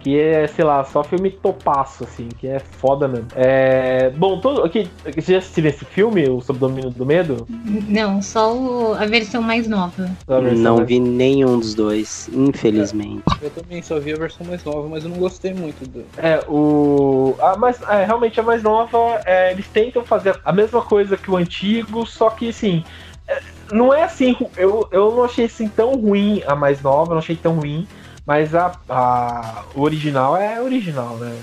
que 0.00 0.18
é, 0.18 0.46
sei 0.46 0.64
lá, 0.64 0.82
só 0.84 1.04
filme 1.04 1.30
topaço, 1.30 2.04
assim, 2.04 2.28
que 2.30 2.46
é 2.46 2.58
foda 2.58 3.06
mesmo. 3.06 3.28
É, 3.34 4.10
bom, 4.16 4.40
todo, 4.40 4.62
aqui, 4.64 4.88
você 5.14 5.32
já 5.32 5.38
assistiu 5.38 5.66
esse 5.66 5.84
filme, 5.84 6.26
O 6.28 6.40
Subdomínio 6.40 6.90
do 6.90 7.04
Medo? 7.04 7.46
Não, 7.48 8.22
só 8.22 8.54
o- 8.56 8.94
a 8.94 9.04
versão 9.06 9.42
mais 9.42 9.68
nova. 9.68 10.10
Versão 10.26 10.54
Não 10.62 10.76
mais- 10.76 10.88
vi 10.88 10.98
nenhum 10.98 11.58
dos 11.58 11.74
dois, 11.74 12.28
infelizmente. 12.32 13.22
Eu 13.42 13.50
também 13.50 13.82
só 13.82 13.98
vi 14.00 14.12
a 14.12 14.16
versão 14.16 14.46
mais 14.46 14.64
nova, 14.64 14.88
mas 14.88 15.04
eu 15.04 15.10
não 15.10 15.18
gostei 15.18 15.52
muito 15.52 15.84
do. 15.84 16.04
É, 16.16 16.42
o. 16.48 17.36
A 17.40 17.56
mais, 17.56 17.80
é, 17.82 18.04
realmente 18.04 18.38
a 18.40 18.42
mais 18.42 18.62
nova, 18.62 19.20
é, 19.26 19.52
eles 19.52 19.68
tentam 19.68 20.02
fazer 20.04 20.38
a 20.44 20.52
mesma 20.52 20.82
coisa 20.82 21.16
que 21.16 21.30
o 21.30 21.36
antigo, 21.36 22.06
só 22.06 22.30
que 22.30 22.48
assim. 22.48 22.82
é, 23.28 23.38
não 23.72 23.92
é 23.94 24.02
assim. 24.02 24.36
Eu, 24.56 24.88
eu 24.92 25.14
não 25.14 25.24
achei 25.24 25.44
assim 25.44 25.68
tão 25.68 25.96
ruim 26.00 26.42
a 26.46 26.54
mais 26.56 26.80
nova, 26.82 27.12
não 27.12 27.18
achei 27.18 27.36
tão 27.36 27.54
ruim, 27.56 27.86
mas 28.26 28.54
a, 28.54 28.72
a 28.88 29.64
original 29.74 30.36
é 30.36 30.60
original, 30.60 31.16
né? 31.16 31.36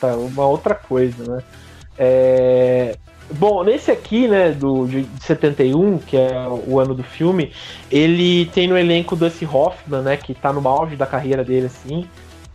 Tá 0.00 0.16
uma 0.16 0.46
outra 0.46 0.74
coisa, 0.74 1.24
né? 1.24 1.42
É, 1.96 2.96
Bom, 3.30 3.64
nesse 3.64 3.90
aqui, 3.90 4.28
né, 4.28 4.52
do, 4.52 4.86
de 4.86 5.06
71, 5.20 5.98
que 5.98 6.16
é 6.16 6.46
o 6.66 6.78
ano 6.78 6.94
do 6.94 7.02
filme, 7.02 7.52
ele 7.90 8.46
tem 8.46 8.68
no 8.68 8.76
elenco 8.76 9.16
Dusty 9.16 9.46
Hoffman, 9.46 10.02
né, 10.02 10.16
que 10.16 10.34
tá 10.34 10.52
no 10.52 10.66
auge 10.68 10.94
da 10.94 11.06
carreira 11.06 11.42
dele, 11.42 11.66
assim. 11.66 12.06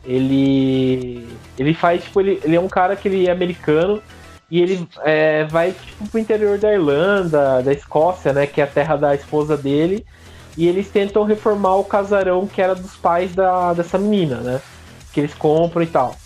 Ele 0.06 1.28
ele 1.58 1.74
faz, 1.74 2.04
tipo, 2.04 2.22
ele, 2.22 2.40
ele 2.44 2.56
é 2.56 2.60
um 2.60 2.70
cara 2.70 2.96
que 2.96 3.08
ele 3.08 3.28
é 3.28 3.32
americano 3.32 4.02
e 4.50 4.62
ele 4.62 4.88
é, 5.04 5.44
vai, 5.46 5.72
tipo, 5.72 6.08
pro 6.08 6.20
interior 6.20 6.58
da 6.58 6.72
Irlanda, 6.72 7.62
da 7.62 7.74
Escócia, 7.74 8.32
né, 8.32 8.46
que 8.46 8.62
é 8.62 8.64
a 8.64 8.68
terra 8.68 8.96
da 8.96 9.16
esposa 9.16 9.58
dele, 9.58 10.06
e 10.60 10.68
eles 10.68 10.90
tentam 10.90 11.24
reformar 11.24 11.78
o 11.78 11.86
casarão 11.86 12.46
que 12.46 12.62
era 12.62 12.76
dos 12.76 12.94
pais 12.98 13.34
da, 13.34 13.72
dessa 13.72 13.98
menina, 13.98 14.36
né, 14.42 14.62
que 15.14 15.22
eles 15.22 15.34
compram 15.34 15.82
e 15.82 15.88
tal. 15.88 16.18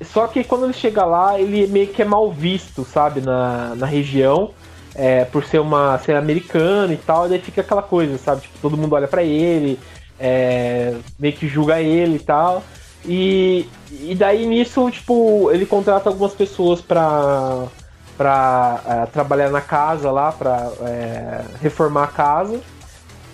Só 0.00 0.26
que 0.26 0.42
quando 0.42 0.64
ele 0.64 0.72
chega 0.72 1.04
lá, 1.04 1.38
ele 1.38 1.64
meio 1.68 1.86
que 1.86 2.02
é 2.02 2.04
mal 2.04 2.28
visto, 2.32 2.84
sabe, 2.84 3.20
na, 3.20 3.76
na 3.76 3.86
região, 3.86 4.50
é, 4.96 5.24
por 5.24 5.44
ser 5.44 5.60
uma 5.60 5.96
ser 5.98 6.16
americano 6.16 6.92
e 6.92 6.96
tal, 6.96 7.26
e 7.26 7.28
daí 7.28 7.38
fica 7.38 7.60
aquela 7.60 7.82
coisa, 7.82 8.18
sabe, 8.18 8.42
tipo, 8.42 8.58
todo 8.60 8.76
mundo 8.76 8.94
olha 8.96 9.06
pra 9.06 9.22
ele, 9.22 9.78
é, 10.18 10.96
meio 11.16 11.34
que 11.34 11.46
julga 11.46 11.80
ele 11.80 12.16
e 12.16 12.20
tal. 12.20 12.64
E, 13.04 13.68
e 13.92 14.12
daí 14.16 14.44
nisso, 14.44 14.90
tipo, 14.90 15.52
ele 15.52 15.64
contrata 15.64 16.08
algumas 16.08 16.32
pessoas 16.32 16.80
pra, 16.80 17.68
pra 18.16 18.80
é, 18.84 19.06
trabalhar 19.06 19.50
na 19.50 19.60
casa 19.60 20.10
lá, 20.10 20.32
pra 20.32 20.68
é, 20.80 21.44
reformar 21.62 22.02
a 22.02 22.08
casa. 22.08 22.60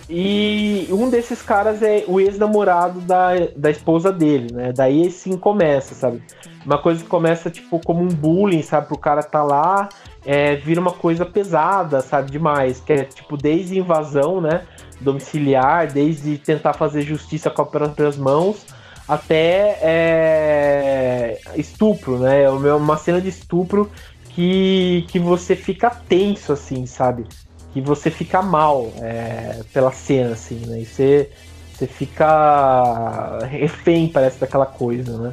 E 0.09 0.87
um 0.91 1.09
desses 1.09 1.41
caras 1.41 1.83
é 1.83 2.05
o 2.07 2.21
ex-namorado 2.21 3.01
da, 3.01 3.31
da 3.57 3.71
esposa 3.71 4.13
dele, 4.13 4.53
né? 4.53 4.73
Daí 4.73 5.11
sim 5.11 5.37
começa, 5.37 5.95
sabe? 5.95 6.23
Uma 6.65 6.79
coisa 6.79 7.03
que 7.03 7.09
começa, 7.09 7.51
tipo, 7.51 7.79
como 7.79 8.03
um 8.03 8.09
bullying, 8.09 8.63
sabe? 8.63 8.89
Pro 8.89 8.99
cara 8.99 9.23
tá 9.23 9.43
lá, 9.43 9.89
é, 10.25 10.57
vira 10.57 10.81
uma 10.81 10.93
coisa 10.93 11.25
pesada, 11.25 12.01
sabe? 12.03 12.31
Demais. 12.31 12.81
Que 12.81 12.93
é, 12.93 13.05
tipo, 13.05 13.37
desde 13.37 13.79
invasão, 13.79 14.41
né? 14.41 14.63
Domiciliar, 15.01 15.91
desde 15.91 16.37
tentar 16.37 16.75
fazer 16.75 17.03
justiça 17.03 17.51
com 17.51 17.63
as 17.63 17.69
próprias 17.69 18.17
mãos, 18.17 18.67
até 19.09 19.79
é, 19.81 21.41
estupro, 21.57 22.19
né? 22.19 22.43
É 22.43 22.51
uma 22.51 22.97
cena 22.99 23.21
de 23.23 23.29
estupro 23.29 23.91
que, 24.31 25.07
que 25.09 25.19
você 25.19 25.57
fica 25.57 25.89
tenso, 25.91 26.53
assim, 26.53 26.85
sabe? 26.87 27.27
Que 27.75 27.81
você 27.81 28.11
fica 28.11 28.41
mal 28.41 28.91
é, 29.03 29.61
pela 29.73 29.93
cena, 29.93 30.33
assim, 30.33 30.65
né? 30.67 30.81
E 30.81 30.87
você, 30.87 31.31
você 31.75 31.87
fica 31.87 33.39
refém, 33.51 34.09
parece, 34.09 34.39
daquela 34.39 34.65
coisa, 34.65 35.19
né? 35.19 35.33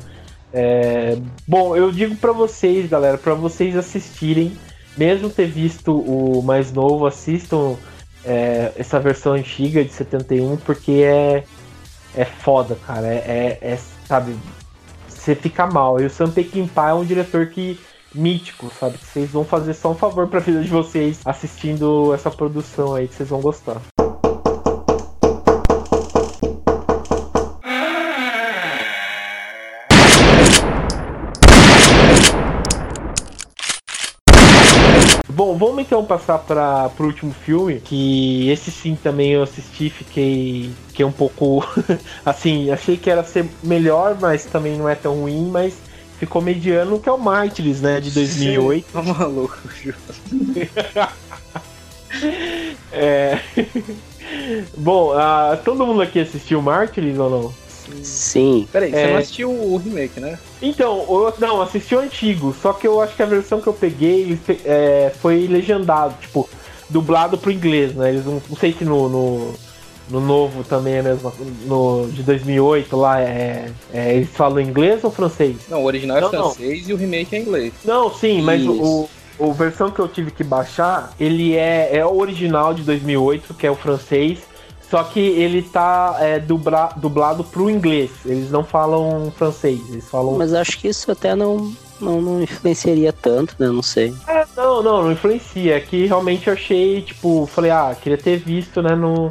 É, 0.53 1.17
bom, 1.47 1.75
eu 1.75 1.91
digo 1.91 2.15
pra 2.17 2.33
vocês, 2.33 2.89
galera, 2.89 3.17
pra 3.17 3.33
vocês 3.33 3.77
assistirem, 3.77 4.51
mesmo 4.97 5.29
ter 5.29 5.47
visto 5.47 5.97
o 5.97 6.41
mais 6.41 6.73
novo, 6.73 7.05
assistam 7.05 7.77
é, 8.25 8.71
essa 8.75 8.99
versão 8.99 9.33
antiga 9.33 9.83
de 9.83 9.93
71, 9.93 10.57
porque 10.57 11.03
é, 11.05 11.43
é 12.15 12.25
foda, 12.25 12.75
cara. 12.85 13.07
É, 13.07 13.17
é, 13.17 13.57
é, 13.61 13.79
sabe, 14.05 14.35
você 15.07 15.35
fica 15.35 15.67
mal. 15.67 16.01
E 16.01 16.05
o 16.05 16.09
Sam 16.09 16.31
Peckinpah 16.31 16.89
é 16.89 16.93
um 16.93 17.05
diretor 17.05 17.47
que 17.47 17.79
mítico, 18.13 18.71
sabe? 18.79 18.97
Vocês 18.97 19.29
vão 19.29 19.43
fazer 19.43 19.73
só 19.73 19.91
um 19.91 19.95
favor 19.95 20.27
pra 20.27 20.39
vida 20.39 20.61
de 20.61 20.69
vocês 20.69 21.19
assistindo 21.25 22.13
essa 22.13 22.29
produção 22.29 22.93
aí 22.95 23.07
que 23.07 23.15
vocês 23.15 23.29
vão 23.29 23.41
gostar. 23.41 23.81
Bom, 35.33 35.57
vamos 35.57 35.79
então 35.79 36.05
passar 36.05 36.37
para 36.37 36.91
o 36.99 37.03
último 37.03 37.33
filme, 37.33 37.79
que 37.79 38.47
esse 38.49 38.69
sim 38.69 38.95
também 38.95 39.31
eu 39.31 39.41
assisti, 39.41 39.89
fiquei, 39.89 40.69
fiquei 40.89 41.03
um 41.03 41.11
pouco 41.11 41.65
assim, 42.23 42.69
achei 42.69 42.95
que 42.95 43.09
era 43.09 43.23
ser 43.23 43.49
melhor, 43.63 44.15
mas 44.21 44.45
também 44.45 44.77
não 44.77 44.87
é 44.87 44.93
tão 44.93 45.21
ruim, 45.21 45.49
mas 45.49 45.90
ficou 46.21 46.39
mediano, 46.39 46.99
que 46.99 47.09
é 47.09 47.11
o 47.11 47.17
Martyrs, 47.17 47.81
né, 47.81 47.99
de 47.99 48.11
2008. 48.11 48.85
Tá 48.93 49.01
maluco, 49.01 49.57
Ju. 49.75 49.93
É... 52.91 53.39
Bom, 54.77 55.13
ah, 55.13 55.57
todo 55.63 55.87
mundo 55.87 56.01
aqui 56.01 56.19
assistiu 56.19 56.61
Martyrs 56.61 57.17
ou 57.17 57.29
não? 57.29 57.53
Sim, 58.03 58.67
Peraí, 58.71 58.91
você 58.91 58.97
É. 58.97 59.11
não 59.11 59.17
assistiu 59.17 59.49
o 59.49 59.77
remake, 59.77 60.19
né? 60.19 60.37
Então, 60.61 60.99
eu 61.09 61.33
não, 61.39 61.61
assisti 61.61 61.95
o 61.95 61.99
antigo, 61.99 62.55
só 62.61 62.73
que 62.73 62.85
eu 62.85 63.01
acho 63.01 63.15
que 63.15 63.23
a 63.23 63.25
versão 63.25 63.61
que 63.61 63.67
eu 63.67 63.73
peguei 63.73 64.37
é, 64.65 65.11
foi 65.21 65.47
legendado, 65.47 66.13
tipo, 66.21 66.47
dublado 66.89 67.37
pro 67.37 67.49
inglês, 67.49 67.95
né? 67.95 68.09
Eles 68.09 68.25
não, 68.25 68.41
não 68.47 68.57
sei 68.57 68.73
se 68.73 68.83
no, 68.83 69.09
no, 69.09 69.53
no 70.11 70.19
novo 70.19 70.63
também 70.63 70.95
é 70.95 70.99
a 70.99 71.03
mesma 71.03 71.33
no 71.65 72.09
de 72.11 72.21
2008 72.23 72.95
lá 72.95 73.21
é, 73.21 73.71
é 73.93 74.15
eles 74.15 74.29
falam 74.29 74.59
inglês 74.59 75.03
ou 75.03 75.11
francês? 75.11 75.57
Não, 75.69 75.81
o 75.81 75.85
original 75.85 76.17
é 76.17 76.21
Não, 76.21 76.31
não. 76.31 76.51
francês 76.51 76.87
e 76.87 76.93
o 76.93 76.97
remake 76.97 77.35
é 77.35 77.39
inglês. 77.39 77.73
Não, 77.83 78.13
sim, 78.13 78.41
mas 78.41 78.61
Isso. 78.61 78.71
o, 78.71 79.09
o 79.39 79.53
versão 79.53 79.89
que 79.89 79.99
eu 79.99 80.07
tive 80.07 80.31
que 80.31 80.43
baixar, 80.43 81.13
ele 81.19 81.55
é, 81.55 81.97
é 81.97 82.05
o 82.05 82.17
original 82.17 82.73
de 82.73 82.83
2008, 82.83 83.53
que 83.53 83.65
é 83.65 83.71
o 83.71 83.75
francês, 83.75 84.39
só 84.89 85.03
que 85.03 85.19
ele 85.19 85.61
tá 85.61 86.17
é, 86.19 86.37
dubla, 86.37 86.89
dublado 86.97 87.43
pro 87.43 87.69
inglês. 87.69 88.11
Eles 88.25 88.51
não 88.51 88.63
falam 88.63 89.31
francês, 89.37 89.79
eles 89.89 90.07
falam 90.09 90.37
mas 90.37 90.53
acho 90.53 90.77
que 90.77 90.89
isso 90.89 91.09
até 91.09 91.33
não, 91.33 91.73
não, 92.01 92.21
não 92.21 92.41
influenciaria 92.43 93.13
tanto, 93.13 93.55
né? 93.57 93.67
Não 93.67 93.81
sei. 93.81 94.13
É, 94.27 94.45
não, 94.55 94.83
não, 94.83 95.03
não 95.03 95.11
influencia. 95.11 95.77
É 95.77 95.79
que 95.79 96.07
realmente 96.07 96.47
eu 96.47 96.53
achei, 96.53 97.01
tipo, 97.01 97.47
falei, 97.47 97.71
ah, 97.71 97.95
queria 97.99 98.17
ter 98.17 98.37
visto, 98.37 98.81
né, 98.81 98.93
no, 98.95 99.29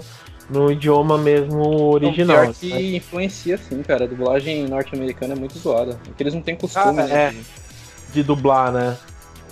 no 0.51 0.71
idioma 0.71 1.17
mesmo 1.17 1.93
original. 1.93 2.37
Pior 2.37 2.47
né? 2.49 2.55
que 2.59 2.97
influencia 2.97 3.59
sim, 3.59 3.83
cara. 3.83 4.05
A 4.05 4.09
dublagem 4.09 4.67
norte-americana 4.67 5.35
é 5.35 5.37
muito 5.37 5.59
zoada. 5.59 5.99
Porque 6.05 6.23
eles 6.23 6.35
não 6.35 6.43
têm 6.43 6.57
costume, 6.57 7.01
Ah, 7.01 7.07
né? 7.07 7.15
é. 7.15 7.35
De 8.13 8.23
dublar, 8.23 8.73
né? 8.73 8.97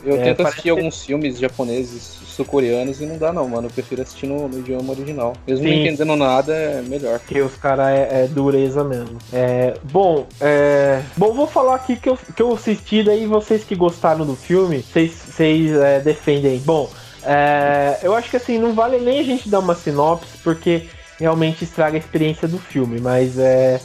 Eu 0.04 0.14
É, 0.16 0.24
tento 0.24 0.36
parece 0.38 0.52
assistir 0.54 0.70
alguns 0.70 1.04
filmes 1.04 1.38
japoneses, 1.38 2.18
sul-coreanos 2.28 3.00
e 3.00 3.06
não 3.06 3.18
dá 3.18 3.32
não, 3.32 3.48
mano. 3.48 3.66
Eu 3.66 3.70
prefiro 3.70 4.00
assistir 4.02 4.26
no, 4.26 4.48
no 4.48 4.60
idioma 4.60 4.92
original. 4.92 5.32
Mesmo 5.46 5.64
não 5.64 5.72
Sim. 5.72 5.80
entendendo 5.80 6.16
nada, 6.16 6.54
é 6.54 6.82
melhor. 6.82 7.18
Porque 7.18 7.40
os 7.40 7.56
caras 7.56 7.88
é, 7.88 8.24
é 8.24 8.26
dureza 8.28 8.84
mesmo. 8.84 9.18
É, 9.32 9.74
bom, 9.84 10.26
é, 10.40 11.02
bom, 11.16 11.32
vou 11.32 11.46
falar 11.48 11.74
aqui 11.74 11.96
que 11.96 12.08
eu, 12.08 12.16
que 12.16 12.40
eu 12.40 12.52
assisti, 12.52 13.02
daí 13.02 13.26
vocês 13.26 13.64
que 13.64 13.74
gostaram 13.74 14.24
do 14.24 14.36
filme, 14.36 14.82
vocês, 14.82 15.10
vocês 15.10 15.72
é, 15.72 15.98
defendem. 16.00 16.58
Bom, 16.60 16.88
é, 17.30 17.98
eu 18.02 18.14
acho 18.14 18.30
que 18.30 18.38
assim, 18.38 18.58
não 18.58 18.72
vale 18.72 18.98
nem 18.98 19.20
a 19.20 19.22
gente 19.22 19.50
dar 19.50 19.58
uma 19.58 19.74
sinopse, 19.74 20.38
porque 20.42 20.88
realmente 21.20 21.62
estraga 21.62 21.96
a 21.96 21.98
experiência 21.98 22.48
do 22.48 22.58
filme, 22.58 22.98
mas 22.98 23.38
é, 23.38 23.78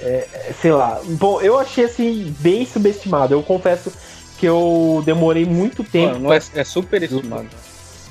é, 0.00 0.28
é, 0.34 0.54
sei 0.60 0.72
lá. 0.72 1.00
Bom, 1.04 1.40
eu 1.40 1.58
achei 1.58 1.84
assim, 1.84 2.34
bem 2.40 2.66
subestimado. 2.66 3.32
Eu 3.32 3.42
confesso 3.42 3.90
que 4.36 4.44
eu 4.44 5.02
demorei 5.06 5.46
muito 5.46 5.82
tempo 5.82 6.14
Mano, 6.14 6.24
não 6.24 6.32
é, 6.32 6.40
é 6.54 6.64
super 6.64 7.02
estimado. 7.02 7.48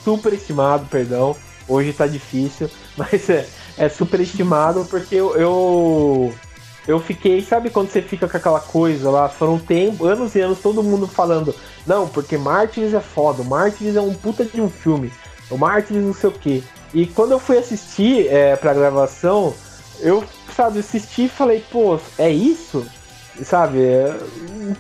superestimado, 0.03 0.87
perdão. 0.87 1.35
Hoje 1.67 1.93
tá 1.93 2.07
difícil, 2.07 2.67
mas 2.97 3.29
é, 3.29 3.45
é 3.77 3.89
superestimado 3.89 4.87
porque 4.89 5.13
eu, 5.13 5.35
eu 5.35 6.33
eu 6.87 6.99
fiquei, 6.99 7.41
sabe 7.41 7.69
quando 7.69 7.89
você 7.89 8.01
fica 8.01 8.27
com 8.27 8.37
aquela 8.37 8.59
coisa 8.59 9.09
lá? 9.09 9.29
Foram 9.29 9.59
tempo, 9.59 10.05
anos 10.05 10.33
e 10.35 10.39
anos 10.41 10.59
todo 10.59 10.81
mundo 10.83 11.07
falando, 11.07 11.53
não, 11.85 12.07
porque 12.07 12.37
Martins 12.37 12.93
é 12.93 12.99
foda, 12.99 13.43
Martins 13.43 13.95
é 13.95 14.01
um 14.01 14.13
puta 14.13 14.43
de 14.45 14.59
um 14.61 14.69
filme, 14.69 15.11
o 15.49 15.57
Martins 15.57 16.03
não 16.03 16.13
sei 16.13 16.29
o 16.29 16.33
quê. 16.33 16.63
E 16.93 17.05
quando 17.05 17.31
eu 17.33 17.39
fui 17.39 17.57
assistir 17.57 18.27
é, 18.27 18.55
pra 18.55 18.73
gravação, 18.73 19.53
eu, 19.99 20.23
sabe, 20.55 20.79
assisti 20.79 21.25
e 21.25 21.29
falei, 21.29 21.63
pô, 21.71 21.99
é 22.17 22.29
isso? 22.31 22.85
Sabe? 23.43 23.79
é, 23.83 24.17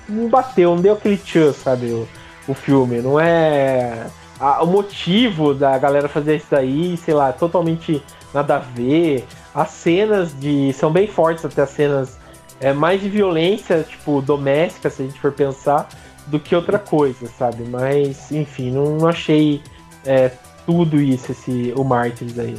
Não 0.07 0.27
bateu, 0.27 0.75
não 0.75 0.81
deu 0.81 0.93
aquele 0.93 1.17
tchan, 1.17 1.53
sabe? 1.53 1.87
O, 1.91 2.07
o 2.47 2.53
filme. 2.53 2.99
Não 3.01 3.19
é. 3.19 4.07
a- 4.39 4.63
o 4.63 4.67
motivo 4.67 5.53
da 5.53 5.77
galera 5.77 6.09
fazer 6.09 6.37
isso 6.37 6.47
daí, 6.49 6.97
sei 6.97 7.13
lá, 7.13 7.31
totalmente 7.31 8.03
nada 8.33 8.55
a 8.55 8.59
ver. 8.59 9.25
As 9.53 9.69
cenas 9.69 10.37
de. 10.39 10.71
são 10.73 10.91
bem 10.91 11.07
fortes 11.07 11.43
até 11.43 11.63
as 11.63 11.69
cenas 11.71 12.17
é, 12.59 12.73
mais 12.73 13.01
de 13.01 13.09
violência, 13.09 13.85
tipo, 13.87 14.21
doméstica, 14.21 14.89
se 14.89 15.01
a 15.01 15.05
gente 15.05 15.19
for 15.19 15.31
pensar, 15.31 15.87
do 16.27 16.39
que 16.39 16.55
outra 16.55 16.77
coisa, 16.77 17.27
sabe? 17.27 17.63
Mas, 17.63 18.31
enfim, 18.31 18.71
não, 18.71 19.07
achei 19.07 19.61
é, 20.05 20.31
tudo 20.65 20.99
isso, 20.99 21.31
esse, 21.31 21.73
o 21.75 21.83
Martyrs 21.83 22.37
aí. 22.37 22.55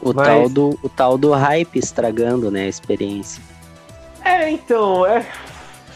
O, 0.00 0.12
Mas- 0.12 0.26
tal 0.26 0.48
do, 0.48 0.78
o 0.82 0.88
tal 0.88 1.18
do 1.18 1.32
hype 1.32 1.78
estragando, 1.78 2.50
né, 2.50 2.64
a 2.64 2.68
experiência. 2.68 3.42
É, 4.24 4.50
então, 4.50 5.04
é. 5.06 5.26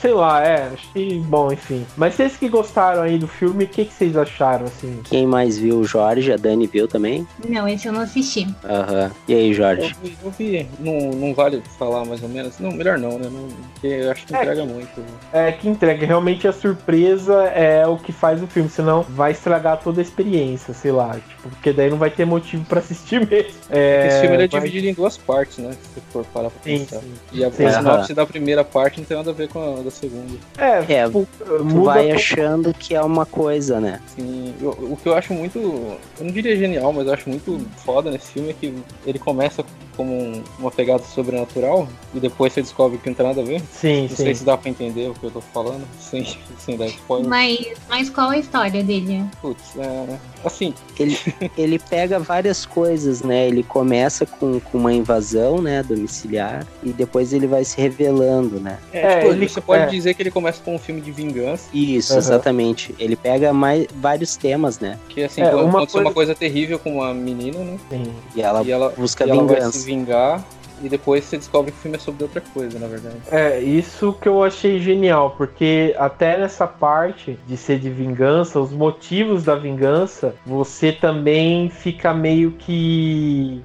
Sei 0.01 0.13
lá, 0.13 0.45
é, 0.47 0.71
achei 0.75 1.19
bom, 1.21 1.51
enfim. 1.53 1.87
Mas 1.97 2.15
vocês 2.15 2.37
que 2.37 2.49
gostaram 2.49 3.03
aí 3.03 3.19
do 3.19 3.27
filme, 3.27 3.65
o 3.65 3.69
que, 3.69 3.85
que 3.87 3.93
vocês 3.93 4.17
acharam, 4.17 4.67
assim? 4.67 5.01
Quem 5.05 5.27
mais 5.27 5.57
viu 5.59 5.79
o 5.81 5.85
Jorge? 5.85 6.33
A 6.33 6.37
Dani 6.37 6.67
viu 6.67 6.87
também? 6.87 7.27
Não, 7.49 7.67
esse 7.67 7.87
eu 7.89 7.93
não 7.93 8.01
assisti. 8.03 8.47
Aham. 8.65 9.11
E 9.27 9.35
aí, 9.35 9.49
Eu 9.49 9.55
Jorge? 9.55 9.97
vi, 10.03 10.17
eu 10.23 10.31
vi. 10.31 10.69
Não, 10.79 11.11
não 11.19 11.35
vale 11.35 11.63
falar 11.79 12.05
mais 12.05 12.23
ou 12.23 12.29
menos. 12.29 12.59
Não, 12.59 12.71
melhor 12.73 12.99
não, 12.99 13.19
né? 13.19 13.29
Não, 13.33 13.49
porque 13.73 13.87
eu 13.87 14.11
acho 14.11 14.27
que 14.27 14.35
É. 14.37 14.41
entrega 14.43 14.65
muito. 14.65 15.03
É, 15.33 15.53
que 15.53 15.69
entrega. 15.69 16.07
Realmente 16.07 16.47
a 16.47 16.53
surpresa 16.53 17.45
é 17.45 17.87
o 17.87 17.97
que 17.97 18.13
faz 18.13 18.43
o 18.43 18.47
filme, 18.47 18.69
senão 18.69 19.03
vai 19.03 19.33
estragar 19.33 19.79
toda 19.83 20.01
a 20.01 20.03
experiência, 20.03 20.75
sei 20.75 20.93
lá. 20.93 21.15
Tipo, 21.15 21.49
porque 21.49 21.73
daí 21.73 21.89
não 21.91 21.97
vai 21.99 22.11
ter 22.11 22.25
motivo 22.25 22.65
pra 22.67 22.81
assistir 22.81 23.21
mesmo. 23.27 23.53
É, 23.71 24.07
Esse 24.09 24.21
filme 24.21 24.37
ele 24.37 24.45
é 24.45 24.49
vai- 24.49 24.61
dividido 24.61 24.87
em 24.89 24.95
duas 24.95 25.17
partes, 25.17 25.59
né? 25.59 25.71
Se 25.95 26.01
for 26.13 26.25
parar 26.27 26.51
pra 26.51 26.63
Sim, 26.63 26.81
pensar. 26.81 27.01
sim. 27.01 27.13
E 27.33 27.45
a, 27.45 27.51
Sim. 27.51 27.65
a 27.65 27.73
sinopse 27.73 28.15
da 28.15 28.27
primeira 28.27 28.63
parte 28.63 28.99
não 29.01 29.07
tem 29.07 29.17
nada 29.17 29.31
a 29.31 29.35
ver 29.35 29.49
com 29.49 29.79
a 29.81 29.83
da 29.83 29.91
segunda. 29.97 30.39
É, 30.59 30.95
É, 30.95 31.07
tipo, 31.07 31.27
Tu 31.59 31.83
vai 31.83 32.11
achando 32.11 32.73
que 32.75 32.95
é 32.95 33.01
uma 33.03 33.27
coisa, 33.27 33.81
né? 33.81 34.01
Assim, 34.07 34.55
eu- 34.61 34.71
o 34.71 34.97
que 35.01 35.09
eu 35.09 35.15
acho 35.15 35.33
muito. 35.35 35.59
Eu 35.59 36.25
não 36.25 36.31
diria 36.33 36.57
genial, 36.57 36.93
mas 36.93 37.07
eu 37.07 37.13
acho 37.15 37.29
muito 37.29 37.61
foda 37.85 38.11
nesse 38.11 38.33
filme 38.33 38.51
é 38.51 38.53
que 38.53 38.75
ele 39.07 39.19
começa 39.19 39.65
como 39.97 40.13
um- 40.15 40.43
uma 40.59 40.71
pegada 40.71 41.03
sobrenatural 41.03 41.89
e 42.15 42.21
depois 42.21 42.53
você 42.53 42.63
descobre 42.63 42.99
que 42.99 43.09
não 43.09 43.15
tem 43.15 43.27
nada 43.27 43.41
a 43.41 43.45
ver. 43.45 43.63
Sim, 43.73 44.03
Não 44.03 44.09
sim. 44.11 44.17
sei 44.17 44.35
se 44.35 44.45
dá 44.45 44.57
pra 44.57 44.71
entender 44.71 45.09
o 45.11 45.15
que 45.15 45.25
eu 45.25 45.31
tô 45.31 45.41
falando, 45.41 45.87
sem, 46.01 46.27
sem 46.59 46.77
dar 46.77 46.87
spoiler. 46.89 47.29
Mas, 47.29 47.67
mas 47.89 48.11
qual 48.11 48.31
a 48.31 48.39
história 48.39 48.83
dele? 48.83 49.25
Putz, 49.41 49.77
é, 49.79 50.19
assim, 50.45 50.75
Ele, 50.99 51.19
ele 51.57 51.79
pega 51.79 52.19
várias 52.19 52.65
coisas, 52.67 53.23
né? 53.23 53.47
Ele 53.49 53.63
começa 53.63 54.25
com, 54.27 54.59
com 54.61 54.79
uma 54.79 54.93
invasão, 54.93 55.61
né, 55.61 55.83
domiciliar, 55.83 56.67
e 56.83 56.91
depois 56.91 57.33
ele 57.33 57.47
vai 57.47 57.65
se 57.65 57.81
revelando, 57.81 58.59
né? 58.61 58.79
é, 58.93 59.01
É, 59.07 59.19
tipo, 59.21 59.33
ele- 59.33 59.49
você 59.49 59.61
pode 59.61 59.83
é. 59.85 59.87
dizer 59.87 60.15
que 60.15 60.23
ele 60.23 60.31
começa 60.31 60.61
com 60.63 60.75
um 60.75 60.79
filme 60.79 61.01
de 61.01 61.11
vingança, 61.13 61.69
Isso, 61.73 62.13
Aham. 62.13 62.19
exatamente. 62.19 62.95
Ele 62.99 63.17
pega 63.17 63.53
mais 63.53 63.87
vários 63.97 64.37
temas, 64.37 64.79
né? 64.79 64.99
que 65.09 65.23
assim, 65.23 65.41
É, 65.43 65.55
uma 65.55 65.69
aconteceu 65.79 66.01
uma 66.01 66.13
coisa- 66.13 66.15
coisa 66.15 66.35
terrível 66.35 66.79
com 66.79 66.95
uma 66.97 67.13
menina, 67.15 67.59
né? 67.59 67.79
sim. 67.91 68.13
E 68.35 68.43
ela 68.43 68.63
e 68.63 68.71
ela, 68.71 68.91
busca 68.91 69.25
e 69.27 69.31
ela 69.31 69.41
vingança. 69.41 69.79
Vingar 69.87 70.45
e 70.83 70.89
depois 70.89 71.25
você 71.25 71.39
descobre 71.39 71.73
que 71.73 71.79
o 71.79 71.81
filme 71.81 71.97
é 71.97 72.01
sobre 72.01 72.23
outra 72.25 72.41
coisa, 72.53 72.79
na 72.79 72.87
verdade. 72.87 73.17
É, 73.31 73.61
isso 73.61 74.13
que 74.21 74.29
eu 74.29 74.43
achei 74.43 74.79
genial, 74.79 75.35
porque 75.37 75.95
até 75.99 76.37
nessa 76.37 76.67
parte 76.67 77.39
de 77.47 77.57
ser 77.57 77.79
de 77.79 77.89
vingança, 77.89 78.61
os 78.61 78.73
motivos 78.73 79.45
da 79.45 79.55
vingança, 79.55 80.35
você 80.45 80.93
também 80.93 81.71
fica 81.71 82.13
meio 82.13 82.53
que 82.53 83.63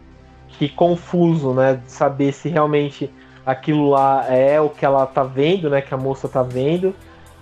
que 0.58 0.70
confuso, 0.70 1.54
né, 1.54 1.82
de 1.84 1.92
saber 1.92 2.32
se 2.32 2.48
realmente 2.48 3.10
aquilo 3.44 3.90
lá 3.90 4.28
é 4.30 4.62
o 4.62 4.70
que 4.70 4.86
ela 4.86 5.08
tá 5.08 5.24
vendo, 5.24 5.70
né, 5.72 5.82
que 5.82 5.94
a 5.94 5.98
moça 5.98 6.30
tá 6.30 6.44
vendo, 6.44 6.94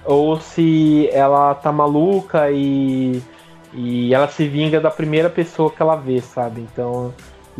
ou 0.05 0.39
se 0.39 1.09
ela 1.11 1.53
tá 1.53 1.71
maluca 1.71 2.49
e 2.49 3.21
e 3.73 4.13
ela 4.13 4.27
se 4.27 4.47
vinga 4.47 4.79
da 4.79 4.89
primeira 4.89 5.29
pessoa 5.29 5.69
que 5.69 5.81
ela 5.81 5.95
vê, 5.95 6.21
sabe? 6.21 6.61
Então, 6.61 7.13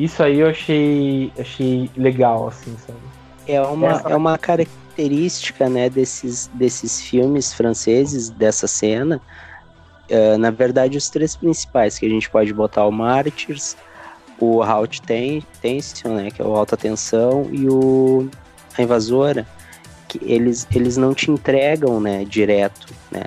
isso 0.03 0.23
aí 0.23 0.39
eu 0.39 0.47
achei 0.49 1.31
achei 1.37 1.89
legal 1.95 2.47
assim, 2.47 2.75
sabe? 2.85 2.99
É 3.47 3.61
uma, 3.61 3.87
Essa- 3.91 4.09
é 4.09 4.15
uma 4.15 4.37
característica, 4.37 5.69
né, 5.69 5.89
desses, 5.89 6.49
desses 6.53 7.01
filmes 7.01 7.53
franceses, 7.53 8.29
dessa 8.29 8.67
cena. 8.67 9.21
É, 10.07 10.37
na 10.37 10.49
verdade, 10.51 10.97
os 10.97 11.09
três 11.09 11.35
principais 11.35 11.97
que 11.99 12.05
a 12.05 12.09
gente 12.09 12.29
pode 12.29 12.53
botar 12.53 12.85
o 12.85 12.91
Martyrs, 12.91 13.75
o 14.39 14.61
Ten- 15.05 15.43
Tension, 15.61 16.15
né, 16.15 16.31
que 16.31 16.41
é 16.41 16.45
o 16.45 16.55
Alta 16.55 16.75
Tensão, 16.77 17.47
e 17.51 17.67
o 17.69 18.29
A 18.77 18.81
Invasora, 18.81 19.45
que 20.07 20.19
eles, 20.23 20.67
eles 20.73 20.97
não 20.97 21.13
te 21.13 21.29
entregam, 21.29 21.99
né, 21.99 22.23
direto, 22.25 22.87
né. 23.11 23.23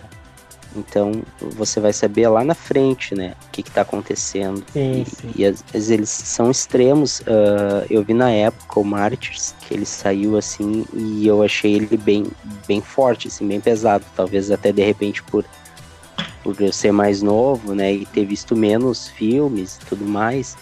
Então, 0.76 1.22
você 1.40 1.80
vai 1.80 1.92
saber 1.92 2.28
lá 2.28 2.42
na 2.42 2.54
frente, 2.54 3.14
né, 3.14 3.34
o 3.46 3.50
que 3.50 3.62
que 3.62 3.70
tá 3.70 3.82
acontecendo. 3.82 4.64
Sim, 4.72 5.02
E- 5.02 5.06
sim. 5.06 5.30
E, 5.36 5.44
às 5.44 5.62
vezes 5.72 5.90
eles 5.90 6.08
são 6.08 6.50
extremos. 6.50 7.22
ah, 7.26 7.84
eu 7.90 8.02
vi 8.02 8.14
na 8.14 8.30
época 8.30 8.80
o 8.80 8.84
Martyrs, 8.84 9.54
que 9.60 9.74
ele 9.74 9.84
saiu 9.86 10.36
assim, 10.36 10.84
e 10.94 11.26
eu 11.26 11.42
achei 11.42 11.74
ele 11.74 11.96
bem, 11.96 12.24
bem 12.66 12.80
forte, 12.80 13.28
assim, 13.28 13.46
bem 13.46 13.60
pesado. 13.60 14.04
Talvez 14.16 14.50
até 14.50 14.72
de 14.72 14.82
repente 14.84 15.22
por, 15.22 15.44
por 16.42 16.60
eu 16.60 16.72
ser 16.72 16.92
mais 16.92 17.20
novo, 17.22 17.74
né? 17.74 17.92
E 17.92 18.06
ter 18.06 18.24
visto 18.24 18.56
menos 18.56 19.08
filmes 19.08 19.76
e 19.76 19.86
tudo 19.86 20.04
mais. 20.06 20.56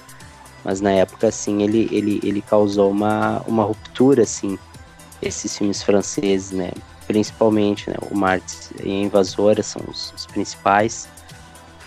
Mas 0.64 0.80
na 0.80 0.90
época, 0.90 1.28
assim, 1.28 1.62
ele, 1.62 1.88
ele, 1.90 2.20
ele 2.22 2.42
causou 2.42 2.90
uma, 2.90 3.40
uma 3.46 3.64
ruptura, 3.64 4.24
assim, 4.24 4.58
esses 5.22 5.56
filmes 5.56 5.82
franceses, 5.82 6.50
né? 6.50 6.70
Principalmente, 7.10 7.90
né? 7.90 7.96
O 8.10 8.16
Martyrs 8.16 8.70
e 8.84 8.88
a 8.90 8.94
Invasora 9.02 9.62
são 9.62 9.82
os, 9.88 10.12
os 10.16 10.26
principais. 10.26 11.08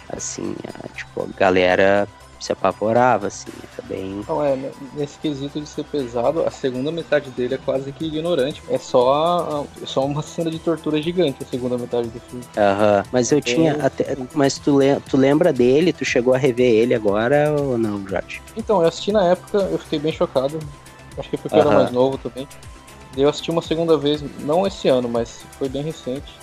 Assim, 0.09 0.53
a, 0.83 0.87
tipo, 0.89 1.23
a 1.23 1.39
galera 1.39 2.07
se 2.39 2.51
apavorava, 2.51 3.27
assim, 3.27 3.51
também. 3.77 4.21
Não, 4.27 4.43
é, 4.45 4.53
né, 4.57 4.69
nesse 4.95 5.17
quesito 5.17 5.61
de 5.61 5.65
ser 5.65 5.85
pesado, 5.85 6.43
a 6.45 6.51
segunda 6.51 6.91
metade 6.91 7.29
dele 7.29 7.55
é 7.55 7.57
quase 7.57 7.89
que 7.93 8.03
ignorante. 8.05 8.61
É 8.67 8.77
só, 8.77 9.65
é 9.81 9.85
só 9.85 10.05
uma 10.05 10.21
cena 10.21 10.51
de 10.51 10.59
tortura 10.59 11.01
gigante 11.01 11.37
a 11.41 11.45
segunda 11.45 11.77
metade 11.77 12.09
do 12.09 12.19
filme. 12.19 12.43
Aham. 12.57 13.05
Mas 13.13 13.31
eu 13.31 13.39
tinha 13.41 13.77
até. 13.81 14.17
Mas 14.33 14.59
tu, 14.59 14.75
le- 14.77 14.99
tu 15.09 15.15
lembra 15.15 15.53
dele? 15.53 15.93
Tu 15.93 16.03
chegou 16.03 16.33
a 16.33 16.37
rever 16.37 16.69
ele 16.69 16.93
agora 16.93 17.55
ou 17.57 17.77
não, 17.77 18.05
Jorge? 18.05 18.41
Então, 18.57 18.81
eu 18.81 18.89
assisti 18.89 19.13
na 19.13 19.23
época, 19.27 19.59
eu 19.59 19.79
fiquei 19.79 19.99
bem 19.99 20.11
chocado. 20.11 20.59
Acho 21.17 21.29
que 21.29 21.37
porque 21.37 21.55
eu 21.55 21.61
era 21.61 21.71
mais 21.71 21.91
novo 21.91 22.17
também. 22.17 22.45
Eu 23.15 23.29
assisti 23.29 23.51
uma 23.51 23.61
segunda 23.61 23.97
vez, 23.97 24.23
não 24.39 24.65
esse 24.65 24.87
ano, 24.87 25.07
mas 25.07 25.43
foi 25.57 25.69
bem 25.69 25.83
recente. 25.83 26.33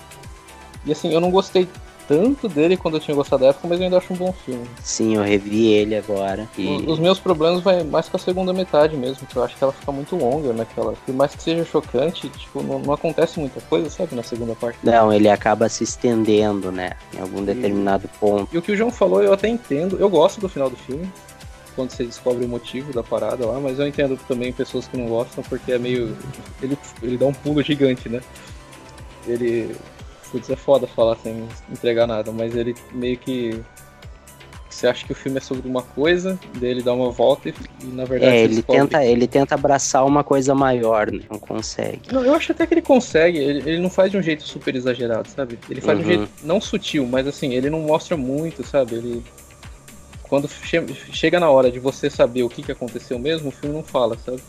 E 0.85 0.93
assim, 0.93 1.13
eu 1.13 1.21
não 1.21 1.31
gostei 1.31 1.69
tanto 2.11 2.49
dele 2.49 2.77
quando 2.77 2.95
eu 2.95 3.01
tinha 3.01 3.15
gostado 3.15 3.43
da 3.45 3.51
época, 3.51 3.69
mas 3.69 3.79
eu 3.79 3.85
ainda 3.85 3.99
acho 3.99 4.13
um 4.13 4.17
bom 4.17 4.33
filme. 4.33 4.67
Sim, 4.83 5.15
eu 5.15 5.23
revi 5.23 5.69
ele 5.69 5.95
agora. 5.95 6.49
E... 6.59 6.67
Os 6.85 6.99
meus 6.99 7.21
problemas 7.21 7.63
vai 7.63 7.85
mais 7.85 8.09
com 8.09 8.17
a 8.17 8.21
segunda 8.21 8.53
metade 8.53 8.97
mesmo, 8.97 9.29
que 9.29 9.37
eu 9.37 9.45
acho 9.45 9.57
que 9.57 9.63
ela 9.63 9.73
fica 9.73 9.93
muito 9.93 10.17
longa 10.17 10.53
naquela. 10.53 10.95
Por 11.07 11.15
mais 11.15 11.37
que 11.37 11.43
seja 11.45 11.65
chocante, 11.65 12.29
tipo, 12.31 12.65
não, 12.65 12.81
não 12.81 12.93
acontece 12.93 13.39
muita 13.39 13.61
coisa, 13.61 13.89
sabe, 13.89 14.17
na 14.17 14.25
segunda 14.25 14.57
parte. 14.57 14.79
Não, 14.83 15.13
ele 15.13 15.29
acaba 15.29 15.69
se 15.69 15.85
estendendo, 15.85 16.73
né? 16.73 16.95
Em 17.15 17.21
algum 17.21 17.45
determinado 17.45 18.11
ponto. 18.19 18.49
E 18.53 18.59
o 18.59 18.63
que 18.63 18.73
o 18.73 18.77
João 18.77 18.91
falou, 18.91 19.23
eu 19.23 19.33
até 19.33 19.47
entendo. 19.47 19.97
Eu 20.01 20.11
gosto 20.11 20.41
do 20.41 20.49
final 20.49 20.69
do 20.69 20.77
filme, 20.77 21.09
quando 21.75 21.91
você 21.91 22.05
descobre 22.05 22.45
o 22.45 22.49
motivo 22.49 22.93
da 22.93 23.03
parada 23.03 23.47
lá, 23.47 23.59
mas 23.61 23.79
eu 23.79 23.87
entendo 23.87 24.19
também 24.29 24.53
pessoas 24.53 24.87
que 24.89 24.97
não 24.97 25.07
gostam, 25.07 25.43
porque 25.45 25.73
é 25.73 25.79
meio. 25.79 26.17
Ele, 26.63 26.77
ele 27.03 27.17
dá 27.17 27.27
um 27.27 27.33
pulo 27.33 27.63
gigante, 27.63 28.09
né? 28.09 28.21
Ele. 29.27 29.75
Putz, 30.31 30.49
é 30.49 30.57
foda 30.57 30.87
falar 30.87 31.17
sem 31.17 31.49
entregar 31.71 32.07
nada, 32.07 32.31
mas 32.33 32.55
ele 32.55 32.75
meio 32.93 33.17
que. 33.19 33.61
Você 34.69 34.87
acha 34.87 35.05
que 35.05 35.13
o 35.13 35.17
filme 35.17 35.37
é 35.39 35.41
sobre 35.41 35.69
uma 35.69 35.83
coisa, 35.83 36.39
daí 36.55 36.71
ele 36.71 36.83
dá 36.83 36.95
uma 36.95 37.11
volta 37.11 37.49
e, 37.49 37.55
e, 37.83 37.87
na 37.87 38.05
verdade 38.05 38.37
É, 38.37 38.45
ele 38.45 38.55
descobre 38.55 38.81
tenta, 38.83 39.05
ele 39.05 39.27
tenta 39.27 39.55
abraçar 39.57 40.07
uma 40.07 40.23
coisa 40.23 40.55
maior, 40.55 41.11
né? 41.11 41.21
Não 41.29 41.39
consegue. 41.41 42.13
Não, 42.13 42.25
eu 42.25 42.33
acho 42.35 42.53
até 42.53 42.65
que 42.67 42.75
ele 42.75 42.81
consegue, 42.81 43.37
ele, 43.37 43.69
ele 43.69 43.79
não 43.81 43.91
faz 43.91 44.11
de 44.13 44.17
um 44.17 44.23
jeito 44.23 44.45
super 44.45 44.75
exagerado, 44.77 45.29
sabe? 45.29 45.59
Ele 45.69 45.81
faz 45.81 45.99
de 45.99 46.05
um 46.05 46.09
Uhum. 46.09 46.17
jeito 46.19 46.33
não 46.45 46.61
sutil, 46.61 47.05
mas 47.07 47.27
assim, 47.27 47.53
ele 47.53 47.69
não 47.69 47.81
mostra 47.81 48.17
muito, 48.17 48.65
sabe? 48.65 48.95
Ele. 48.95 49.23
Quando 50.31 50.47
che- 50.47 50.87
chega 51.11 51.41
na 51.41 51.51
hora 51.51 51.73
de 51.73 51.81
você 51.81 52.09
saber 52.09 52.45
o 52.45 52.49
que, 52.49 52.63
que 52.63 52.71
aconteceu 52.71 53.19
mesmo, 53.19 53.49
o 53.49 53.51
filme 53.53 53.75
não 53.75 53.83
fala, 53.83 54.17
sabe? 54.17 54.41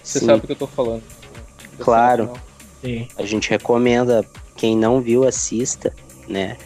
Você 0.00 0.20
Sim, 0.20 0.26
sabe 0.26 0.44
o 0.44 0.46
que 0.46 0.52
eu 0.52 0.56
tô 0.56 0.68
falando. 0.68 1.02
Claro. 1.80 2.32
a 3.16 3.24
gente 3.24 3.50
recomenda, 3.50 4.24
quem 4.56 4.76
não 4.76 5.00
viu, 5.00 5.26
assista, 5.26 5.92
né? 6.28 6.56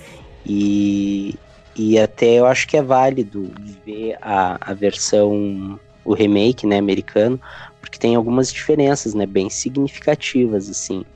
E, 0.45 1.34
e 1.74 1.99
até 1.99 2.34
eu 2.34 2.45
acho 2.45 2.68
que 2.68 2.76
é 2.76 2.82
válido 2.82 3.51
ver 3.87 4.18
a, 4.20 4.70
a 4.70 4.74
versão, 4.74 5.80
o 6.05 6.12
remake, 6.12 6.66
né, 6.66 6.76
americano, 6.76 7.41
porque 7.80 7.99
tem 7.99 8.14
algumas 8.16 8.53
diferenças, 8.53 9.14
né, 9.14 9.24
bem 9.24 9.49
significativas, 9.49 10.68
assim. 10.68 11.07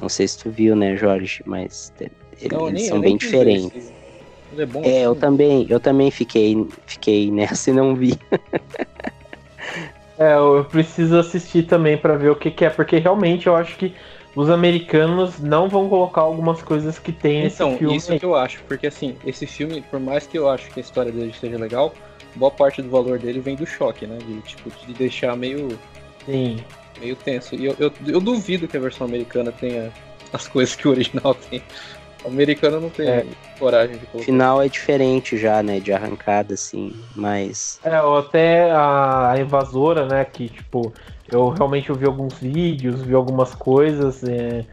Não 0.00 0.08
sei 0.08 0.28
se 0.28 0.38
tu 0.38 0.50
viu, 0.50 0.76
né, 0.76 0.96
Jorge, 0.96 1.42
mas 1.44 1.92
Não, 2.48 2.68
eles 2.68 2.82
nem- 2.82 2.88
são 2.88 3.00
bem 3.00 3.14
ver 3.14 3.18
diferentes. 3.18 3.92
Ele 4.52 4.62
é 4.62 4.66
bom 4.66 4.82
É, 4.84 5.02
eu 5.02 5.12
assim? 5.12 5.20
também, 5.20 5.66
eu 5.68 5.80
também 5.80 6.10
fiquei, 6.10 6.56
fiquei 6.86 7.30
nessa 7.30 7.70
e 7.70 7.72
não 7.72 7.94
vi. 7.94 8.18
É, 10.18 10.34
eu 10.34 10.64
preciso 10.64 11.16
assistir 11.16 11.64
também 11.64 11.96
pra 11.96 12.16
ver 12.16 12.30
o 12.30 12.36
que, 12.36 12.50
que 12.50 12.64
é, 12.64 12.70
porque 12.70 12.98
realmente 12.98 13.46
eu 13.46 13.54
acho 13.54 13.76
que 13.76 13.94
os 14.34 14.50
americanos 14.50 15.38
não 15.38 15.68
vão 15.68 15.88
colocar 15.88 16.22
algumas 16.22 16.60
coisas 16.62 16.98
que 16.98 17.12
tem 17.12 17.42
nesse 17.42 17.56
Então, 17.62 17.76
filme. 17.78 17.96
isso 17.96 18.18
que 18.18 18.24
eu 18.24 18.34
acho, 18.34 18.60
porque 18.66 18.88
assim, 18.88 19.16
esse 19.24 19.46
filme, 19.46 19.80
por 19.82 20.00
mais 20.00 20.26
que 20.26 20.36
eu 20.38 20.48
acho 20.48 20.70
que 20.72 20.80
a 20.80 20.82
história 20.82 21.12
dele 21.12 21.32
seja 21.38 21.56
legal, 21.56 21.92
boa 22.34 22.50
parte 22.50 22.82
do 22.82 22.90
valor 22.90 23.18
dele 23.18 23.40
vem 23.40 23.54
do 23.56 23.66
choque, 23.66 24.06
né? 24.06 24.18
De, 24.18 24.40
tipo, 24.40 24.70
de 24.86 24.92
deixar 24.94 25.36
meio, 25.36 25.78
Sim. 26.26 26.58
meio 27.00 27.14
tenso. 27.16 27.54
E 27.54 27.64
eu, 27.64 27.76
eu, 27.78 27.92
eu 28.06 28.20
duvido 28.20 28.66
que 28.68 28.76
a 28.76 28.80
versão 28.80 29.06
americana 29.06 29.52
tenha 29.52 29.92
as 30.32 30.46
coisas 30.48 30.74
que 30.74 30.86
o 30.88 30.90
original 30.90 31.34
tem. 31.34 31.62
O 32.24 32.28
americano 32.28 32.80
não 32.80 32.90
tem 32.90 33.08
É. 33.08 33.26
coragem 33.58 33.96
de 33.96 34.04
O 34.04 34.08
colocar. 34.08 34.24
final 34.24 34.62
é 34.62 34.68
diferente 34.68 35.36
já, 35.36 35.62
né? 35.62 35.80
De 35.80 35.92
arrancada, 35.92 36.54
assim. 36.54 36.92
Mas. 37.14 37.78
É, 37.84 38.00
ou 38.02 38.18
até 38.18 38.70
a, 38.70 39.30
a 39.32 39.40
invasora, 39.40 40.06
né? 40.06 40.24
Que, 40.24 40.48
tipo, 40.48 40.92
eu 41.30 41.48
realmente 41.48 41.90
ouvi 41.92 42.04
alguns 42.06 42.34
vídeos, 42.34 43.02
vi 43.02 43.14
algumas 43.14 43.54
coisas. 43.54 44.22
É, 44.24 44.64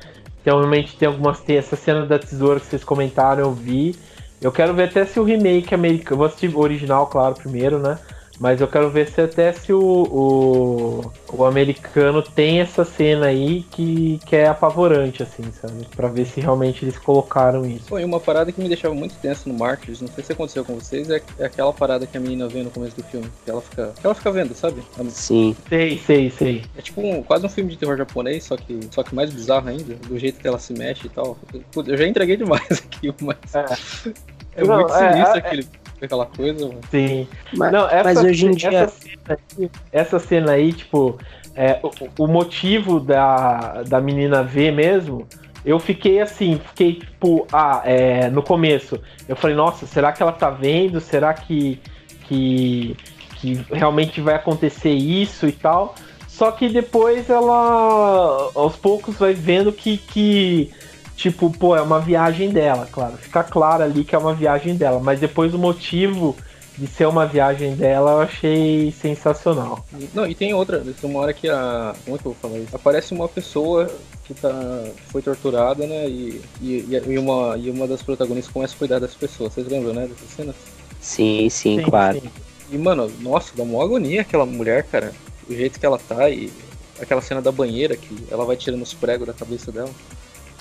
então, 0.41 0.57
realmente 0.59 0.97
tem 0.97 1.07
algumas. 1.07 1.39
Tem 1.41 1.57
essa 1.57 1.75
cena 1.75 2.05
da 2.05 2.17
tesoura 2.19 2.59
que 2.59 2.65
vocês 2.65 2.83
comentaram, 2.83 3.43
eu 3.43 3.51
vi. 3.53 3.95
Eu 4.41 4.51
quero 4.51 4.73
ver 4.73 4.89
até 4.89 5.05
se 5.05 5.19
o 5.19 5.23
remake 5.23 5.73
americano. 5.73 6.17
Vou 6.17 6.27
assistir 6.27 6.49
o 6.53 6.59
original, 6.59 7.07
claro, 7.07 7.35
primeiro, 7.35 7.79
né? 7.79 7.97
Mas 8.39 8.59
eu 8.59 8.67
quero 8.67 8.89
ver 8.89 9.07
se 9.07 9.21
até 9.21 9.51
se 9.53 9.71
o, 9.71 9.79
o, 9.81 11.11
o 11.37 11.45
americano 11.45 12.21
tem 12.21 12.59
essa 12.59 12.83
cena 12.83 13.27
aí 13.27 13.63
que, 13.71 14.19
que 14.25 14.35
é 14.35 14.47
apavorante, 14.47 15.23
assim, 15.23 15.43
sabe? 15.51 15.85
Pra 15.95 16.07
ver 16.07 16.25
se 16.25 16.41
realmente 16.41 16.83
eles 16.83 16.97
colocaram 16.97 17.65
isso. 17.65 17.85
Pô, 17.87 17.97
e 17.99 18.03
uma 18.03 18.19
parada 18.19 18.51
que 18.51 18.59
me 18.61 18.67
deixava 18.67 18.93
muito 18.93 19.15
tenso 19.15 19.47
no 19.47 19.55
Martyrs, 19.57 20.01
não 20.01 20.07
sei 20.09 20.23
se 20.23 20.33
aconteceu 20.33 20.65
com 20.65 20.75
vocês, 20.75 21.09
é, 21.09 21.21
é 21.39 21.45
aquela 21.45 21.71
parada 21.73 22.05
que 22.05 22.17
a 22.17 22.19
menina 22.19 22.47
vê 22.47 22.61
no 22.61 22.69
começo 22.69 22.95
do 22.95 23.03
filme. 23.03 23.27
Que 23.43 23.51
ela 23.51 23.61
fica. 23.61 23.93
Que 23.99 24.05
ela 24.05 24.15
fica 24.15 24.31
vendo, 24.31 24.53
sabe? 24.53 24.83
Sim. 25.09 25.55
Sei, 25.69 25.97
sei, 26.05 26.29
sei. 26.29 26.63
É 26.77 26.81
tipo 26.81 27.01
um- 27.01 27.23
quase 27.23 27.45
um 27.45 27.49
filme 27.49 27.71
de 27.71 27.77
terror 27.77 27.95
japonês, 27.97 28.43
só 28.43 28.57
que, 28.57 28.79
só 28.91 29.01
que 29.03 29.15
mais 29.15 29.29
bizarro 29.31 29.69
ainda, 29.69 29.95
do 29.95 30.17
jeito 30.19 30.39
que 30.39 30.47
ela 30.47 30.59
se 30.59 30.73
mexe 30.73 31.07
e 31.07 31.09
tal. 31.09 31.37
Putz, 31.71 31.87
Eu 31.89 31.97
já 31.97 32.05
entreguei 32.07 32.35
demais 32.37 32.67
aqui, 32.85 33.13
mas. 33.21 33.37
É, 33.55 33.65
Não, 34.57 34.75
muito 34.75 34.93
é, 34.93 35.11
sinistro 35.11 35.35
é- 35.35 35.39
aquele, 35.39 35.67
aquela 36.01 36.25
coisa, 36.25 36.67
mano. 36.67 36.79
Sim. 36.91 37.27
Mas, 37.53 37.71
Não, 37.71 37.87
essa, 37.89 38.03
mas 38.03 38.17
hoje 38.23 38.47
em 38.47 38.53
ce- 38.53 38.69
dia. 38.69 38.79
Essa 38.79 38.89
cena 38.99 39.39
aí, 39.59 39.71
essa 39.91 40.19
cena 40.19 40.51
aí, 40.53 40.73
tipo, 40.73 41.17
é, 41.55 41.79
o, 41.83 42.23
o 42.23 42.27
motivo 42.27 42.99
da, 42.99 43.83
da 43.83 43.99
menina 44.01 44.43
ver 44.43 44.71
mesmo, 44.71 45.27
eu 45.65 45.79
fiquei 45.79 46.21
assim, 46.21 46.59
fiquei 46.69 46.93
tipo, 46.99 47.47
ah, 47.51 47.81
é, 47.85 48.29
no 48.29 48.43
começo, 48.43 48.99
eu 49.27 49.35
falei, 49.35 49.55
nossa, 49.55 49.85
será 49.87 50.11
que 50.11 50.21
ela 50.21 50.31
tá 50.31 50.49
vendo? 50.49 51.01
Será 51.01 51.33
que, 51.33 51.81
que, 52.27 52.95
que 53.37 53.65
realmente 53.71 54.21
vai 54.21 54.35
acontecer 54.35 54.91
isso 54.91 55.47
e 55.47 55.51
tal? 55.51 55.95
Só 56.27 56.51
que 56.51 56.67
depois 56.69 57.29
ela, 57.29 58.51
aos 58.53 58.75
poucos, 58.75 59.15
vai 59.17 59.33
vendo 59.33 59.71
que, 59.71 59.97
que 59.97 60.71
tipo, 61.15 61.49
pô, 61.49 61.75
é 61.75 61.81
uma 61.81 61.99
viagem 61.99 62.49
dela, 62.49 62.87
claro. 62.91 63.17
Fica 63.17 63.43
claro 63.43 63.83
ali 63.83 64.03
que 64.03 64.15
é 64.15 64.17
uma 64.17 64.33
viagem 64.33 64.75
dela, 64.75 64.99
mas 64.99 65.19
depois 65.19 65.53
o 65.53 65.57
motivo 65.57 66.35
de 66.77 66.87
ser 66.87 67.07
uma 67.07 67.25
viagem 67.25 67.75
dela 67.75 68.11
eu 68.11 68.21
achei 68.21 68.91
sensacional. 68.91 69.85
Não, 70.13 70.27
e 70.27 70.35
tem 70.35 70.53
outra, 70.53 70.79
tem 70.79 71.09
uma 71.09 71.21
hora 71.21 71.33
que 71.33 71.49
a. 71.49 71.95
Como 72.03 72.17
é 72.17 72.19
que 72.19 72.25
eu 72.25 72.33
vou 72.33 72.41
falar 72.41 72.59
isso? 72.59 72.75
Aparece 72.75 73.13
uma 73.13 73.29
pessoa 73.29 73.89
que 74.25 74.33
tá, 74.33 74.51
que 74.95 75.03
foi 75.11 75.21
torturada, 75.21 75.87
né? 75.87 76.07
E, 76.07 76.41
e, 76.61 76.85
e 77.07 77.17
uma, 77.17 77.57
e 77.57 77.69
uma 77.69 77.87
das 77.87 78.01
protagonistas 78.01 78.51
começa 78.51 78.75
a 78.75 78.77
cuidar 78.77 78.99
das 78.99 79.13
pessoas. 79.13 79.53
Vocês 79.53 79.67
lembram, 79.67 79.93
né? 79.93 80.07
Dessa 80.07 80.35
cena? 80.35 80.55
Sim, 80.99 81.49
sim, 81.49 81.81
claro. 81.81 82.19
sim. 82.19 82.29
E, 82.71 82.77
mano, 82.77 83.09
nossa, 83.21 83.55
dá 83.55 83.63
uma 83.63 83.83
agonia 83.83 84.21
aquela 84.21 84.45
mulher, 84.45 84.83
cara. 84.83 85.13
O 85.47 85.53
jeito 85.53 85.79
que 85.79 85.85
ela 85.85 85.99
tá 85.99 86.29
e 86.29 86.51
aquela 86.99 87.21
cena 87.21 87.41
da 87.41 87.51
banheira 87.51 87.95
que 87.95 88.25
ela 88.31 88.45
vai 88.45 88.57
tirando 88.57 88.81
os 88.81 88.93
pregos 88.93 89.27
da 89.27 89.33
cabeça 89.33 89.71
dela. 89.71 89.91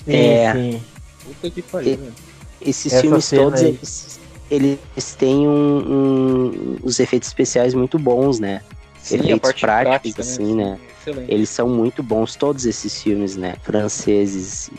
Sim, 0.05 0.13
É. 0.15 0.53
sim. 0.53 0.81
Puta 1.25 1.49
que 1.49 1.61
pariu, 1.61 1.93
E-. 2.61 2.69
Esses 2.69 2.93
Essa 2.93 3.01
filmes 3.01 3.29
todos, 3.29 3.61
aí. 3.61 3.67
eles, 3.67 4.19
eles 4.95 5.15
têm 5.15 5.47
um, 5.47 5.77
um- 5.77 6.77
os 6.83 6.99
efeitos 6.99 7.27
especiais 7.29 7.73
muito 7.73 7.99
bons, 7.99 8.39
né? 8.39 8.61
Sim, 9.05 9.17
efeitos 9.17 9.53
práticos, 9.61 10.13
prática, 10.13 10.21
assim, 10.21 10.55
né? 10.55 10.79
Excelente. 10.99 11.31
Eles 11.31 11.49
são 11.49 11.69
muito 11.69 12.01
bons, 12.01 12.35
todos 12.35 12.65
esses 12.65 13.01
filmes, 13.03 13.35
né? 13.37 13.53
Franceses. 13.61 14.69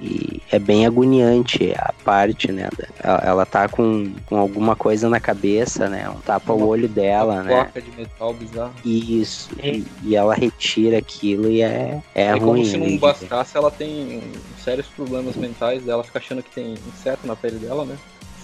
E, 0.00 0.04
e 0.04 0.42
é 0.50 0.58
bem 0.58 0.84
agoniante 0.86 1.72
a 1.78 1.92
parte, 2.04 2.50
né? 2.50 2.68
Ela, 3.00 3.18
ela 3.24 3.46
tá 3.46 3.68
com, 3.68 4.12
com 4.26 4.36
alguma 4.38 4.74
coisa 4.74 5.08
na 5.08 5.20
cabeça, 5.20 5.88
né? 5.88 6.08
Um 6.10 6.20
tapa 6.20 6.52
o 6.52 6.56
Uma- 6.56 6.66
olho 6.66 6.88
dela, 6.88 7.34
Uma 7.34 7.42
né? 7.44 7.54
placa 7.54 7.80
de 7.80 7.92
metal 7.92 8.34
bizarro. 8.34 8.74
Isso. 8.84 9.50
E, 9.62 9.84
e 10.02 10.16
ela 10.16 10.34
retira 10.34 10.98
aquilo 10.98 11.48
e 11.48 11.62
é, 11.62 12.02
é 12.14 12.22
É 12.24 12.32
ruim. 12.32 12.40
como 12.40 12.64
se 12.64 12.72
né, 12.76 12.78
não 12.78 12.86
ver. 12.92 12.98
bastasse, 12.98 13.56
ela 13.56 13.70
tem 13.70 14.20
sérios 14.58 14.88
problemas 14.88 15.36
mentais 15.36 15.84
dela, 15.84 16.02
fica 16.02 16.18
achando 16.18 16.42
que 16.42 16.50
tem 16.50 16.74
inseto 16.88 17.24
na 17.24 17.36
pele 17.36 17.58
dela, 17.58 17.84
né? 17.84 17.96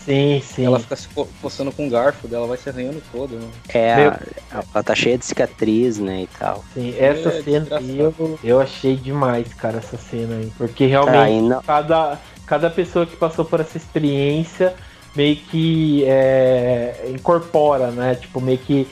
Sim, 0.04 0.42
sim. 0.44 0.64
Ela 0.64 0.80
fica 0.80 0.96
se 0.96 1.08
co- 1.08 1.28
coçando 1.40 1.70
com 1.72 1.86
um 1.86 1.88
garfo 1.88 2.26
dela, 2.26 2.46
vai 2.46 2.56
se 2.56 2.68
arranhando 2.68 3.00
toda. 3.12 3.36
Né? 3.36 3.48
É, 3.68 3.96
Meu- 3.96 4.14
ela 4.50 4.82
tá 4.82 4.94
cheia 4.94 5.16
de 5.16 5.24
cicatriz, 5.24 5.98
né? 5.98 6.22
E 6.22 6.26
tal. 6.38 6.64
Sim, 6.74 6.94
essa 6.98 7.28
É, 7.28 7.42
cena 7.42 7.66
aí 7.78 7.98
eu, 7.98 8.38
eu 8.42 8.60
achei 8.60 8.96
demais, 8.96 9.52
cara, 9.54 9.78
essa 9.78 9.96
cena 9.96 10.36
aí. 10.36 10.52
Porque 10.58 10.86
realmente 10.86 11.54
cada, 11.64 12.18
cada 12.46 12.68
pessoa 12.70 13.06
que 13.06 13.16
passou 13.16 13.44
por 13.44 13.60
essa 13.60 13.76
experiência 13.76 14.74
meio 15.14 15.36
que 15.36 16.04
é, 16.06 17.06
incorpora, 17.08 17.90
né? 17.90 18.14
Tipo, 18.16 18.40
meio 18.40 18.58
que, 18.58 18.88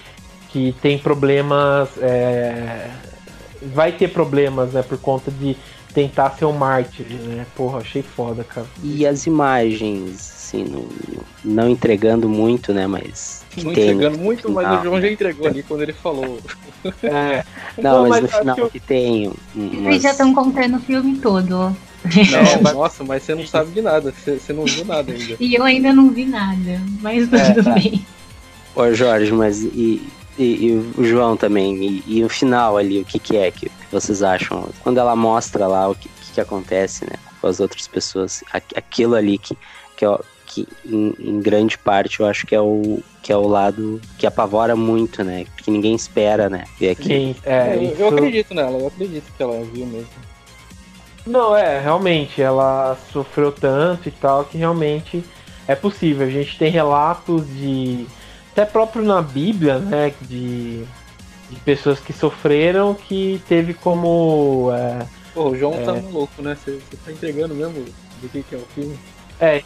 que 0.50 0.72
tem 0.80 0.98
problemas. 0.98 1.88
é, 2.00 2.88
vai 3.62 3.92
ter 3.92 4.08
problemas, 4.08 4.72
né? 4.72 4.82
Por 4.82 4.98
conta 4.98 5.30
de 5.30 5.56
tentar 5.94 6.30
ser 6.30 6.44
um 6.44 6.52
mártir, 6.52 7.06
né? 7.10 7.46
Porra, 7.56 7.78
achei 7.78 8.02
foda, 8.02 8.44
cara. 8.44 8.66
E 8.82 9.06
as 9.06 9.26
imagens, 9.26 10.10
assim, 10.36 10.64
não, 10.64 10.84
não 11.44 11.68
entregando 11.70 12.28
muito, 12.28 12.72
né? 12.72 12.86
Mas. 12.86 13.40
Não 13.56 13.72
tem 13.74 13.90
entregando 13.90 14.18
muito, 14.18 14.50
mas 14.50 14.80
o 14.80 14.84
João 14.84 15.00
já 15.00 15.10
entregou 15.10 15.46
ali 15.46 15.62
quando 15.62 15.82
ele 15.82 15.92
falou. 15.92 16.38
É, 17.02 17.44
Não, 17.76 18.04
Não, 18.04 18.08
mas, 18.08 18.22
mas 18.22 18.22
no 18.22 18.38
final 18.38 18.54
que 18.54 18.60
eu- 18.62 18.70
que 18.70 18.80
tem. 18.80 19.28
um- 19.28 19.34
Vocês 19.54 19.78
umas- 19.78 20.02
já 20.02 20.10
estão 20.12 20.34
contando 20.34 20.78
o 20.78 20.80
filme 20.80 21.18
todo. 21.18 21.50
Não, 21.50 21.76
nossa, 22.72 23.04
mas 23.04 23.22
você 23.22 23.34
não 23.34 23.46
sabe 23.46 23.70
de 23.72 23.82
nada, 23.82 24.10
você, 24.12 24.38
você 24.38 24.50
não 24.54 24.64
viu 24.64 24.86
nada 24.86 25.12
ainda. 25.12 25.36
E 25.38 25.54
eu 25.54 25.62
ainda 25.62 25.92
não 25.92 26.08
vi 26.10 26.24
nada, 26.24 26.80
mas 27.02 27.30
É, 27.34 27.52
tudo 27.52 27.64
tá. 27.64 27.72
bem. 27.74 28.06
Ô 28.74 28.90
Jorge, 28.94 29.30
mas 29.30 29.62
e, 29.62 30.02
e- 30.38 30.42
e 30.66 30.92
o 30.96 31.04
João 31.04 31.36
também? 31.36 31.76
E, 31.84 32.02
e 32.06 32.24
o 32.24 32.30
final 32.30 32.78
ali, 32.78 33.00
o 33.02 33.04
que, 33.04 33.18
que 33.18 33.36
é 33.36 33.50
que 33.50 33.70
vocês 33.90 34.22
acham? 34.22 34.68
Quando 34.82 34.98
ela 34.98 35.14
mostra 35.16 35.66
lá 35.66 35.88
o 35.88 35.94
que, 35.94 36.08
que, 36.34 36.40
acontece, 36.40 37.04
né? 37.04 37.16
Com 37.40 37.46
as 37.46 37.60
outras 37.60 37.86
pessoas, 37.88 38.42
aqu- 38.52 38.76
aquilo 38.76 39.14
ali 39.14 39.38
que, 39.38 39.56
que, 39.96 40.04
eu- 40.06 40.24
que 40.46 40.66
em, 40.84 41.14
em 41.18 41.40
grande 41.40 41.76
parte 41.78 42.20
eu 42.20 42.26
acho 42.26 42.46
que 42.46 42.54
é 42.54 42.60
o 42.60 43.00
que 43.22 43.30
é 43.32 43.36
o 43.36 43.46
lado 43.46 44.00
que 44.16 44.26
apavora 44.26 44.74
muito, 44.74 45.22
né? 45.22 45.44
Que 45.58 45.70
ninguém 45.70 45.94
espera, 45.94 46.48
né? 46.48 46.64
Ver 46.78 46.90
aquilo. 46.90 47.08
sim, 47.08 47.36
é, 47.44 47.76
eu, 47.76 47.82
isso... 47.82 47.94
eu 48.02 48.08
acredito 48.08 48.54
nela, 48.54 48.78
eu 48.78 48.86
acredito 48.86 49.24
que 49.36 49.42
ela 49.42 49.62
viu 49.64 49.84
mesmo. 49.86 50.08
Não, 51.26 51.54
é, 51.54 51.78
realmente, 51.78 52.40
ela 52.40 52.96
sofreu 53.12 53.52
tanto 53.52 54.08
e 54.08 54.10
tal 54.10 54.44
que 54.44 54.56
realmente 54.56 55.22
é 55.68 55.74
possível. 55.74 56.26
A 56.26 56.30
gente 56.30 56.58
tem 56.58 56.70
relatos 56.70 57.46
de. 57.46 58.06
Até 58.52 58.64
próprio 58.64 59.02
na 59.04 59.20
Bíblia, 59.22 59.78
né? 59.78 60.12
De, 60.22 60.84
de 61.50 61.56
pessoas 61.60 61.98
que 62.00 62.12
sofreram 62.12 62.94
que 62.94 63.42
teve 63.48 63.74
como. 63.74 64.70
É, 64.72 65.06
Pô, 65.34 65.50
o 65.50 65.56
João 65.56 65.74
É. 65.74 65.84
tá 65.84 65.92
maluco, 65.94 66.42
né? 66.42 66.56
Você, 66.56 66.78
tá 67.04 67.12
entregando 67.12 67.54
mesmo 67.54 67.84
do 68.22 68.28
que, 68.28 68.42
que 68.42 68.54
é 68.54 68.58
o 68.58 68.66
filme. 68.74 68.98
é, 69.40 69.62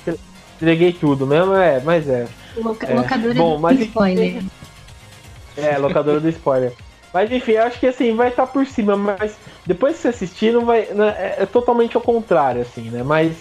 entreguei 0.56 0.92
tudo 0.92 1.26
mesmo, 1.26 1.54
é, 1.54 1.80
mas 1.80 2.08
é. 2.08 2.26
Loca- 2.56 2.86
É, 2.86 2.94
Locadora 2.94 3.34
bom, 3.34 3.56
do 3.56 3.60
mas- 3.62 3.80
spoiler. 3.80 4.42
É, 5.56 5.78
locadora 5.78 6.20
do 6.20 6.28
spoiler. 6.28 6.72
Mas 7.12 7.30
enfim, 7.30 7.52
eu 7.52 7.62
acho 7.62 7.78
que 7.78 7.86
assim, 7.86 8.14
vai 8.16 8.28
estar 8.28 8.46
por 8.46 8.66
cima, 8.66 8.96
mas 8.96 9.36
depois 9.64 9.96
que 9.96 10.02
você 10.02 10.08
assistir, 10.08 10.52
não 10.52 10.64
vai. 10.64 10.86
né, 10.86 11.14
é, 11.16 11.42
é 11.42 11.46
totalmente 11.46 11.96
ao 11.96 12.02
contrário, 12.02 12.62
assim, 12.62 12.90
né? 12.90 13.02
Mas, 13.04 13.36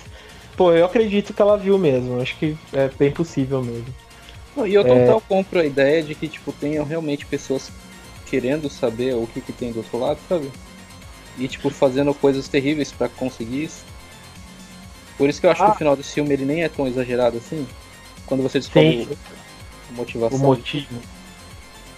pô, 0.56 0.72
eu 0.74 0.86
acredito 0.86 1.34
que 1.34 1.42
ela 1.42 1.58
viu 1.58 1.78
mesmo. 1.78 2.22
Acho 2.22 2.38
que 2.38 2.56
é 2.72 2.90
bem 3.00 3.12
possível 3.12 3.64
mesmo. 3.64 3.86
E 4.68 4.74
eu 4.76 4.82
É. 4.82 4.84
total 5.06 5.22
compro 5.28 5.60
a 5.60 5.66
ideia 5.66 6.04
de 6.04 6.14
que, 6.14 6.28
tipo, 6.28 6.52
tenham 6.52 6.86
realmente 6.86 7.26
pessoas 7.26 7.72
querendo 8.34 8.68
saber 8.68 9.14
o 9.14 9.28
que, 9.28 9.40
que 9.42 9.54
tem 9.54 9.72
do 9.72 9.78
outro 9.78 10.00
lado, 10.00 10.18
sabe? 10.28 10.52
E, 11.38 11.48
tipo, 11.48 11.70
fazendo 11.70 12.12
coisas 12.16 12.48
terríveis 12.48 12.92
pra 12.92 13.08
conseguir 13.08 13.66
isso. 13.66 13.84
Por 15.20 15.30
isso 15.30 15.40
que 15.40 15.46
eu 15.46 15.52
acho 15.52 15.62
que 15.64 15.70
Ah. 15.70 15.74
o 15.74 15.76
final 15.76 15.96
desse 15.96 16.14
filme 16.14 16.34
ele 16.34 16.44
nem 16.44 16.64
é 16.64 16.68
tão 16.70 16.88
exagerado 16.88 17.38
assim. 17.38 17.68
Quando 18.26 18.42
você 18.42 18.58
descobre 18.58 19.06
Sim. 19.06 19.18
a 19.92 19.94
motivação. 19.94 20.40
O 20.40 20.42
motivo. 20.42 21.00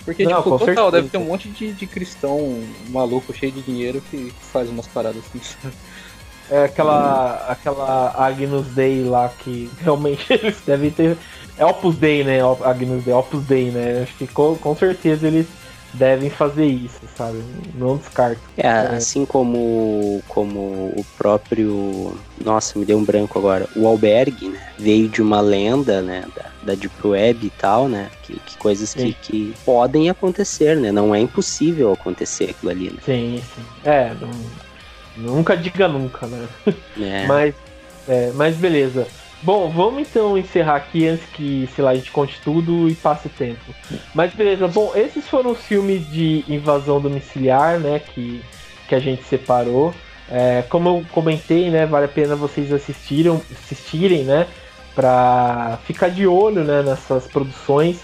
Porque, 0.03 0.25
Não, 0.25 0.37
tipo, 0.43 0.49
total, 0.59 0.65
certeza. 0.65 0.91
deve 0.91 1.07
ter 1.07 1.17
um 1.19 1.23
monte 1.23 1.47
de, 1.47 1.71
de 1.71 1.87
cristão 1.87 2.61
maluco, 2.89 3.33
cheio 3.33 3.53
de 3.53 3.61
dinheiro, 3.61 4.01
que 4.11 4.33
faz 4.51 4.69
umas 4.69 4.87
paradas 4.87 5.23
assim. 5.29 5.39
sabe? 5.61 5.73
É 6.51 6.65
aquela, 6.65 7.45
aquela 7.47 8.13
Agnus 8.17 8.67
Dei 8.67 9.05
lá 9.05 9.29
que 9.39 9.71
realmente 9.81 10.25
eles 10.33 10.57
devem 10.65 10.91
ter. 10.91 11.17
É 11.57 11.65
Opus 11.65 11.95
Dei, 11.95 12.25
né? 12.25 12.39
Agnus 12.65 13.05
Dei, 13.05 13.13
Opus 13.13 13.45
Dei, 13.45 13.71
né? 13.71 14.01
Acho 14.03 14.13
que 14.17 14.27
com, 14.27 14.57
com 14.57 14.75
certeza 14.75 15.27
eles 15.27 15.47
devem 15.95 16.29
fazer 16.29 16.65
isso, 16.65 17.01
sabe? 17.17 17.43
Não 17.73 17.97
descarto. 17.97 18.39
É, 18.57 18.69
assim 18.69 19.25
como, 19.25 20.21
como 20.27 20.59
o 20.59 21.05
próprio. 21.17 22.17
Nossa, 22.43 22.77
me 22.77 22.85
deu 22.85 22.97
um 22.97 23.03
branco 23.03 23.37
agora. 23.39 23.67
O 23.75 23.87
albergue, 23.87 24.49
né? 24.49 24.59
Veio 24.77 25.07
de 25.09 25.21
uma 25.21 25.41
lenda, 25.41 26.01
né? 26.01 26.23
Da, 26.35 26.45
da 26.63 26.75
Deep 26.75 26.95
Web 27.05 27.45
e 27.47 27.49
tal, 27.49 27.87
né? 27.87 28.09
Que, 28.23 28.39
que 28.39 28.57
coisas 28.57 28.93
que, 28.93 29.13
que 29.21 29.53
podem 29.65 30.09
acontecer, 30.09 30.75
né? 30.75 30.91
Não 30.91 31.13
é 31.13 31.19
impossível 31.19 31.91
acontecer 31.93 32.51
aquilo 32.51 32.71
ali, 32.71 32.89
né? 32.91 32.97
Sim, 33.05 33.41
sim. 33.55 33.61
É, 33.83 34.13
não- 34.19 35.35
nunca 35.35 35.55
diga 35.55 35.87
nunca, 35.87 36.27
né? 36.27 36.47
É. 36.99 37.25
Mas, 37.27 37.55
é, 38.07 38.31
mas 38.33 38.55
beleza. 38.55 39.07
Bom, 39.45 39.69
vamos 39.69 40.01
então 40.01 40.35
encerrar 40.35 40.77
aqui 40.77 41.07
antes 41.07 41.23
que, 41.27 41.69
sei 41.75 41.85
lá, 41.85 41.91
a 41.91 41.95
gente 41.95 42.09
conte 42.09 42.41
tudo 42.43 42.89
e 42.89 42.95
passe 42.95 43.27
o 43.27 43.29
tempo. 43.29 43.61
Mas 44.11 44.33
beleza, 44.33 44.67
bom, 44.67 44.91
esses 44.95 45.27
foram 45.27 45.51
os 45.51 45.59
filmes 45.59 46.09
de 46.09 46.43
invasão 46.49 46.99
domiciliar, 46.99 47.79
né, 47.79 47.99
que, 47.99 48.41
que 48.89 48.95
a 48.95 48.99
gente 48.99 49.23
separou. 49.23 49.93
É, 50.31 50.63
como 50.67 50.89
eu 50.89 51.05
comentei, 51.11 51.69
né, 51.69 51.85
vale 51.85 52.05
a 52.05 52.09
pena 52.09 52.35
vocês 52.35 52.73
assistiram, 52.73 53.39
assistirem, 53.51 54.23
né, 54.23 54.47
pra 54.95 55.77
ficar 55.85 56.09
de 56.09 56.25
olho, 56.25 56.63
né, 56.63 56.81
nessas 56.81 57.27
produções 57.27 57.99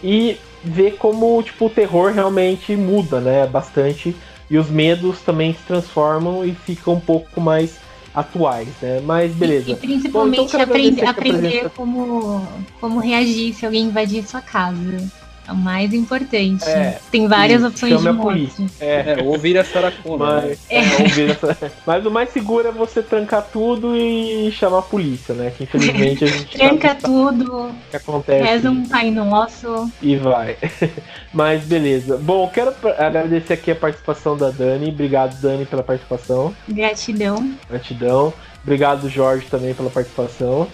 e 0.00 0.38
ver 0.62 0.92
como, 0.92 1.42
tipo, 1.42 1.66
o 1.66 1.70
terror 1.70 2.12
realmente 2.12 2.76
muda, 2.76 3.20
né, 3.20 3.48
bastante 3.48 4.14
e 4.48 4.56
os 4.56 4.70
medos 4.70 5.18
também 5.22 5.54
se 5.54 5.62
transformam 5.66 6.44
e 6.44 6.54
ficam 6.54 6.94
um 6.94 7.00
pouco 7.00 7.40
mais 7.40 7.82
atuais, 8.14 8.68
né, 8.80 9.00
mas 9.04 9.32
beleza. 9.32 9.70
E, 9.70 9.74
principalmente 9.74 10.38
Bom, 10.38 10.46
então 10.46 10.60
aprender, 10.60 11.06
aprender 11.06 11.70
como, 11.70 12.46
como 12.80 13.00
reagir 13.00 13.52
se 13.54 13.66
alguém 13.66 13.86
invadir 13.86 14.24
sua 14.24 14.40
casa. 14.40 15.10
É 15.46 15.52
o 15.52 15.56
mais 15.56 15.92
importante. 15.92 16.64
É, 16.68 16.98
Tem 17.10 17.28
várias 17.28 17.60
isso, 17.60 17.68
opções 17.70 18.00
de 18.00 18.08
a 18.08 18.12
morte. 18.12 18.26
polícia. 18.38 18.66
É, 18.80 19.14
É, 19.18 19.22
ouvir 19.22 19.58
a 19.58 19.64
Sarah 19.64 19.92
Connor. 20.02 20.42
né? 20.42 20.42
Mas, 20.48 20.58
é, 20.70 21.02
ouvir 21.02 21.30
essa- 21.30 21.72
mas 21.86 22.06
o 22.06 22.10
mais 22.10 22.30
seguro 22.30 22.66
é 22.68 22.72
você 22.72 23.02
trancar 23.02 23.46
tudo 23.52 23.94
e 23.96 24.50
chamar 24.52 24.78
a 24.78 24.82
polícia, 24.82 25.34
né? 25.34 25.52
Que 25.56 25.64
infelizmente 25.64 26.24
a 26.24 26.26
gente 26.28 26.56
Tranca 26.56 26.88
sabe 26.88 27.02
tudo, 27.02 27.56
o 27.66 27.74
que 27.90 27.96
acontece 27.96 28.42
reza 28.42 28.70
um 28.70 28.86
Pai 28.86 29.10
Nosso. 29.10 29.90
e 30.00 30.16
vai. 30.16 30.56
Mas 31.32 31.62
beleza. 31.64 32.16
Bom, 32.16 32.48
quero 32.48 32.72
agradecer 32.98 33.52
aqui 33.54 33.70
a 33.70 33.76
participação 33.76 34.36
da 34.36 34.50
Dani. 34.50 34.88
Obrigado, 34.88 35.40
Dani, 35.40 35.66
pela 35.66 35.82
participação. 35.82 36.54
Gratidão. 36.68 37.54
Gratidão. 37.68 38.32
Obrigado, 38.62 39.10
Jorge, 39.10 39.46
também 39.50 39.74
pela 39.74 39.90
participação. 39.90 40.66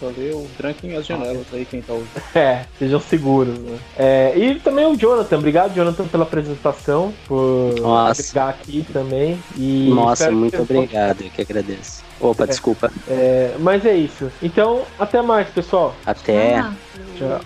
Valeu, 0.00 0.46
tranquem 0.56 0.96
as 0.96 1.06
janelas 1.06 1.46
aí 1.52 1.64
quem 1.64 1.82
tá 1.82 1.92
ouvindo. 1.92 2.08
É, 2.34 2.64
sejam 2.78 3.00
seguros, 3.00 3.58
né? 3.58 3.78
É, 3.96 4.32
e 4.36 4.60
também 4.60 4.86
o 4.86 4.96
Jonathan. 4.96 5.38
Obrigado, 5.38 5.74
Jonathan, 5.74 6.06
pela 6.06 6.24
apresentação, 6.24 7.12
por 7.26 7.74
Nossa. 7.80 8.22
agregar 8.22 8.48
aqui 8.50 8.86
também. 8.92 9.38
E 9.56 9.90
Nossa, 9.92 10.30
muito 10.30 10.60
obrigado, 10.60 11.22
eu 11.22 11.30
que 11.30 11.42
agradeço. 11.42 12.04
Opa, 12.20 12.46
desculpa. 12.46 12.92
É, 13.08 13.54
mas 13.58 13.84
é 13.84 13.96
isso. 13.96 14.30
Então, 14.42 14.82
até 14.98 15.22
mais, 15.22 15.48
pessoal. 15.48 15.94
Até. 16.04 16.56
Ah. 16.56 16.72
Tchau. 17.16 17.40